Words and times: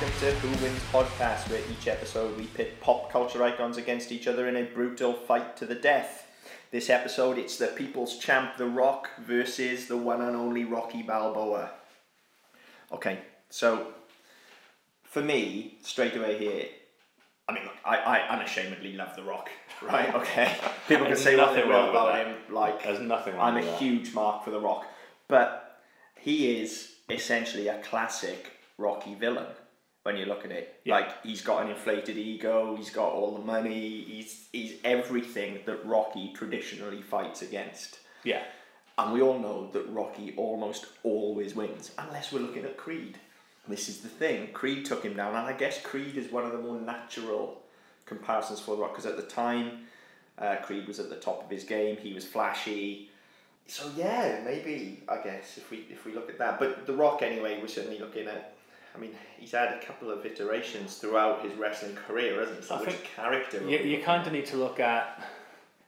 welcome 0.00 0.18
to 0.20 0.30
Who 0.36 0.64
Wins 0.64 0.80
podcast, 0.90 1.50
where 1.50 1.60
each 1.70 1.86
episode 1.86 2.34
we 2.38 2.44
pit 2.46 2.80
pop 2.80 3.12
culture 3.12 3.42
icons 3.42 3.76
against 3.76 4.12
each 4.12 4.26
other 4.26 4.48
in 4.48 4.56
a 4.56 4.62
brutal 4.62 5.12
fight 5.12 5.58
to 5.58 5.66
the 5.66 5.74
death. 5.74 6.26
This 6.70 6.88
episode, 6.88 7.36
it's 7.36 7.58
the 7.58 7.66
People's 7.66 8.16
Champ 8.16 8.56
The 8.56 8.64
Rock 8.64 9.10
versus 9.20 9.88
the 9.88 9.98
one 9.98 10.22
and 10.22 10.34
only 10.34 10.64
Rocky 10.64 11.02
Balboa. 11.02 11.72
Okay, 12.90 13.18
so 13.50 13.88
for 15.02 15.20
me, 15.20 15.76
straight 15.82 16.16
away 16.16 16.38
here, 16.38 16.66
I 17.46 17.52
mean, 17.52 17.64
look, 17.64 17.74
I, 17.84 17.96
I 17.96 18.28
unashamedly 18.28 18.94
love 18.94 19.14
The 19.16 19.24
Rock, 19.24 19.50
right? 19.82 20.14
Okay, 20.14 20.56
people 20.88 21.06
can 21.06 21.16
say 21.16 21.36
what 21.36 21.50
they 21.52 21.56
nothing 21.56 21.68
will 21.68 21.76
wrong 21.76 21.90
about 21.90 22.12
that. 22.14 22.26
him, 22.26 22.36
like 22.54 22.84
There's 22.84 23.00
nothing 23.00 23.34
wrong 23.34 23.54
I'm 23.54 23.62
a 23.62 23.66
that. 23.66 23.78
huge 23.78 24.14
mark 24.14 24.44
for 24.44 24.50
The 24.50 24.60
Rock, 24.60 24.86
but 25.28 25.82
he 26.18 26.58
is 26.58 26.92
essentially 27.10 27.68
a 27.68 27.82
classic 27.82 28.52
Rocky 28.78 29.14
villain 29.14 29.46
when 30.02 30.16
you 30.16 30.26
look 30.26 30.44
at 30.44 30.50
it. 30.50 30.80
Yeah. 30.84 30.94
Like 30.94 31.22
he's 31.24 31.42
got 31.42 31.64
an 31.64 31.70
inflated 31.70 32.16
ego, 32.16 32.76
he's 32.76 32.90
got 32.90 33.12
all 33.12 33.32
the 33.32 33.44
money, 33.44 34.02
he's 34.02 34.48
he's 34.52 34.74
everything 34.84 35.60
that 35.66 35.84
Rocky 35.84 36.32
traditionally 36.34 37.02
fights 37.02 37.42
against. 37.42 37.98
Yeah. 38.24 38.42
And 38.98 39.12
we 39.12 39.22
all 39.22 39.38
know 39.38 39.70
that 39.72 39.88
Rocky 39.88 40.34
almost 40.36 40.86
always 41.04 41.54
wins, 41.54 41.90
unless 41.98 42.32
we're 42.32 42.40
looking 42.40 42.64
at 42.64 42.76
Creed. 42.76 43.18
This 43.68 43.88
is 43.88 44.00
the 44.00 44.08
thing. 44.08 44.52
Creed 44.52 44.84
took 44.84 45.04
him 45.04 45.14
down, 45.14 45.34
and 45.34 45.46
I 45.46 45.52
guess 45.52 45.80
Creed 45.80 46.16
is 46.16 46.30
one 46.30 46.44
of 46.44 46.52
the 46.52 46.58
more 46.58 46.80
natural 46.80 47.62
comparisons 48.04 48.60
for 48.60 48.74
The 48.74 48.82
Rock 48.82 48.92
because 48.92 49.06
at 49.06 49.16
the 49.16 49.22
time, 49.22 49.86
uh, 50.38 50.56
Creed 50.56 50.86
was 50.86 50.98
at 50.98 51.08
the 51.08 51.16
top 51.16 51.44
of 51.44 51.50
his 51.50 51.64
game. 51.64 51.96
He 51.96 52.12
was 52.12 52.26
flashy. 52.26 53.10
So 53.66 53.90
yeah, 53.96 54.40
maybe 54.44 55.02
I 55.08 55.22
guess 55.22 55.56
if 55.56 55.70
we 55.70 55.86
if 55.88 56.04
we 56.04 56.12
look 56.12 56.28
at 56.28 56.38
that, 56.38 56.58
but 56.58 56.86
The 56.86 56.92
Rock 56.92 57.22
anyway, 57.22 57.58
we're 57.60 57.68
certainly 57.68 57.98
looking 57.98 58.26
at. 58.26 58.56
I 58.94 58.98
mean, 58.98 59.12
he's 59.38 59.52
had 59.52 59.72
a 59.72 59.80
couple 59.84 60.10
of 60.10 60.24
iterations 60.26 60.96
throughout 60.96 61.42
his 61.42 61.54
wrestling 61.54 61.94
career, 61.94 62.40
hasn't 62.40 62.58
he? 62.58 62.64
So 62.64 62.74
I 62.76 62.80
which 62.80 63.02
character? 63.16 63.62
You, 63.68 63.78
you 63.78 64.02
kind 64.02 64.26
of 64.26 64.32
need 64.32 64.46
to 64.46 64.56
look 64.56 64.80
at. 64.80 65.22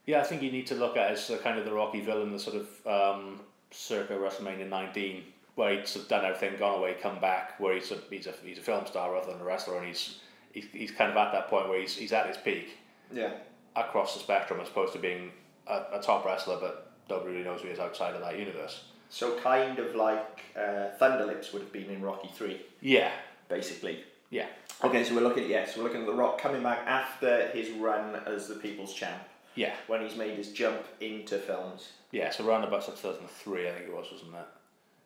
Yeah, 0.05 0.19
I 0.21 0.23
think 0.23 0.41
you 0.41 0.51
need 0.51 0.67
to 0.67 0.75
look 0.75 0.97
at 0.97 1.11
as 1.11 1.27
the 1.27 1.37
kind 1.37 1.57
of 1.57 1.65
the 1.65 1.73
Rocky 1.73 2.01
villain, 2.01 2.31
the 2.31 2.39
sort 2.39 2.57
of 2.57 2.87
um, 2.87 3.39
circa 3.71 4.13
WrestleMania 4.13 4.67
19, 4.69 5.23
where 5.55 5.79
he's 5.79 5.89
sort 5.89 6.03
of 6.03 6.09
done 6.09 6.25
everything, 6.25 6.57
gone 6.59 6.79
away, 6.79 6.95
come 7.01 7.19
back, 7.19 7.59
where 7.59 7.73
he's 7.75 7.91
a, 7.91 7.97
he's 8.09 8.27
a, 8.27 8.33
he's 8.43 8.57
a 8.57 8.61
film 8.61 8.85
star 8.85 9.13
rather 9.13 9.31
than 9.31 9.41
a 9.41 9.43
wrestler, 9.45 9.77
and 9.77 9.87
he's, 9.87 10.19
he's, 10.53 10.65
he's 10.73 10.91
kind 10.91 11.11
of 11.11 11.17
at 11.17 11.31
that 11.31 11.49
point 11.49 11.69
where 11.69 11.79
he's, 11.79 11.95
he's 11.95 12.11
at 12.11 12.27
his 12.27 12.37
peak 12.37 12.77
Yeah. 13.13 13.31
across 13.75 14.13
the 14.13 14.19
spectrum 14.19 14.59
as 14.59 14.67
opposed 14.67 14.91
to 14.93 14.99
being 14.99 15.31
a, 15.67 15.83
a 15.93 16.01
top 16.01 16.25
wrestler, 16.25 16.57
but 16.59 16.91
nobody 17.09 17.31
really 17.31 17.43
knows 17.45 17.61
who 17.61 17.67
he 17.67 17.73
is 17.73 17.79
outside 17.79 18.13
of 18.13 18.21
that 18.21 18.37
universe. 18.37 18.83
So 19.09 19.37
kind 19.39 19.79
of 19.79 19.95
like 19.95 20.41
uh, 20.57 20.89
Thunderlips 20.99 21.53
would 21.53 21.61
have 21.61 21.71
been 21.71 21.89
in 21.89 22.01
Rocky 22.01 22.29
Three, 22.33 22.61
Yeah, 22.81 23.11
basically. 23.49 24.03
yeah, 24.29 24.47
Okay, 24.83 25.03
so 25.03 25.13
we're 25.15 25.21
looking 25.21 25.43
at 25.43 25.49
yes, 25.49 25.77
we're 25.77 25.83
looking 25.83 26.01
at 26.01 26.07
The 26.07 26.13
Rock 26.13 26.39
coming 26.41 26.63
back 26.63 26.79
after 26.87 27.47
his 27.49 27.69
run 27.71 28.15
as 28.25 28.47
the 28.47 28.55
People's 28.55 28.93
Champ, 28.93 29.21
yeah, 29.55 29.73
when 29.87 30.01
he's 30.01 30.15
made 30.17 30.35
his 30.35 30.51
jump 30.51 30.81
into 30.99 31.37
films. 31.37 31.89
yeah. 32.11 32.31
So 32.31 32.45
around 32.47 32.63
about 32.63 32.85
2003, 32.85 33.67
I 33.69 33.71
think 33.71 33.85
it 33.89 33.93
was, 33.95 34.07
wasn't 34.11 34.33
it? 34.35 34.47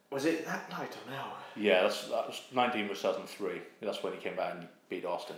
Was 0.10 0.24
it 0.26 0.46
that? 0.46 0.70
No, 0.70 0.78
I 0.78 0.80
don't 0.86 1.10
know. 1.10 1.26
Yeah, 1.58 1.84
that's, 1.84 2.04
that 2.06 2.28
was 2.28 2.42
19 2.54 2.88
was 2.88 3.00
2003. 3.00 3.62
That's 3.82 4.02
when 4.02 4.14
he 4.14 4.20
came 4.20 4.38
back 4.38 4.54
and 4.56 4.68
beat 4.90 5.04
Austin. 5.04 5.36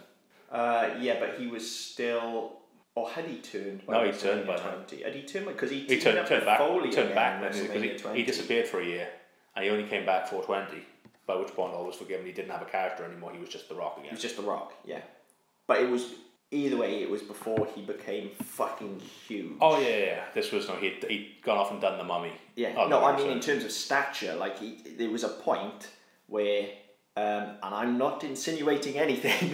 Uh, 0.52 0.90
yeah, 1.00 1.20
but 1.20 1.40
he 1.40 1.48
was 1.48 1.70
still. 1.70 2.59
Or 3.00 3.10
had 3.10 3.24
he 3.26 3.38
turned? 3.38 3.86
by 3.86 3.94
No, 3.94 4.12
he 4.12 4.18
turned 4.18 4.46
by 4.46 4.58
WrestleMania 4.58 4.88
20? 4.90 5.04
Had 5.04 5.16
he 5.16 5.22
turned? 5.24 5.46
Because 5.46 5.72
he, 5.72 5.80
He 5.86 6.00
turned, 6.02 6.18
up 6.18 6.28
turned 6.28 6.46
back, 6.46 6.60
Foley 6.60 6.92
turned 6.92 7.16
back 7.16 7.42
then 7.42 7.52
because 7.66 7.82
he, 7.82 8.18
he 8.18 8.24
disappeared 8.24 8.68
for 8.68 8.82
a 8.82 8.86
year, 8.86 9.08
and 9.56 9.64
he 9.64 9.72
only 9.72 9.86
came 9.86 10.06
back 10.06 10.28
for 10.28 10.44
twenty. 10.44 10.84
By 11.26 11.38
which 11.38 11.50
point 11.50 11.74
all 11.74 11.86
was 11.86 11.96
forgiven. 11.96 12.26
He 12.26 12.34
didn't 12.34 12.52
have 12.52 12.62
a 12.62 12.66
character 12.66 13.06
anymore. 13.06 13.32
He 13.32 13.40
was 13.40 13.48
just 13.48 13.70
the 13.70 13.76
Rock 13.76 13.94
again. 13.98 14.10
He 14.10 14.16
was 14.16 14.22
just 14.22 14.36
The 14.36 14.42
Rock, 14.42 14.74
yeah. 14.84 15.00
But 15.66 15.80
it 15.82 15.90
was 15.90 16.12
either 16.52 16.76
way. 16.76 17.02
It 17.02 17.10
was 17.10 17.22
before 17.22 17.68
he 17.74 17.84
became 17.84 18.32
fucking 18.32 19.00
huge. 19.28 19.54
Oh 19.62 19.80
yeah, 19.80 19.88
yeah, 19.88 19.98
yeah. 19.98 20.24
This 20.34 20.52
was 20.52 20.68
no. 20.68 20.76
He 20.76 20.90
he'd 21.08 21.36
gone 21.42 21.58
off 21.58 21.72
and 21.72 21.80
done 21.80 21.98
the 21.98 22.04
Mummy. 22.04 22.34
Yeah. 22.58 22.74
Oh, 22.76 22.88
no, 22.90 23.06
I 23.06 23.16
so- 23.16 23.24
mean 23.24 23.32
in 23.32 23.40
terms 23.40 23.64
of 23.64 23.72
stature, 23.72 24.36
like 24.36 24.60
he, 24.60 24.78
there 24.98 25.10
was 25.10 25.24
a 25.24 25.30
point 25.30 25.88
where, 26.28 26.68
um, 27.20 27.50
and 27.64 27.76
I'm 27.76 27.98
not 27.98 28.24
insinuating 28.24 28.98
anything. 28.98 29.54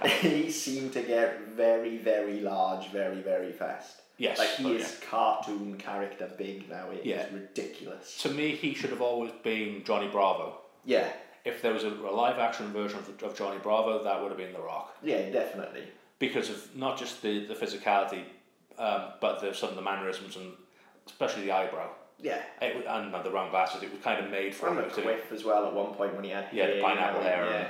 he 0.20 0.50
seemed 0.50 0.92
to 0.94 1.02
get 1.02 1.48
very, 1.48 1.98
very 1.98 2.40
large, 2.40 2.90
very, 2.90 3.20
very 3.22 3.52
fast. 3.52 4.00
Yes. 4.18 4.38
Like 4.38 4.48
he 4.56 4.64
oh, 4.64 4.72
is 4.72 4.98
cartoon 5.08 5.76
character 5.76 6.28
big 6.36 6.68
now. 6.68 6.90
It 6.90 7.00
is 7.00 7.06
Yeah. 7.06 7.26
ridiculous. 7.32 8.18
To 8.22 8.30
me, 8.30 8.56
he 8.56 8.74
should 8.74 8.90
have 8.90 9.02
always 9.02 9.30
been 9.42 9.84
Johnny 9.84 10.08
Bravo. 10.08 10.58
Yeah. 10.84 11.08
If 11.44 11.62
there 11.62 11.72
was 11.72 11.84
a, 11.84 11.88
a 11.90 12.14
live 12.22 12.38
action 12.38 12.72
version 12.72 12.98
of, 12.98 13.22
of 13.22 13.36
Johnny 13.36 13.58
Bravo, 13.62 14.02
that 14.02 14.20
would 14.20 14.30
have 14.30 14.38
been 14.38 14.52
The 14.52 14.60
Rock. 14.60 14.96
Yeah, 15.02 15.30
definitely. 15.30 15.84
because 16.18 16.48
of 16.50 16.74
not 16.74 16.98
just 16.98 17.22
the, 17.22 17.46
the 17.46 17.54
physicality, 17.54 18.22
um, 18.78 19.12
but 19.20 19.40
the, 19.40 19.54
some 19.54 19.68
of 19.68 19.76
the 19.76 19.82
mannerisms 19.82 20.36
and 20.36 20.52
especially 21.06 21.44
the 21.44 21.52
eyebrow. 21.52 21.88
Yeah. 22.20 22.40
It, 22.62 22.84
and 22.86 23.14
uh, 23.14 23.22
the 23.22 23.30
round 23.30 23.50
glasses, 23.50 23.82
it 23.82 23.92
was 23.92 24.00
kind 24.02 24.24
of 24.24 24.30
made 24.30 24.54
for 24.54 24.66
From 24.66 24.76
the 24.76 24.84
him 24.84 24.90
to- 24.90 25.02
quiff 25.02 25.32
as 25.32 25.44
well 25.44 25.66
at 25.66 25.72
one 25.74 25.94
point 25.94 26.14
when 26.14 26.24
he 26.24 26.30
had 26.30 26.48
Yeah, 26.52 26.66
the 26.74 26.80
pineapple 26.80 27.22
hair. 27.22 27.44
Yeah. 27.44 27.56
and- 27.56 27.68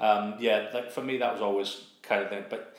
Yeah, 0.00 0.06
um, 0.06 0.34
yeah. 0.38 0.68
Like 0.72 0.90
for 0.90 1.02
me, 1.02 1.16
that 1.18 1.32
was 1.32 1.40
always 1.42 1.84
kind 2.02 2.22
of 2.22 2.28
thing. 2.28 2.44
But 2.50 2.76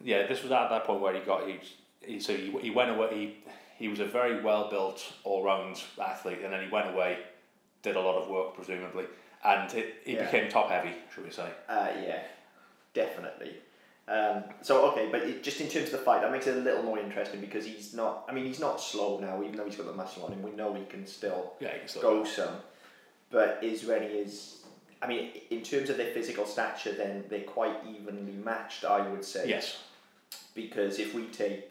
yeah, 0.00 0.26
this 0.26 0.42
was 0.42 0.52
at 0.52 0.68
that 0.70 0.84
point 0.84 1.00
where 1.00 1.14
he 1.14 1.20
got 1.20 1.46
he, 1.46 1.58
he 2.04 2.20
so 2.20 2.36
he, 2.36 2.50
he 2.60 2.70
went 2.70 2.90
away. 2.90 3.08
He 3.14 3.36
he 3.78 3.88
was 3.88 3.98
a 4.00 4.04
very 4.06 4.40
well 4.40 4.70
built 4.70 5.12
all 5.24 5.42
round 5.44 5.82
athlete, 6.00 6.38
and 6.44 6.52
then 6.52 6.62
he 6.62 6.70
went 6.70 6.88
away, 6.94 7.18
did 7.82 7.96
a 7.96 8.00
lot 8.00 8.22
of 8.22 8.28
work 8.28 8.54
presumably, 8.54 9.06
and 9.44 9.72
it, 9.74 9.94
he 10.04 10.14
Yeah. 10.14 10.24
became 10.24 10.48
top 10.48 10.70
heavy, 10.70 10.92
should 11.12 11.24
we 11.24 11.30
say? 11.32 11.48
Uh, 11.68 11.88
yeah, 12.06 12.22
definitely. 12.94 13.56
Um, 14.08 14.42
so 14.62 14.90
okay, 14.90 15.08
but 15.12 15.22
it, 15.22 15.42
just 15.42 15.60
in 15.60 15.68
terms 15.68 15.86
of 15.86 15.92
the 15.92 15.98
fight, 15.98 16.22
that 16.22 16.32
makes 16.32 16.46
it 16.46 16.56
a 16.56 16.60
little 16.60 16.82
more 16.82 16.98
interesting 16.98 17.40
because 17.40 17.64
he's 17.64 17.94
not. 17.94 18.24
I 18.28 18.32
mean, 18.32 18.44
he's 18.44 18.60
not 18.60 18.80
slow 18.80 19.18
now, 19.20 19.42
even 19.42 19.56
though 19.56 19.64
he's 19.64 19.76
got 19.76 19.86
the 19.86 19.92
muscle 19.92 20.24
on 20.24 20.32
him. 20.32 20.42
We 20.42 20.50
know 20.50 20.74
he 20.74 20.84
can 20.86 21.06
still 21.06 21.54
Yeah, 21.60 21.72
he 21.72 21.78
can 21.80 21.88
still 21.88 22.02
go 22.02 22.24
some. 22.24 22.56
But 23.30 23.60
is 23.62 23.84
when 23.84 24.02
he 24.02 24.08
is. 24.08 24.58
I 25.00 25.06
mean, 25.08 25.30
in 25.50 25.62
terms 25.62 25.88
of 25.90 25.96
their 25.96 26.12
physical 26.12 26.46
stature, 26.46 26.92
then 26.92 27.24
they're 27.28 27.40
quite 27.40 27.74
evenly 27.88 28.32
matched. 28.34 28.84
I 28.84 29.08
would 29.08 29.24
say. 29.24 29.48
Yes. 29.48 29.78
Because 30.54 30.98
if 30.98 31.14
we 31.14 31.26
take. 31.26 31.68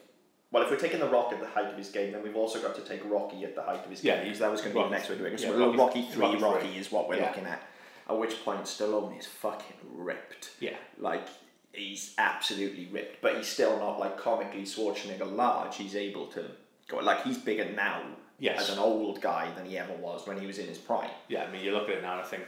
Well, 0.52 0.63
if 0.63 0.69
we're 0.69 0.78
taking 0.78 1.00
The 1.00 1.08
Rock 1.08 1.31
at 1.31 1.40
the 1.40 1.48
height 1.48 1.68
of 1.68 1.78
his 1.78 1.90
game, 1.90 2.12
then 2.12 2.24
we've 2.24 2.36
also 2.36 2.62
got 2.62 2.75
to 2.75 2.81
take 2.81 3.02
Rocky 3.09 3.46
at 3.46 3.56
the 3.56 3.62
height 3.62 3.86
of 3.86 3.90
his 3.90 4.03
Yeah, 4.03 4.16
game. 4.16 4.25
Because 4.25 4.40
that 4.40 4.52
was 4.52 4.59
going 4.59 4.74
to 4.74 4.80
be 4.80 4.84
the 4.84 4.90
next 4.90 5.08
way 5.09 5.16
to 5.16 5.22
do 5.22 5.25
it. 5.28 5.40
yeah, 5.40 5.48
So 5.48 5.58
Rocky- 5.58 5.78
Rocky, 5.78 6.08
3, 6.12 6.22
Rocky 6.25 6.38
Rocky, 6.44 6.68
three. 6.68 6.78
is 6.78 6.92
what 6.92 7.08
we're 7.08 7.16
Yeah. 7.18 7.28
looking 7.28 7.46
at. 7.46 7.62
At 8.09 8.18
which 8.18 8.44
point 8.44 8.63
Stallone 8.63 9.18
is 9.18 9.25
fucking 9.28 9.78
ripped. 9.94 10.50
Yeah. 10.59 10.75
Like 10.98 11.25
he's 11.73 12.13
absolutely 12.17 12.87
ripped, 12.91 13.21
but 13.21 13.37
he's 13.37 13.47
still 13.47 13.77
not 13.77 13.99
like 13.99 14.17
comically 14.17 14.63
Schwarzenegger 14.63 15.35
large. 15.35 15.75
He's 15.77 15.95
able 15.95 16.27
to 16.27 16.45
go 16.87 16.97
like 16.97 17.23
he's 17.23 17.37
bigger 17.37 17.65
now 17.71 18.01
Yes. 18.39 18.61
as 18.61 18.69
an 18.71 18.79
old 18.79 19.21
guy 19.21 19.51
than 19.55 19.65
he 19.67 19.77
ever 19.77 19.93
was 19.93 20.25
when 20.25 20.39
he 20.39 20.47
was 20.47 20.57
in 20.57 20.65
his 20.67 20.79
prime. 20.79 21.11
Yeah, 21.27 21.43
I 21.43 21.51
mean, 21.51 21.63
you 21.63 21.73
look 21.73 21.89
at 21.89 21.97
it 21.97 22.01
now 22.01 22.13
and 22.13 22.21
I 22.21 22.25
think 22.25 22.43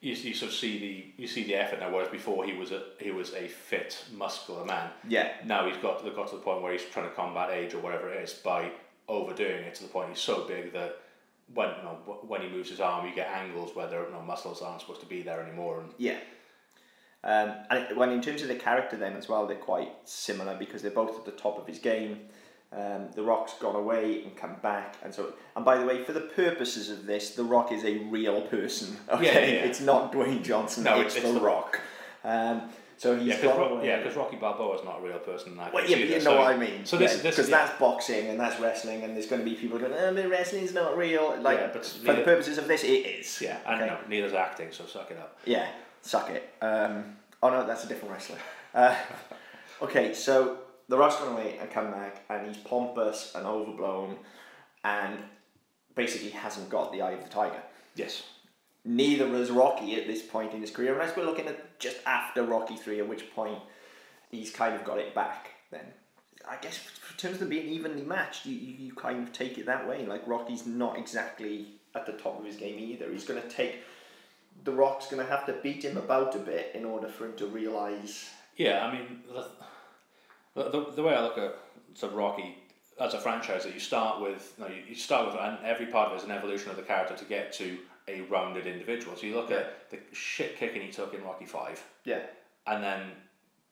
you, 0.00 0.14
you 0.14 0.32
sort 0.34 0.50
of 0.52 0.56
see 0.56 0.78
the 0.78 1.22
you 1.22 1.28
see 1.28 1.44
the 1.44 1.54
effort 1.54 1.80
now. 1.80 1.90
Whereas 1.92 2.08
before 2.08 2.44
he 2.46 2.54
was 2.54 2.70
a 2.72 2.82
he 2.98 3.10
was 3.10 3.34
a 3.34 3.46
fit, 3.46 4.04
muscular 4.14 4.64
man. 4.64 4.90
Yeah, 5.06 5.32
Now 5.44 5.66
he's 5.68 5.76
got 5.78 6.02
got 6.14 6.28
to 6.28 6.36
the 6.36 6.40
point 6.42 6.62
where 6.62 6.72
he's 6.72 6.84
trying 6.86 7.08
to 7.08 7.14
combat 7.14 7.50
age 7.50 7.74
or 7.74 7.78
whatever 7.80 8.10
it 8.12 8.22
is 8.22 8.32
by 8.34 8.70
overdoing 9.08 9.64
it 9.64 9.74
to 9.76 9.82
the 9.82 9.88
point 9.88 10.08
he's 10.08 10.18
so 10.18 10.44
big 10.48 10.72
that 10.72 10.96
when 11.54 11.68
you 11.68 11.82
know, 11.84 12.18
when 12.26 12.40
he 12.42 12.48
moves 12.48 12.70
his 12.70 12.80
arm, 12.80 13.06
you 13.06 13.14
get 13.14 13.28
angles 13.28 13.76
where 13.76 13.86
there 13.86 14.04
you 14.04 14.10
know, 14.12 14.22
muscles 14.22 14.62
aren't 14.62 14.80
supposed 14.80 15.00
to 15.00 15.06
be 15.06 15.22
there 15.22 15.40
anymore. 15.40 15.80
And 15.80 15.90
yeah. 15.98 16.18
Um, 17.26 17.52
and 17.70 17.96
when 17.96 18.10
in 18.12 18.22
terms 18.22 18.40
of 18.42 18.48
the 18.48 18.54
character, 18.54 18.96
then 18.96 19.14
as 19.16 19.28
well, 19.28 19.46
they're 19.46 19.56
quite 19.56 19.90
similar 20.04 20.54
because 20.56 20.80
they're 20.80 20.90
both 20.92 21.18
at 21.18 21.24
the 21.24 21.32
top 21.32 21.58
of 21.58 21.66
his 21.66 21.78
game. 21.80 22.20
Um, 22.72 23.08
the 23.14 23.22
Rock's 23.22 23.54
gone 23.54 23.74
away 23.76 24.22
and 24.24 24.36
come 24.36 24.56
back, 24.62 24.96
and 25.02 25.12
so 25.14 25.32
and 25.54 25.64
by 25.64 25.76
the 25.78 25.84
way, 25.86 26.02
for 26.04 26.12
the 26.12 26.20
purposes 26.20 26.88
of 26.90 27.04
this, 27.06 27.30
the 27.30 27.44
Rock 27.44 27.72
is 27.72 27.84
a 27.84 27.98
real 28.10 28.42
person. 28.42 28.96
Okay, 29.08 29.24
Yeah, 29.24 29.32
yeah, 29.62 29.68
it's 29.68 29.80
not 29.80 30.12
Dwayne 30.12 30.42
Johnson. 30.42 30.84
No, 30.84 31.00
it's, 31.00 31.16
it's- 31.16 31.32
the, 31.32 31.38
the 31.38 31.44
Rock. 31.44 31.80
Um, 32.24 32.62
so 32.98 33.14
he's 33.16 33.26
yeah, 33.28 33.42
gone 33.42 33.56
because 33.58 33.72
away. 33.72 33.86
yeah, 33.88 34.02
'cause 34.02 34.16
Rocky 34.16 34.36
Balboa 34.36 34.78
is 34.78 34.84
not 34.84 35.00
a 35.00 35.02
real 35.02 35.18
person. 35.18 35.52
in 35.52 35.58
that 35.58 35.72
Well, 35.72 35.84
yeah, 35.88 35.96
but 35.96 36.04
you 36.08 36.14
know 36.14 36.20
So- 36.20 36.38
what 36.38 36.54
I 36.54 36.56
mean. 36.56 36.84
So 36.86 36.96
this 36.96 37.20
because 37.22 37.48
yeah. 37.48 37.66
that's 37.66 37.78
boxing 37.78 38.28
and 38.28 38.38
that's 38.40 38.58
wrestling, 38.60 39.02
and 39.04 39.14
there's 39.14 39.26
going 39.26 39.44
to 39.44 39.48
be 39.48 39.54
people 39.56 39.78
going, 39.78 39.92
"Oh, 39.92 40.12
the 40.14 40.28
wrestling's 40.28 40.72
not 40.74 40.96
real." 40.96 41.36
Like, 41.40 41.72
but 41.72 41.84
for 41.86 42.14
the 42.14 42.22
purposes 42.22 42.56
of 42.58 42.66
this, 42.68 42.82
it 42.84 42.88
is. 42.88 43.40
yeah, 43.40 43.58
and 43.66 43.80
Okay. 43.82 43.90
no, 43.92 43.98
neither's 44.08 44.32
acting, 44.32 44.68
so 44.72 44.86
suck 44.86 45.10
it 45.10 45.18
up. 45.18 45.38
Yeah, 45.44 45.66
suck 46.06 46.30
it. 46.30 46.54
Um, 46.62 47.16
oh 47.42 47.50
no, 47.50 47.66
that's 47.66 47.84
a 47.84 47.88
different 47.88 48.12
wrestler. 48.12 48.38
Uh, 48.74 48.94
okay, 49.82 50.14
so 50.14 50.58
the 50.88 50.96
Rock's 50.96 51.16
gone 51.16 51.32
away 51.32 51.58
and 51.60 51.70
come 51.70 51.90
back, 51.90 52.24
and 52.28 52.46
he's 52.46 52.56
pompous 52.58 53.32
and 53.34 53.46
overblown, 53.46 54.16
and 54.84 55.18
basically 55.94 56.30
hasn't 56.30 56.68
got 56.68 56.92
the 56.92 57.02
eye 57.02 57.12
of 57.12 57.22
the 57.22 57.28
tiger. 57.28 57.62
Yes. 57.94 58.22
Neither 58.84 59.26
has 59.28 59.50
Rocky 59.50 59.96
at 59.96 60.06
this 60.06 60.22
point 60.22 60.52
in 60.52 60.60
his 60.60 60.70
career, 60.70 60.92
unless 60.92 61.16
we're 61.16 61.24
looking 61.24 61.48
at 61.48 61.80
just 61.80 61.96
after 62.06 62.44
Rocky 62.44 62.76
Three, 62.76 63.00
at 63.00 63.08
which 63.08 63.34
point 63.34 63.58
he's 64.30 64.50
kind 64.50 64.74
of 64.74 64.84
got 64.84 64.98
it 64.98 65.14
back. 65.14 65.50
Then 65.72 65.86
I 66.48 66.56
guess 66.56 66.78
in 67.10 67.16
terms 67.16 67.42
of 67.42 67.50
being 67.50 67.66
evenly 67.66 68.02
matched, 68.02 68.46
you, 68.46 68.54
you, 68.54 68.74
you 68.78 68.92
kind 68.94 69.22
of 69.26 69.32
take 69.32 69.58
it 69.58 69.66
that 69.66 69.88
way. 69.88 70.06
Like 70.06 70.26
Rocky's 70.26 70.66
not 70.66 70.96
exactly 70.98 71.66
at 71.96 72.06
the 72.06 72.12
top 72.12 72.38
of 72.38 72.44
his 72.44 72.56
game 72.56 72.78
either. 72.78 73.10
He's 73.10 73.24
going 73.24 73.42
to 73.42 73.48
take 73.48 73.80
The 74.66 74.72
Rock's 74.72 75.06
going 75.06 75.24
to 75.24 75.30
have 75.30 75.46
to 75.46 75.52
beat 75.54 75.84
him 75.84 75.96
about 75.96 76.34
a 76.34 76.38
bit 76.40 76.72
in 76.74 76.84
order 76.84 77.08
for 77.08 77.24
him 77.24 77.36
to 77.36 77.46
realise. 77.46 78.28
Yeah, 78.56 78.84
I 78.84 78.92
mean, 78.92 79.20
the, 80.54 80.62
the, 80.70 80.92
the 80.96 81.02
way 81.02 81.14
I 81.14 81.22
look 81.22 81.38
at 81.38 81.56
so 81.94 82.08
Rocky 82.10 82.58
as 83.00 83.14
a 83.14 83.20
franchise, 83.20 83.62
that 83.64 83.74
you 83.74 83.80
start 83.80 84.20
with, 84.20 84.54
you, 84.58 84.82
you 84.88 84.94
start 84.94 85.26
with, 85.26 85.36
and 85.40 85.58
every 85.64 85.86
part 85.86 86.08
of 86.08 86.14
it 86.14 86.18
is 86.18 86.24
an 86.24 86.30
evolution 86.32 86.70
of 86.70 86.76
the 86.76 86.82
character 86.82 87.14
to 87.16 87.24
get 87.26 87.52
to 87.54 87.78
a 88.08 88.22
rounded 88.22 88.66
individual. 88.66 89.16
So 89.16 89.26
you 89.26 89.34
look 89.34 89.50
at 89.50 89.90
the 89.90 89.98
shit 90.12 90.56
kicking 90.56 90.82
he 90.82 90.90
took 90.90 91.12
in 91.14 91.22
Rocky 91.22 91.44
Five, 91.46 91.82
Yeah. 92.04 92.20
and 92.66 92.82
then 92.82 93.02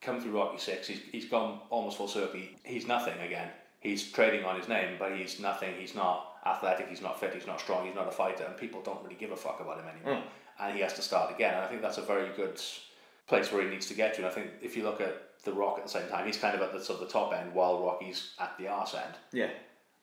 come 0.00 0.20
through 0.20 0.32
Rocky 0.32 0.58
Six, 0.58 0.86
he's, 0.86 1.00
he's 1.10 1.24
gone 1.24 1.60
almost 1.70 1.96
full 1.96 2.08
circle. 2.08 2.38
He- 2.38 2.56
He's 2.64 2.86
nothing 2.86 3.18
again. 3.20 3.48
He's 3.80 4.12
trading 4.12 4.44
on 4.44 4.58
his 4.58 4.68
name, 4.68 4.96
but 4.98 5.16
he's 5.16 5.40
nothing. 5.40 5.74
He's 5.78 5.94
not 5.94 6.36
athletic. 6.46 6.88
He's 6.88 7.02
not 7.02 7.18
fit. 7.20 7.34
He's 7.34 7.46
not 7.46 7.60
strong. 7.60 7.84
He's 7.86 7.94
not 7.94 8.06
a 8.08 8.12
fighter, 8.12 8.44
and 8.44 8.56
people 8.56 8.80
don't 8.82 9.02
really 9.02 9.16
give 9.16 9.32
a 9.32 9.36
fuck 9.36 9.60
about 9.60 9.78
him 9.80 9.86
anymore. 9.88 10.22
Mm. 10.22 10.22
And 10.60 10.74
he 10.74 10.82
has 10.82 10.94
to 10.94 11.02
start 11.02 11.34
again. 11.34 11.54
And 11.54 11.62
I 11.62 11.66
think 11.66 11.82
that's 11.82 11.98
a 11.98 12.02
very 12.02 12.28
good 12.36 12.60
place 13.26 13.50
where 13.52 13.62
he 13.62 13.68
needs 13.68 13.86
to 13.86 13.94
get 13.94 14.14
to. 14.14 14.18
And 14.20 14.26
I 14.26 14.30
think 14.30 14.50
if 14.62 14.76
you 14.76 14.84
look 14.84 15.00
at 15.00 15.42
The 15.44 15.52
Rock 15.52 15.78
at 15.78 15.84
the 15.84 15.90
same 15.90 16.08
time, 16.08 16.26
he's 16.26 16.36
kind 16.36 16.54
of 16.54 16.62
at 16.62 16.72
the 16.72 16.82
sort 16.82 17.00
of 17.00 17.06
the 17.06 17.12
top 17.12 17.32
end, 17.32 17.54
while 17.54 17.84
Rocky's 17.84 18.34
at 18.38 18.56
the 18.58 18.68
arse 18.68 18.94
end. 18.94 19.14
Yeah. 19.32 19.50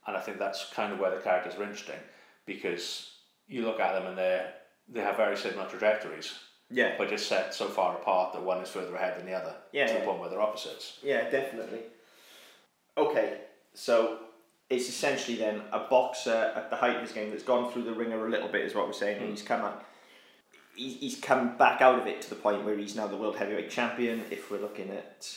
And 0.08 0.18
I 0.18 0.20
think 0.20 0.40
that's 0.40 0.70
kind 0.74 0.92
of 0.92 1.00
where 1.00 1.14
the 1.16 1.22
characters 1.22 1.56
are 1.56 1.64
interesting 1.64 2.00
because 2.46 3.12
you 3.48 3.64
look 3.64 3.80
at 3.80 3.94
them 3.94 4.08
and 4.08 4.18
they 4.18 4.46
they 4.90 5.02
have 5.02 5.16
very 5.16 5.38
similar 5.38 5.68
trajectories, 5.70 6.34
Yeah. 6.70 6.96
but 6.98 7.10
just 7.10 7.28
set 7.28 7.54
so 7.54 7.68
far 7.68 7.96
apart 7.96 8.34
that 8.34 8.42
one 8.42 8.62
is 8.62 8.70
further 8.70 8.96
ahead 8.96 9.18
than 9.18 9.26
the 9.26 9.34
other. 9.34 9.56
Yeah, 9.72 9.88
to 9.88 9.94
yeah. 9.94 10.00
the 10.00 10.06
point 10.06 10.20
where 10.20 10.30
they're 10.30 10.42
opposites. 10.42 11.00
Yeah, 11.04 11.30
definitely. 11.30 11.80
Okay, 12.98 13.38
so 13.74 14.20
it's 14.70 14.90
essentially 14.90 15.38
then 15.38 15.62
a 15.72 15.80
boxer 15.80 16.52
at 16.56 16.70
the 16.70 16.76
height 16.76 16.96
of 16.96 17.02
his 17.02 17.12
game 17.12 17.30
that's 17.30 17.44
gone 17.44 17.72
through 17.72 17.84
the 17.84 17.94
ringer 17.94 18.26
a 18.26 18.30
little 18.30 18.50
bit, 18.50 18.66
is 18.66 18.76
what 18.76 18.88
we're 18.88 18.94
saying, 18.94 19.18
and 19.18 19.26
hmm. 19.28 19.32
he's 19.32 19.44
come 19.44 19.62
up. 19.62 19.86
He's, 20.76 21.00
he's 21.00 21.20
come 21.20 21.58
back 21.58 21.82
out 21.82 22.00
of 22.00 22.08
it 22.08 22.22
to 22.24 22.30
the 22.30 22.36
point 22.36 22.64
where 22.64 22.78
he's 22.78 22.96
now 22.96 23.08
the 23.08 23.18
world 23.18 23.36
heavyweight 23.38 23.70
champion. 23.70 24.24
If 24.32 24.50
we're 24.50 24.62
looking 24.62 24.90
at, 24.92 25.30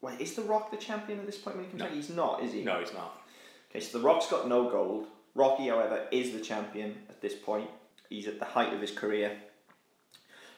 wait, 0.00 0.20
is 0.20 0.34
the 0.34 0.42
Rock 0.42 0.70
the 0.70 0.76
champion 0.76 1.18
at 1.20 1.26
this 1.26 1.36
point? 1.38 1.56
When 1.56 1.64
he 1.66 1.70
comes 1.70 1.80
No. 1.80 1.86
back? 1.86 1.94
he's 1.94 2.10
not, 2.10 2.42
is 2.42 2.52
he? 2.52 2.64
No, 2.64 2.80
he's 2.80 2.92
not. 2.94 3.20
Okay, 3.70 3.80
so 3.80 3.98
the 3.98 4.04
Rock's 4.04 4.26
got 4.28 4.48
no 4.48 4.70
gold. 4.70 5.06
Rocky, 5.34 5.68
however, 5.68 6.06
is 6.10 6.32
the 6.32 6.40
champion 6.40 6.96
at 7.08 7.20
this 7.20 7.34
point. 7.34 7.68
He's 8.08 8.26
at 8.26 8.38
the 8.38 8.44
height 8.46 8.72
of 8.72 8.80
his 8.80 8.90
career. 8.90 9.36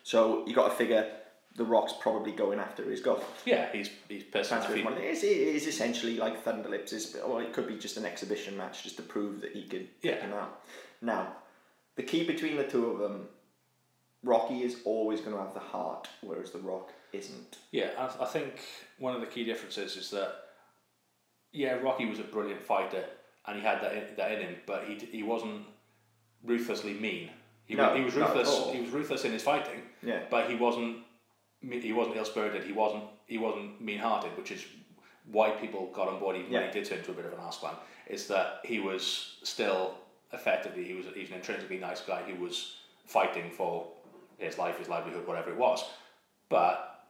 So 0.02 0.46
you 0.46 0.54
got 0.54 0.68
to 0.68 0.74
figure 0.74 1.10
the 1.56 1.64
Rock's 1.64 1.92
probably 2.00 2.32
going 2.32 2.58
after 2.60 2.84
his 2.88 3.00
gold. 3.00 3.22
Yeah, 3.44 3.70
he's 3.72 3.90
he's 4.08 4.22
pissed 4.22 4.52
off. 4.52 4.60
Transfer 4.60 4.76
He- 4.76 4.84
one. 4.84 4.94
It 4.94 5.04
is, 5.04 5.24
it 5.24 5.26
is 5.36 5.66
essentially 5.66 6.16
like 6.16 6.44
Thunderlips. 6.44 6.92
Is 6.92 7.16
or 7.16 7.42
it 7.42 7.52
could 7.52 7.66
be 7.66 7.76
just 7.76 7.96
an 7.96 8.06
exhibition 8.06 8.56
match 8.56 8.84
just 8.84 8.96
to 8.96 9.02
prove 9.02 9.40
that 9.40 9.52
he 9.52 9.64
could 9.64 9.88
Yeah. 10.02 10.12
take 10.12 10.20
him 10.22 10.32
out. 10.32 10.62
Now, 11.02 11.36
the 11.96 12.02
key 12.04 12.24
between 12.24 12.56
the 12.56 12.64
two 12.64 12.86
of 12.86 12.98
them, 13.00 13.28
Rocky 14.22 14.62
is 14.62 14.80
always 14.84 15.20
going 15.20 15.32
to 15.36 15.42
have 15.42 15.54
the 15.54 15.60
heart, 15.60 16.08
whereas 16.20 16.50
the 16.50 16.58
Rock 16.58 16.92
isn't. 17.12 17.58
Yeah, 17.72 17.90
I, 17.98 18.24
I 18.24 18.26
think 18.26 18.60
one 18.98 19.14
of 19.14 19.20
the 19.20 19.26
key 19.26 19.44
differences 19.44 19.96
is 19.96 20.10
that 20.10 20.34
yeah, 21.52 21.72
Rocky 21.74 22.06
was 22.06 22.18
a 22.18 22.22
brilliant 22.24 22.62
fighter 22.62 23.04
and 23.46 23.56
he 23.58 23.62
had 23.64 23.80
that 23.82 23.92
in, 23.94 24.16
that 24.16 24.32
in 24.32 24.40
him, 24.40 24.56
but 24.66 24.84
he 24.86 24.94
he 24.96 25.22
wasn't 25.22 25.62
ruthlessly 26.44 26.94
mean. 26.94 27.30
He, 27.64 27.74
No, 27.74 27.88
wa- 27.88 27.94
he 27.94 28.02
was 28.04 28.16
not 28.16 28.30
at 28.30 28.36
ruthless. 28.36 28.48
all. 28.58 28.72
He 28.72 28.80
was 28.80 28.90
ruthless 28.90 29.24
in 29.24 29.32
his 29.32 29.42
fighting, 29.42 29.82
Yeah. 30.02 30.22
but 30.30 30.48
he 30.50 30.56
wasn't 30.56 30.98
he 31.62 31.92
wasn't 31.92 32.16
ill 32.16 32.24
spirited. 32.24 32.64
He 32.64 32.72
wasn't 32.72 33.04
he 33.26 33.38
wasn't 33.38 33.80
mean 33.80 33.98
hearted, 33.98 34.36
which 34.36 34.50
is 34.52 34.64
why 35.30 35.50
people 35.50 35.86
got 35.94 36.08
on 36.08 36.18
board 36.20 36.36
even 36.36 36.52
when 36.52 36.64
he 36.66 36.70
did 36.72 36.84
turn 36.84 36.98
into 36.98 37.10
a 37.12 37.14
bit 37.14 37.24
of 37.26 37.32
an 37.32 37.38
ass 37.40 37.58
clown. 37.58 37.76
Is 38.06 38.26
that 38.28 38.60
he 38.64 38.78
was 38.80 39.38
still 39.42 39.94
effectively 40.32 40.84
he 40.84 40.94
was 40.94 41.06
he's 41.14 41.28
an 41.30 41.36
intrinsically 41.36 41.78
nice 41.78 42.00
guy 42.02 42.22
who 42.22 42.40
was 42.40 42.76
fighting 43.06 43.50
for 43.50 43.88
his 44.40 44.58
life, 44.58 44.78
his 44.78 44.88
livelihood, 44.88 45.26
whatever 45.26 45.50
it 45.50 45.56
was. 45.56 45.84
But 46.48 47.04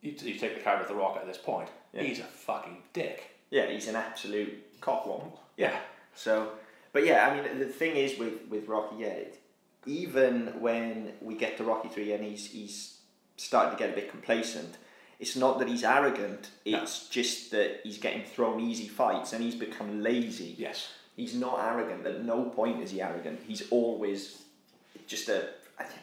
you, 0.00 0.12
t- 0.12 0.32
you 0.32 0.38
take 0.38 0.54
the 0.56 0.60
character 0.62 0.84
of 0.84 0.88
The 0.88 0.94
Rock 0.96 1.16
at 1.20 1.26
this 1.26 1.38
point, 1.38 1.68
Yeah. 1.92 2.02
he's 2.02 2.18
a 2.20 2.24
fucking 2.24 2.78
dick. 2.92 3.30
Yeah, 3.50 3.66
he's 3.70 3.88
an 3.88 3.96
absolute 3.96 4.80
cockwomble. 4.80 5.38
Yeah. 5.56 5.76
So, 6.14 6.50
but 6.92 7.04
yeah, 7.06 7.28
I 7.28 7.34
mean, 7.34 7.58
the 7.58 7.66
thing 7.66 7.96
is 7.96 8.18
with 8.18 8.34
with 8.48 8.66
Rocky, 8.68 8.96
yeah, 9.00 9.08
it, 9.08 9.38
even 9.86 10.60
when 10.60 11.12
we 11.20 11.34
get 11.36 11.56
to 11.58 11.64
Rocky 11.64 11.88
three 11.88 12.12
and 12.12 12.24
he's 12.24 12.46
he's 12.50 12.98
starting 13.36 13.76
to 13.76 13.78
get 13.78 13.92
a 13.92 13.94
bit 13.94 14.10
complacent, 14.10 14.78
it's 15.20 15.36
not 15.36 15.58
that 15.60 15.68
he's 15.68 15.84
arrogant. 15.84 16.50
No. 16.66 16.82
It's 16.82 17.08
just 17.08 17.50
that 17.52 17.80
he's 17.84 17.98
getting 17.98 18.24
thrown 18.24 18.60
easy 18.60 18.88
fights 18.88 19.32
and 19.32 19.44
he's 19.44 19.54
become 19.54 20.02
lazy. 20.02 20.54
Yes. 20.58 20.88
He's 21.16 21.34
not 21.34 21.58
arrogant. 21.60 22.06
At 22.06 22.24
no 22.24 22.44
point 22.44 22.82
is 22.82 22.90
he 22.90 23.00
arrogant. 23.00 23.40
He's 23.46 23.70
always 23.70 24.42
just 25.06 25.28
a. 25.28 25.50
I 25.78 25.84
think 25.84 26.02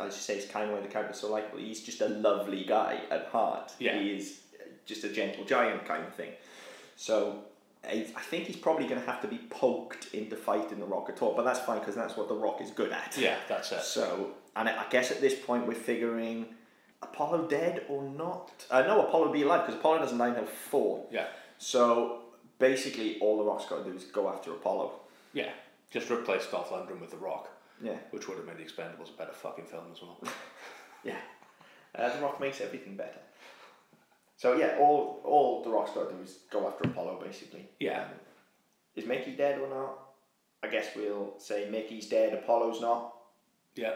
I 0.00 0.04
should 0.04 0.14
say 0.14 0.36
it's 0.36 0.50
kind 0.50 0.70
of 0.70 0.76
why 0.76 0.80
the 0.80 0.88
character's 0.88 1.20
so 1.20 1.30
likable. 1.30 1.58
He's 1.58 1.82
just 1.82 2.00
a 2.00 2.08
lovely 2.08 2.64
guy 2.64 3.00
at 3.10 3.26
heart. 3.26 3.72
Yeah. 3.78 3.98
He 3.98 4.10
is 4.10 4.40
just 4.86 5.04
a 5.04 5.08
gentle 5.10 5.44
giant 5.44 5.84
kind 5.84 6.04
of 6.04 6.14
thing. 6.14 6.32
So 6.96 7.44
I, 7.84 8.06
I 8.16 8.20
think 8.20 8.44
he's 8.44 8.56
probably 8.56 8.86
going 8.86 9.00
to 9.00 9.06
have 9.06 9.20
to 9.22 9.28
be 9.28 9.38
poked 9.50 10.14
into 10.14 10.36
fighting 10.36 10.78
the 10.80 10.86
Rock 10.86 11.08
at 11.08 11.20
all, 11.20 11.34
but 11.34 11.44
that's 11.44 11.60
fine 11.60 11.80
because 11.80 11.94
that's 11.94 12.16
what 12.16 12.28
the 12.28 12.34
Rock 12.34 12.60
is 12.60 12.70
good 12.70 12.92
at. 12.92 13.16
Yeah, 13.18 13.36
that's 13.48 13.72
it. 13.72 13.82
So, 13.82 14.30
and 14.56 14.68
I 14.68 14.86
guess 14.88 15.10
at 15.10 15.20
this 15.20 15.34
point 15.34 15.66
we're 15.66 15.74
figuring 15.74 16.46
Apollo 17.02 17.48
dead 17.48 17.84
or 17.88 18.02
not. 18.02 18.50
Uh, 18.70 18.82
no, 18.82 19.06
Apollo 19.06 19.32
be 19.32 19.42
alive 19.42 19.66
because 19.66 19.78
Apollo 19.78 19.98
doesn't 20.00 20.18
die 20.18 20.28
until 20.28 20.46
four. 20.46 21.04
Yeah. 21.10 21.26
So 21.58 22.20
basically, 22.58 23.18
all 23.18 23.38
the 23.38 23.44
Rock's 23.44 23.66
got 23.66 23.84
to 23.84 23.90
do 23.90 23.96
is 23.96 24.04
go 24.04 24.28
after 24.28 24.52
Apollo. 24.52 24.92
Yeah. 25.32 25.50
Just 25.90 26.10
replace 26.10 26.46
Dolph 26.46 26.70
Lundgren 26.70 27.00
with 27.00 27.10
The 27.10 27.16
Rock, 27.18 27.50
Yeah, 27.82 27.96
which 28.10 28.28
would 28.28 28.36
have 28.38 28.46
made 28.46 28.58
The 28.58 28.62
Expendables 28.62 29.12
a 29.14 29.18
better 29.18 29.32
fucking 29.32 29.64
film 29.66 29.84
as 29.92 30.00
well. 30.00 30.18
yeah. 31.04 31.16
Uh, 31.94 32.14
the 32.14 32.22
Rock 32.22 32.40
makes 32.40 32.60
everything 32.60 32.96
better. 32.96 33.18
So 34.36 34.56
yeah, 34.56 34.76
all 34.80 35.20
all 35.24 35.62
the 35.62 35.70
Rock's 35.70 35.92
got 35.92 36.08
to 36.08 36.14
do 36.16 36.22
is 36.22 36.38
go 36.50 36.66
after 36.66 36.88
Apollo, 36.88 37.20
basically. 37.24 37.68
Yeah. 37.80 38.02
Um, 38.02 38.08
is 38.96 39.06
Mickey 39.06 39.32
dead 39.32 39.58
or 39.60 39.68
not? 39.68 39.98
I 40.62 40.68
guess 40.68 40.86
we'll 40.96 41.34
say 41.38 41.68
Mickey's 41.70 42.08
dead. 42.08 42.32
Apollo's 42.34 42.80
not. 42.80 43.14
yeah. 43.74 43.94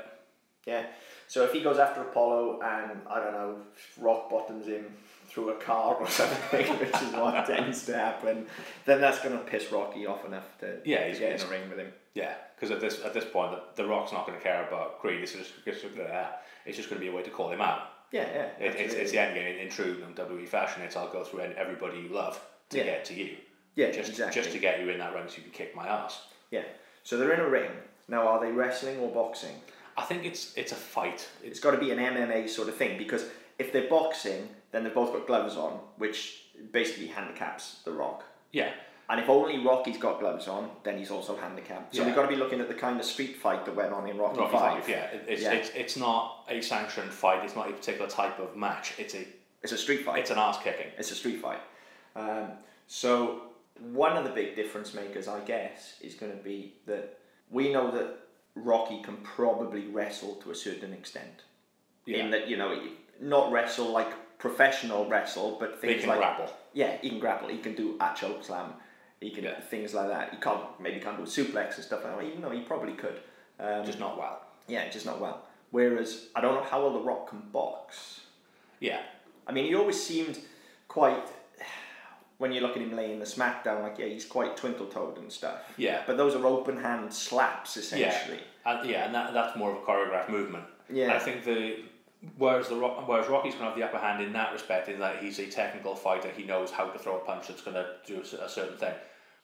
Yeah. 0.67 0.85
So 1.29 1.45
if 1.45 1.53
he 1.53 1.61
goes 1.63 1.79
after 1.79 2.01
Apollo 2.01 2.61
and 2.61 3.01
I 3.09 3.21
don't 3.21 3.33
know, 3.35 3.59
rock 4.01 4.29
bottoms 4.29 4.67
him 4.67 4.85
through 5.29 5.51
a 5.51 5.55
car 5.61 5.95
or 5.95 6.09
something, 6.11 6.67
which 6.79 6.89
is 7.03 7.13
what 7.13 7.47
tends 7.47 7.87
to 7.87 7.95
happen, 7.97 8.47
then 8.85 9.01
that's 9.01 9.21
going 9.21 9.37
to 9.39 9.45
piss 9.45 9.71
Rocky 9.71 10.07
off 10.07 10.25
enough 10.25 10.59
to, 10.61 10.79
Yeah, 10.85 11.01
to 11.01 11.07
he's- 11.07 11.19
get 11.21 11.41
in 11.41 11.47
a 11.47 11.51
ring 11.51 11.69
with 11.69 11.79
him. 11.79 11.93
Yeah, 12.17 12.33
because 12.55 12.71
at 12.71 12.81
this 12.81 13.05
at 13.05 13.13
this 13.13 13.27
point, 13.27 13.53
the, 13.53 13.83
the 13.83 13.89
Rock's 13.89 14.11
not 14.13 14.27
going 14.27 14.39
to 14.39 14.43
care 14.43 14.67
about 14.67 15.01
Creed. 15.01 15.21
It's 15.21 15.33
just, 15.35 15.53
it's 15.67 15.83
just, 15.83 15.99
uh, 15.99 16.29
it's 16.65 16.77
just 16.77 16.89
going 16.89 16.99
to 17.01 17.07
be 17.07 17.13
a 17.13 17.15
way 17.15 17.23
to 17.23 17.31
call 17.31 17.51
him 17.51 17.61
out. 17.61 17.81
Yeah, 18.11 18.27
yeah. 18.35 18.67
It, 18.67 18.75
it's, 18.77 18.95
it's 18.95 19.13
the 19.13 19.21
end 19.21 19.35
game 19.35 19.47
in, 19.47 19.59
in 19.61 19.69
true 19.69 20.03
WWE 20.15 20.49
fashion. 20.49 20.81
It's 20.83 20.97
I'll 20.97 21.13
go 21.13 21.25
through 21.25 21.41
everybody 21.41 21.99
you 21.99 22.09
love 22.09 22.41
to 22.71 22.79
Yeah. 22.79 22.85
get 22.85 23.05
to 23.07 23.15
you. 23.15 23.37
Yeah, 23.75 23.91
just 23.91 24.09
exactly. 24.11 24.41
just 24.41 24.53
to 24.55 24.59
get 24.59 24.81
you 24.81 24.89
in 24.89 24.99
that 24.99 25.15
ring 25.15 25.25
so 25.29 25.37
you 25.37 25.43
can 25.43 25.53
kick 25.53 25.77
my 25.77 25.87
ass. 25.87 26.23
Yeah. 26.51 26.63
So 27.03 27.19
they're 27.19 27.35
in 27.35 27.41
a 27.41 27.49
ring. 27.51 27.71
Now, 28.09 28.27
are 28.29 28.41
they 28.41 28.51
wrestling 28.51 28.99
or 29.01 29.11
boxing? 29.11 29.57
I 29.99 30.03
think 30.05 30.25
it's 30.25 30.57
it's 30.57 30.73
a 30.73 30.77
fight. 30.77 31.29
It's 31.43 31.51
It's 31.57 31.61
got 31.61 31.73
to 31.73 31.79
be 31.79 31.91
an 31.91 31.99
MMA 31.99 32.49
sort 32.49 32.69
of 32.69 32.77
thing 32.77 32.97
because 32.97 33.27
if 33.59 33.73
they're 33.73 33.91
boxing, 33.91 34.49
then 34.73 34.85
they've 34.85 34.95
both 34.95 35.13
got 35.13 35.27
gloves 35.27 35.57
on, 35.57 35.73
which 35.99 36.45
basically 36.73 37.09
handicaps 37.09 37.81
the 37.85 37.93
Rock. 37.93 38.25
yeah, 38.53 38.71
And 39.09 39.21
if 39.21 39.29
only 39.29 39.65
Rocky's 39.65 39.99
got 39.99 40.19
gloves 40.19 40.49
on, 40.49 40.69
then 40.83 40.99
he's 40.99 41.11
also 41.13 41.37
handicapped. 41.37 41.95
So 41.95 42.01
Yeah. 42.03 42.07
we've 42.07 42.17
got 42.17 42.23
to 42.23 42.29
be 42.29 42.35
looking 42.37 42.61
at 42.61 42.67
the 42.69 42.75
kind 42.75 42.99
of 42.99 43.07
street 43.07 43.37
fight 43.37 43.65
that 43.65 43.75
went 43.77 43.93
on 43.93 44.09
in 44.09 44.19
Rocky, 44.19 44.41
Rocky 44.41 44.53
Five. 44.53 44.81
Five. 44.83 44.89
Yeah, 44.89 45.05
it's, 45.29 45.43
Yeah. 45.43 45.53
it's 45.53 45.71
it's 45.71 45.97
not 45.97 46.45
a 46.49 46.61
sanctioned 46.61 47.13
fight. 47.13 47.45
It's 47.45 47.55
not 47.55 47.69
a 47.71 47.73
particular 47.73 48.09
type 48.11 48.39
of 48.41 48.57
match. 48.57 48.95
It's 48.99 49.15
a 49.15 49.25
It's 49.63 49.73
a 49.73 49.79
street 49.79 50.05
fight. 50.05 50.19
it's 50.19 50.31
an 50.31 50.39
ass 50.39 50.59
kicking. 50.63 50.91
It's 50.99 51.11
a 51.13 51.15
street 51.15 51.41
fight. 51.41 51.61
Um, 52.17 52.53
so 52.89 53.43
one 53.93 54.17
of 54.17 54.25
the 54.25 54.31
big 54.31 54.57
difference 54.57 54.93
makers, 54.95 55.29
I 55.29 55.41
guess, 55.41 55.99
is 56.01 56.15
going 56.15 56.33
to 56.37 56.43
be 56.43 56.75
that 56.87 57.19
we 57.51 57.73
know 57.73 57.91
that 57.93 58.09
Rocky 58.57 59.03
can 59.03 59.19
probably 59.19 59.87
wrestle 59.87 60.35
to 60.37 60.51
a 60.51 60.55
certain 60.55 60.93
extent. 60.93 61.43
Yeah, 62.07 62.19
In 62.25 62.31
that 62.31 62.49
you 62.49 62.57
know, 62.57 62.77
not 63.21 63.53
wrestle 63.53 63.87
like 63.91 64.09
professional 64.39 65.07
wrestle, 65.09 65.57
but 65.61 65.81
things 65.81 66.01
can 66.01 66.09
like 66.11 66.19
grapple. 66.19 66.51
yeah, 66.73 66.97
he 67.03 67.09
can 67.11 67.21
grapple. 67.21 67.49
He 67.49 67.59
can 67.59 67.75
do 67.75 67.97
a 68.01 68.13
choke 68.17 68.43
slam. 68.43 68.73
He 69.21 69.31
can 69.31 69.45
Yeah. 69.45 69.61
things 69.61 69.95
like 69.95 70.09
that. 70.09 70.31
He 70.31 70.37
can't 70.37 70.63
maybe 70.81 71.01
can't 71.01 71.17
do 71.17 71.23
a 71.23 71.27
suplex 71.27 71.77
and 71.77 71.85
stuff 71.85 72.05
like 72.05 72.17
that. 72.17 72.25
Even 72.25 72.43
though 72.43 72.51
he 72.51 72.61
probably 72.61 72.93
could. 72.95 73.21
Um, 73.59 73.85
Just 73.85 73.99
not 73.99 74.19
well. 74.19 74.43
yeah, 74.69 74.89
just 74.91 75.07
not 75.07 75.19
well. 75.21 75.43
Whereas 75.71 76.27
I 76.37 76.41
don't 76.43 76.55
know 76.55 76.63
how 76.63 76.83
well 76.83 76.93
the 76.93 77.01
Rock 77.01 77.31
can 77.31 77.41
box. 77.53 78.21
Yeah, 78.81 79.01
I 79.47 79.53
mean, 79.53 79.65
he 79.65 79.75
always 79.75 80.03
seemed 80.03 80.39
quite. 80.89 81.23
When 82.39 82.53
you 82.53 82.61
look 82.61 82.77
at 82.77 82.83
him 82.83 82.95
laying 82.95 83.19
the 83.19 83.25
smackdown, 83.25 83.83
like 83.83 83.99
yeah, 83.99 84.05
he's 84.07 84.27
quite 84.27 84.59
twinkle 84.59 84.87
toed 84.87 85.17
and 85.17 85.33
stuff. 85.33 85.61
Yeah. 85.79 86.03
But 86.07 86.19
those 86.19 86.35
are 86.35 86.45
open 86.47 86.77
hand 86.77 87.11
slaps 87.15 87.77
yeah, 87.77 87.83
essentially. 87.83 88.41
and 88.67 88.91
yeah, 88.91 89.07
and 89.07 89.15
that, 89.15 89.33
that's 89.33 89.57
more 89.57 89.71
of 89.71 89.79
a 89.79 89.81
choreographed 89.81 90.29
movement. 90.29 90.65
Yeah. 90.93 91.15
I 91.15 91.19
think 91.19 91.45
the 91.45 91.77
whereas 92.37 92.69
the 92.69 92.77
Rock, 92.77 93.07
whereas 93.09 93.29
Rocky's 93.29 93.55
going 93.55 93.65
to 93.65 93.71
have 93.71 93.77
the 93.77 93.85
upper 93.85 93.99
hand 93.99 94.23
in 94.23 94.33
that 94.33 94.53
respect, 94.53 94.89
in 94.89 94.99
that 95.01 95.23
he's 95.23 95.39
a 95.39 95.47
technical 95.47 95.95
fighter. 95.95 96.31
He 96.37 96.45
knows 96.45 96.71
how 96.71 96.87
to 96.87 96.99
throw 96.99 97.17
a 97.17 97.21
punch 97.21 97.49
that's 97.49 97.63
going 97.63 97.77
to 97.77 97.87
do 98.07 98.17
a 98.17 98.45
a 98.45 98.49
certain 98.49 98.79
thing. 98.79 98.95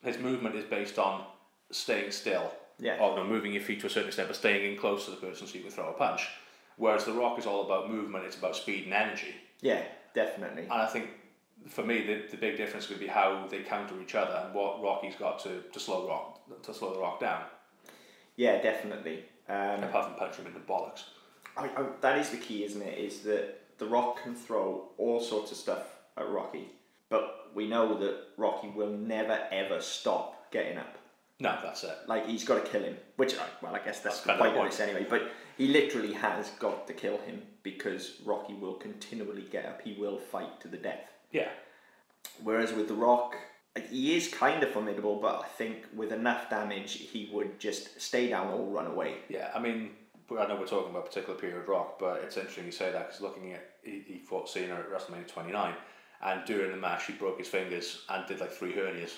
His 0.02 0.19
movement 0.19 0.57
is 0.57 0.64
based 0.64 0.99
on 0.99 1.25
staying 1.71 2.11
still. 2.11 2.52
Yeah. 2.79 2.99
Or 2.99 3.14
no, 3.17 3.25
moving 3.25 3.52
your 3.52 3.62
feet 3.62 3.81
to 3.81 3.87
a 3.87 3.91
certain 3.91 4.09
extent, 4.09 4.29
but 4.29 4.37
staying 4.37 4.73
in 4.73 4.79
close 4.79 5.05
to 5.05 5.12
the 5.12 5.17
person 5.17 5.47
so 5.47 5.55
you 5.55 5.61
can 5.61 5.71
throw 5.71 5.91
a 5.91 5.93
punch. 5.93 6.26
Whereas 6.76 7.05
The 7.05 7.12
Rock 7.12 7.38
is 7.38 7.47
all 7.47 7.64
about 7.64 7.91
movement, 7.91 8.25
it's 8.25 8.37
about 8.37 8.57
speed 8.57 8.85
and 8.85 8.95
energy. 8.95 9.35
Yeah, 9.61 9.83
definitely. 10.14 10.62
And 10.62 10.73
I 10.73 10.87
think 10.87 11.11
for 11.69 11.85
me, 11.85 12.05
the, 12.05 12.23
the 12.31 12.37
big 12.37 12.57
difference 12.57 12.88
would 12.88 12.99
be 12.99 13.07
how 13.07 13.47
they 13.49 13.61
counter 13.61 13.95
each 14.02 14.14
other 14.14 14.43
and 14.45 14.55
what 14.55 14.83
Rocky's 14.83 15.14
got 15.14 15.38
to, 15.41 15.62
to 15.73 15.81
slow 15.81 16.09
Rock 16.09 16.41
to 16.64 16.75
slow 16.75 16.93
the 16.95 17.00
Rock 17.00 17.21
down. 17.21 17.43
Yeah, 18.37 18.61
definitely. 18.61 19.25
Um, 19.49 19.85
Apart 19.85 20.07
from 20.07 20.14
punching 20.14 20.45
him 20.45 20.55
in 20.55 20.55
the 20.55 20.67
bollocks. 20.67 21.05
I, 21.56 21.64
I, 21.66 21.85
that 22.00 22.18
is 22.18 22.30
the 22.30 22.37
key, 22.37 22.64
isn't 22.64 22.82
it? 22.82 22.99
Is 22.99 23.21
that 23.21 23.61
The 23.78 23.87
Rock 23.87 24.23
can 24.23 24.35
throw 24.35 24.88
all 24.99 25.21
sorts 25.21 25.50
of 25.50 25.56
stuff 25.56 25.85
at 26.16 26.28
Rocky, 26.28 26.68
but 27.09 27.50
we 27.54 27.68
know 27.68 27.99
that 27.99 28.16
Rocky 28.37 28.68
will 28.68 28.90
never 28.92 29.38
ever 29.50 29.80
stop 29.80 30.50
getting 30.50 30.78
up. 30.78 30.97
No, 31.40 31.59
that's 31.62 31.82
it. 31.85 31.97
Like 32.06 32.26
he's 32.26 32.44
got 32.44 32.64
to 32.64 32.71
kill 32.71 32.82
him, 32.82 32.97
which 33.16 33.35
I- 33.37 33.47
well, 33.62 33.75
I 33.75 33.78
guess 33.80 34.00
that's, 34.00 34.21
That's 34.21 34.38
the 34.38 34.44
point 34.44 34.56
of 34.56 34.64
this 34.71 34.80
anyway. 34.80 35.06
But 35.09 35.30
he 35.59 35.66
literally 35.68 36.12
has 36.14 36.50
got 36.50 36.87
to 36.87 36.92
kill 36.92 37.18
him 37.18 37.42
because 37.62 38.21
Rocky 38.25 38.54
will 38.54 38.75
continually 38.75 39.47
get 39.50 39.66
up. 39.66 39.82
He 39.82 39.94
will 39.94 40.18
fight 40.18 40.61
to 40.61 40.68
the 40.68 40.76
death. 40.76 41.11
Yeah. 41.32 41.49
Whereas 42.42 42.73
with 42.73 42.88
The 42.88 42.94
Rock, 42.94 43.37
he 43.90 44.16
is 44.16 44.28
kind 44.28 44.62
of 44.62 44.71
formidable, 44.71 45.16
but 45.21 45.42
I 45.44 45.49
think 45.49 45.87
with 45.94 46.12
enough 46.12 46.49
damage, 46.49 46.92
he 46.94 47.28
would 47.32 47.59
just 47.59 48.00
stay 48.00 48.28
down 48.28 48.49
or 48.52 48.64
run 48.66 48.87
away. 48.87 49.16
Yeah, 49.28 49.50
I 49.54 49.59
mean, 49.59 49.90
I 50.31 50.47
know 50.47 50.57
we're 50.57 50.67
talking 50.67 50.91
about 50.91 51.05
a 51.05 51.09
particular 51.09 51.38
period 51.38 51.69
Rock, 51.69 51.99
but 51.99 52.23
it's 52.25 52.37
interesting 52.37 52.64
you 52.67 52.73
say 52.73 52.91
that 52.93 53.09
because 53.09 53.21
looking 53.21 53.52
at 53.52 53.71
he, 53.83 54.02
he 54.07 54.19
fought 54.19 54.49
Cena 54.49 54.75
at 54.75 54.91
WrestleMania 54.91 55.29
29, 55.29 55.75
and 56.25 56.45
during 56.47 56.71
the 56.71 56.76
match 56.76 57.07
he 57.07 57.12
broke 57.12 57.38
his 57.38 57.49
fingers 57.49 58.05
and 58.09 58.26
did 58.26 58.41
like 58.41 58.52
three 58.52 58.73
hernias 58.73 59.12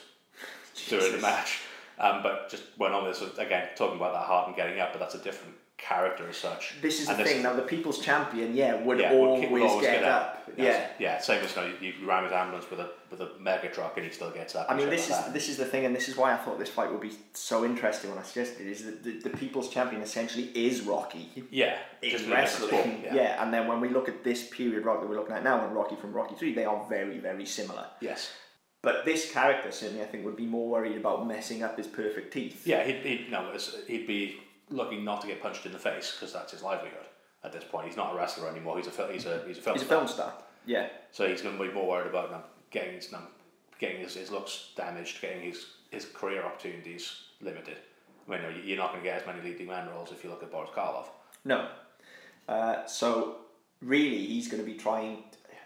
during 0.88 1.12
the 1.12 1.18
match. 1.18 1.60
Um, 1.98 2.22
but 2.22 2.50
just 2.50 2.64
went 2.76 2.92
on 2.92 3.04
with 3.04 3.20
this 3.20 3.38
again, 3.38 3.68
talking 3.76 3.96
about 3.96 4.14
that 4.14 4.26
heart 4.26 4.48
and 4.48 4.56
getting 4.56 4.80
up, 4.80 4.92
but 4.92 4.98
that's 4.98 5.14
a 5.14 5.22
different 5.22 5.54
character 5.76 6.28
as 6.28 6.36
such. 6.36 6.76
This 6.80 7.00
is 7.00 7.08
And 7.08 7.18
the 7.18 7.24
thing. 7.24 7.42
Now, 7.42 7.52
the 7.52 7.62
people's 7.62 7.98
champion, 7.98 8.54
yeah, 8.54 8.82
would 8.82 8.98
yeah, 8.98 9.12
always, 9.12 9.50
always 9.50 9.82
get, 9.82 10.04
up. 10.04 10.42
Yeah. 10.56 10.64
Yes. 10.64 10.90
yeah. 10.98 11.20
Same 11.20 11.44
as 11.44 11.54
you, 11.54 11.62
know, 11.62 11.72
you, 11.80 11.92
you 12.00 12.08
ram 12.08 12.24
his 12.24 12.32
ambulance 12.32 12.70
with 12.70 12.80
a 12.80 12.90
with 13.10 13.20
a 13.20 13.30
mega 13.40 13.68
truck 13.68 13.96
and 13.96 14.06
he 14.06 14.12
still 14.12 14.30
gets 14.30 14.54
up. 14.54 14.66
I 14.68 14.76
mean, 14.76 14.88
this 14.88 15.10
like 15.10 15.18
is 15.18 15.24
that. 15.24 15.34
this 15.34 15.48
is 15.48 15.56
the 15.56 15.64
thing, 15.64 15.84
and 15.84 15.94
this 15.94 16.08
is 16.08 16.16
why 16.16 16.32
I 16.32 16.36
thought 16.36 16.58
this 16.58 16.68
fight 16.68 16.90
would 16.90 17.00
be 17.00 17.12
so 17.32 17.64
interesting 17.64 18.10
when 18.10 18.18
I 18.18 18.22
suggested 18.22 18.66
it. 18.66 18.70
Is 18.70 18.84
that 18.84 19.02
the, 19.02 19.18
the 19.18 19.30
people's 19.30 19.68
champion 19.68 20.00
essentially 20.00 20.44
is 20.54 20.82
Rocky 20.82 21.44
yeah, 21.50 21.76
in 22.02 22.10
just 22.10 22.24
in 22.24 22.32
a 22.32 22.36
different 22.36 22.72
wrestling? 22.72 23.00
sport, 23.02 23.14
yeah. 23.14 23.42
and 23.42 23.52
then 23.52 23.66
when 23.66 23.80
we 23.80 23.88
look 23.88 24.08
at 24.08 24.24
this 24.24 24.48
period 24.48 24.84
Rock 24.84 25.00
that 25.00 25.08
we're 25.08 25.16
looking 25.16 25.34
at 25.34 25.44
now, 25.44 25.64
and 25.64 25.74
Rocky 25.74 25.96
from 25.96 26.12
Rocky 26.12 26.34
Three, 26.34 26.54
they 26.54 26.64
are 26.64 26.86
very 26.88 27.18
very 27.18 27.46
similar. 27.46 27.86
Yes. 28.00 28.30
But 28.80 29.06
this 29.06 29.32
character 29.32 29.72
certainly, 29.72 30.02
I 30.02 30.06
think, 30.06 30.26
would 30.26 30.36
be 30.36 30.44
more 30.44 30.68
worried 30.68 30.98
about 30.98 31.26
messing 31.26 31.62
up 31.62 31.78
his 31.78 31.86
perfect 31.86 32.34
teeth. 32.34 32.66
Yeah, 32.66 32.84
he'd, 32.84 32.96
he'd 32.96 33.30
no, 33.30 33.50
he'd 33.86 34.06
be 34.06 34.43
looking 34.70 35.04
not 35.04 35.20
to 35.22 35.26
get 35.26 35.42
punched 35.42 35.66
in 35.66 35.72
the 35.72 35.78
face 35.78 36.12
because 36.12 36.32
that's 36.32 36.52
his 36.52 36.62
livelihood 36.62 37.06
at 37.42 37.52
this 37.52 37.64
point. 37.64 37.86
He's 37.86 37.96
not 37.96 38.14
a 38.14 38.16
wrestler 38.16 38.48
anymore. 38.48 38.76
He's 38.78 38.86
a 38.86 38.90
fil- 38.90 39.08
he's 39.08 39.26
a 39.26 39.42
he's 39.46 39.58
a 39.58 39.62
film. 39.62 39.74
He's 39.76 39.82
a 39.82 39.86
star. 39.86 39.98
film 39.98 40.08
star. 40.08 40.32
Yeah, 40.66 40.88
So 41.12 41.28
he's 41.28 41.42
going 41.42 41.58
to 41.58 41.62
be 41.62 41.70
more 41.70 41.86
worried 41.86 42.06
about 42.08 42.48
getting 42.70 42.94
his 42.94 43.12
getting 43.78 44.00
his, 44.00 44.14
his 44.14 44.30
looks 44.30 44.70
damaged, 44.76 45.20
getting 45.20 45.42
his 45.42 45.66
his 45.90 46.06
career 46.06 46.42
opportunities 46.44 47.24
limited. 47.42 47.76
I 48.26 48.30
mean, 48.30 48.62
you're 48.64 48.78
not 48.78 48.92
going 48.92 49.02
to 49.02 49.08
get 49.08 49.20
as 49.20 49.26
many 49.26 49.42
leading 49.42 49.66
man 49.66 49.88
roles 49.90 50.10
if 50.10 50.24
you 50.24 50.30
look 50.30 50.42
at 50.42 50.50
Boris 50.50 50.70
Karloff. 50.74 51.06
no. 51.44 51.68
Uh, 52.48 52.84
so 52.86 53.36
really, 53.80 54.18
he's 54.26 54.48
going 54.48 54.62
to 54.62 54.70
be 54.70 54.76
trying. 54.76 55.24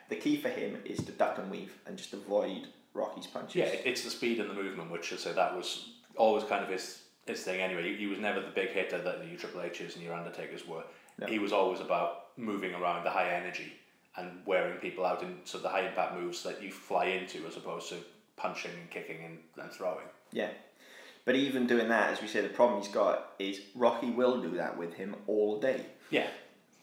The 0.09 0.17
key 0.17 0.37
for 0.37 0.49
him 0.49 0.78
is 0.85 0.99
to 1.05 1.12
duck 1.12 1.38
and 1.38 1.50
weave 1.50 1.73
and 1.87 1.97
just 1.97 2.12
avoid 2.12 2.69
Rocky's 2.95 3.26
punches. 3.26 3.57
Yeah, 3.57 3.64
it's 3.85 4.02
the 4.02 4.11
speed 4.11 4.38
and 4.40 4.49
the 4.50 4.55
movement, 4.55 4.90
which 4.90 5.12
I 5.12 5.17
say 5.17 5.33
that 5.33 5.57
was 5.57 5.90
always 6.17 6.45
kind 6.45 6.64
of 6.64 6.71
his 6.71 7.02
his 7.28 7.40
thing. 7.42 7.61
Anyway, 7.61 7.82
he, 7.92 7.97
he 7.97 8.06
was 8.06 8.18
never 8.18 8.40
the 8.40 8.50
big 8.50 8.70
hitter 8.70 8.99
that 9.00 9.26
your 9.28 9.38
Triple 9.38 9.62
H's 9.62 9.94
and 9.94 10.04
your 10.04 10.14
Undertakers 10.14 10.66
were. 10.66 10.82
No. 11.18 11.26
He 11.26 11.38
was 11.38 11.52
always 11.52 11.80
about 11.80 12.26
moving 12.37 12.75
around 12.75 13.04
the 13.04 13.11
high 13.11 13.30
energy 13.30 13.73
and 14.16 14.30
wearing 14.47 14.78
people 14.78 15.04
out 15.06 15.23
in 15.23 15.38
so 15.44 15.58
the 15.58 15.68
high 15.68 15.87
impact 15.87 16.14
moves 16.14 16.42
that 16.42 16.62
you 16.62 16.70
fly 16.70 17.06
into 17.06 17.47
as 17.47 17.56
opposed 17.56 17.88
to 17.90 17.97
punching 18.37 18.70
and 18.80 18.90
kicking 18.90 19.25
and, 19.25 19.38
and 19.62 19.73
throwing. 19.73 20.06
Yeah. 20.32 20.50
But 21.25 21.35
even 21.37 21.66
doing 21.66 21.88
that, 21.88 22.11
as 22.11 22.23
we 22.23 22.28
say, 22.28 22.40
the 22.40 22.49
problem 22.49 22.80
he's 22.80 22.90
got 22.90 23.32
is 23.38 23.61
Rocky 23.75 24.11
will 24.11 24.40
do 24.40 24.56
that 24.56 24.78
with 24.78 24.94
him 24.94 25.14
all 25.26 25.61
day. 25.61 25.85
Yeah, 26.11 26.28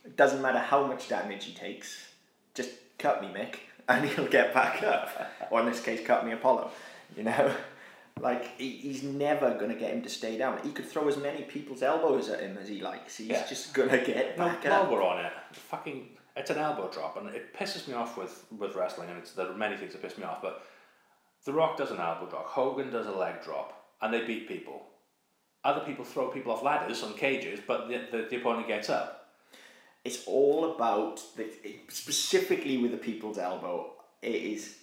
It 0.06 0.16
doesn't 0.16 0.42
matter 0.42 0.60
how 0.60 0.86
much 0.86 1.10
damage 1.10 1.46
he 1.46 1.54
takes, 1.54 2.10
just 2.54 2.70
cut 3.00 3.22
me, 3.22 3.30
Mick, 3.30 3.56
and 3.90 4.06
he'll 4.10 4.28
get 4.28 4.54
back 4.54 4.84
up. 4.84 5.32
or 5.50 5.62
in 5.62 5.66
this 5.66 5.82
case, 5.82 6.06
cut 6.06 6.26
me, 6.26 6.32
Apollo. 6.34 6.70
You 7.18 7.24
know? 7.24 7.56
Like, 8.22 8.58
he, 8.58 8.70
he's 8.72 9.04
never 9.04 9.56
going 9.56 9.70
to 9.70 9.76
get 9.76 9.94
him 9.94 10.02
to 10.04 10.10
stay 10.10 10.38
down. 10.38 10.60
He 10.64 10.72
could 10.72 10.86
throw 10.86 11.08
as 11.08 11.18
many 11.18 11.44
people's 11.44 11.82
elbows 11.84 12.30
at 12.30 12.40
him 12.40 12.58
as 12.58 12.68
he 12.70 12.82
likes. 12.82 13.18
He's 13.18 13.28
Yeah. 13.28 13.46
just 13.48 13.74
going 13.74 13.90
to 13.90 13.98
get 13.98 14.38
No, 14.38 14.46
back 14.46 14.64
while 14.64 14.84
up. 14.84 14.92
we're 14.92 15.04
on 15.04 15.24
it, 15.26 15.34
fucking, 15.52 16.10
it's 16.38 16.50
an 16.50 16.58
elbow 16.58 16.90
drop, 16.90 17.18
and 17.18 17.28
it 17.30 17.54
pisses 17.54 17.88
me 17.88 17.94
off 17.94 18.18
with, 18.18 18.46
with 18.58 18.76
wrestling, 18.76 19.10
and 19.10 19.18
it's, 19.18 19.34
there 19.34 19.48
are 19.50 19.54
many 19.54 19.76
things 19.76 19.92
that 19.94 20.02
piss 20.02 20.18
me 20.18 20.24
off, 20.24 20.42
but 20.42 20.66
The 21.44 21.52
Rock 21.54 21.78
does 21.78 21.92
an 21.92 22.00
elbow 22.00 22.28
drop, 22.30 22.46
Hogan 22.48 22.90
does 22.90 23.06
a 23.06 23.12
leg 23.12 23.44
drop, 23.44 23.86
and 24.02 24.14
they 24.14 24.26
beat 24.26 24.48
people. 24.48 24.84
Other 25.66 25.82
people 25.82 26.06
throw 26.06 26.30
people 26.30 26.54
off 26.54 26.64
ladders 26.64 27.04
on 27.04 27.14
cages, 27.16 27.60
but 27.68 27.90
the, 27.90 27.98
the, 28.12 28.28
the 28.30 28.38
opponent 28.38 28.68
gets 28.68 28.90
up. 28.90 29.30
It's 30.06 30.24
all 30.26 30.76
about, 30.76 31.22
the, 31.36 31.50
specifically 31.90 32.78
with 32.78 32.92
the 32.92 32.98
people's 32.98 33.38
elbow, 33.40 33.92
it 34.22 34.36
is, 34.36 34.76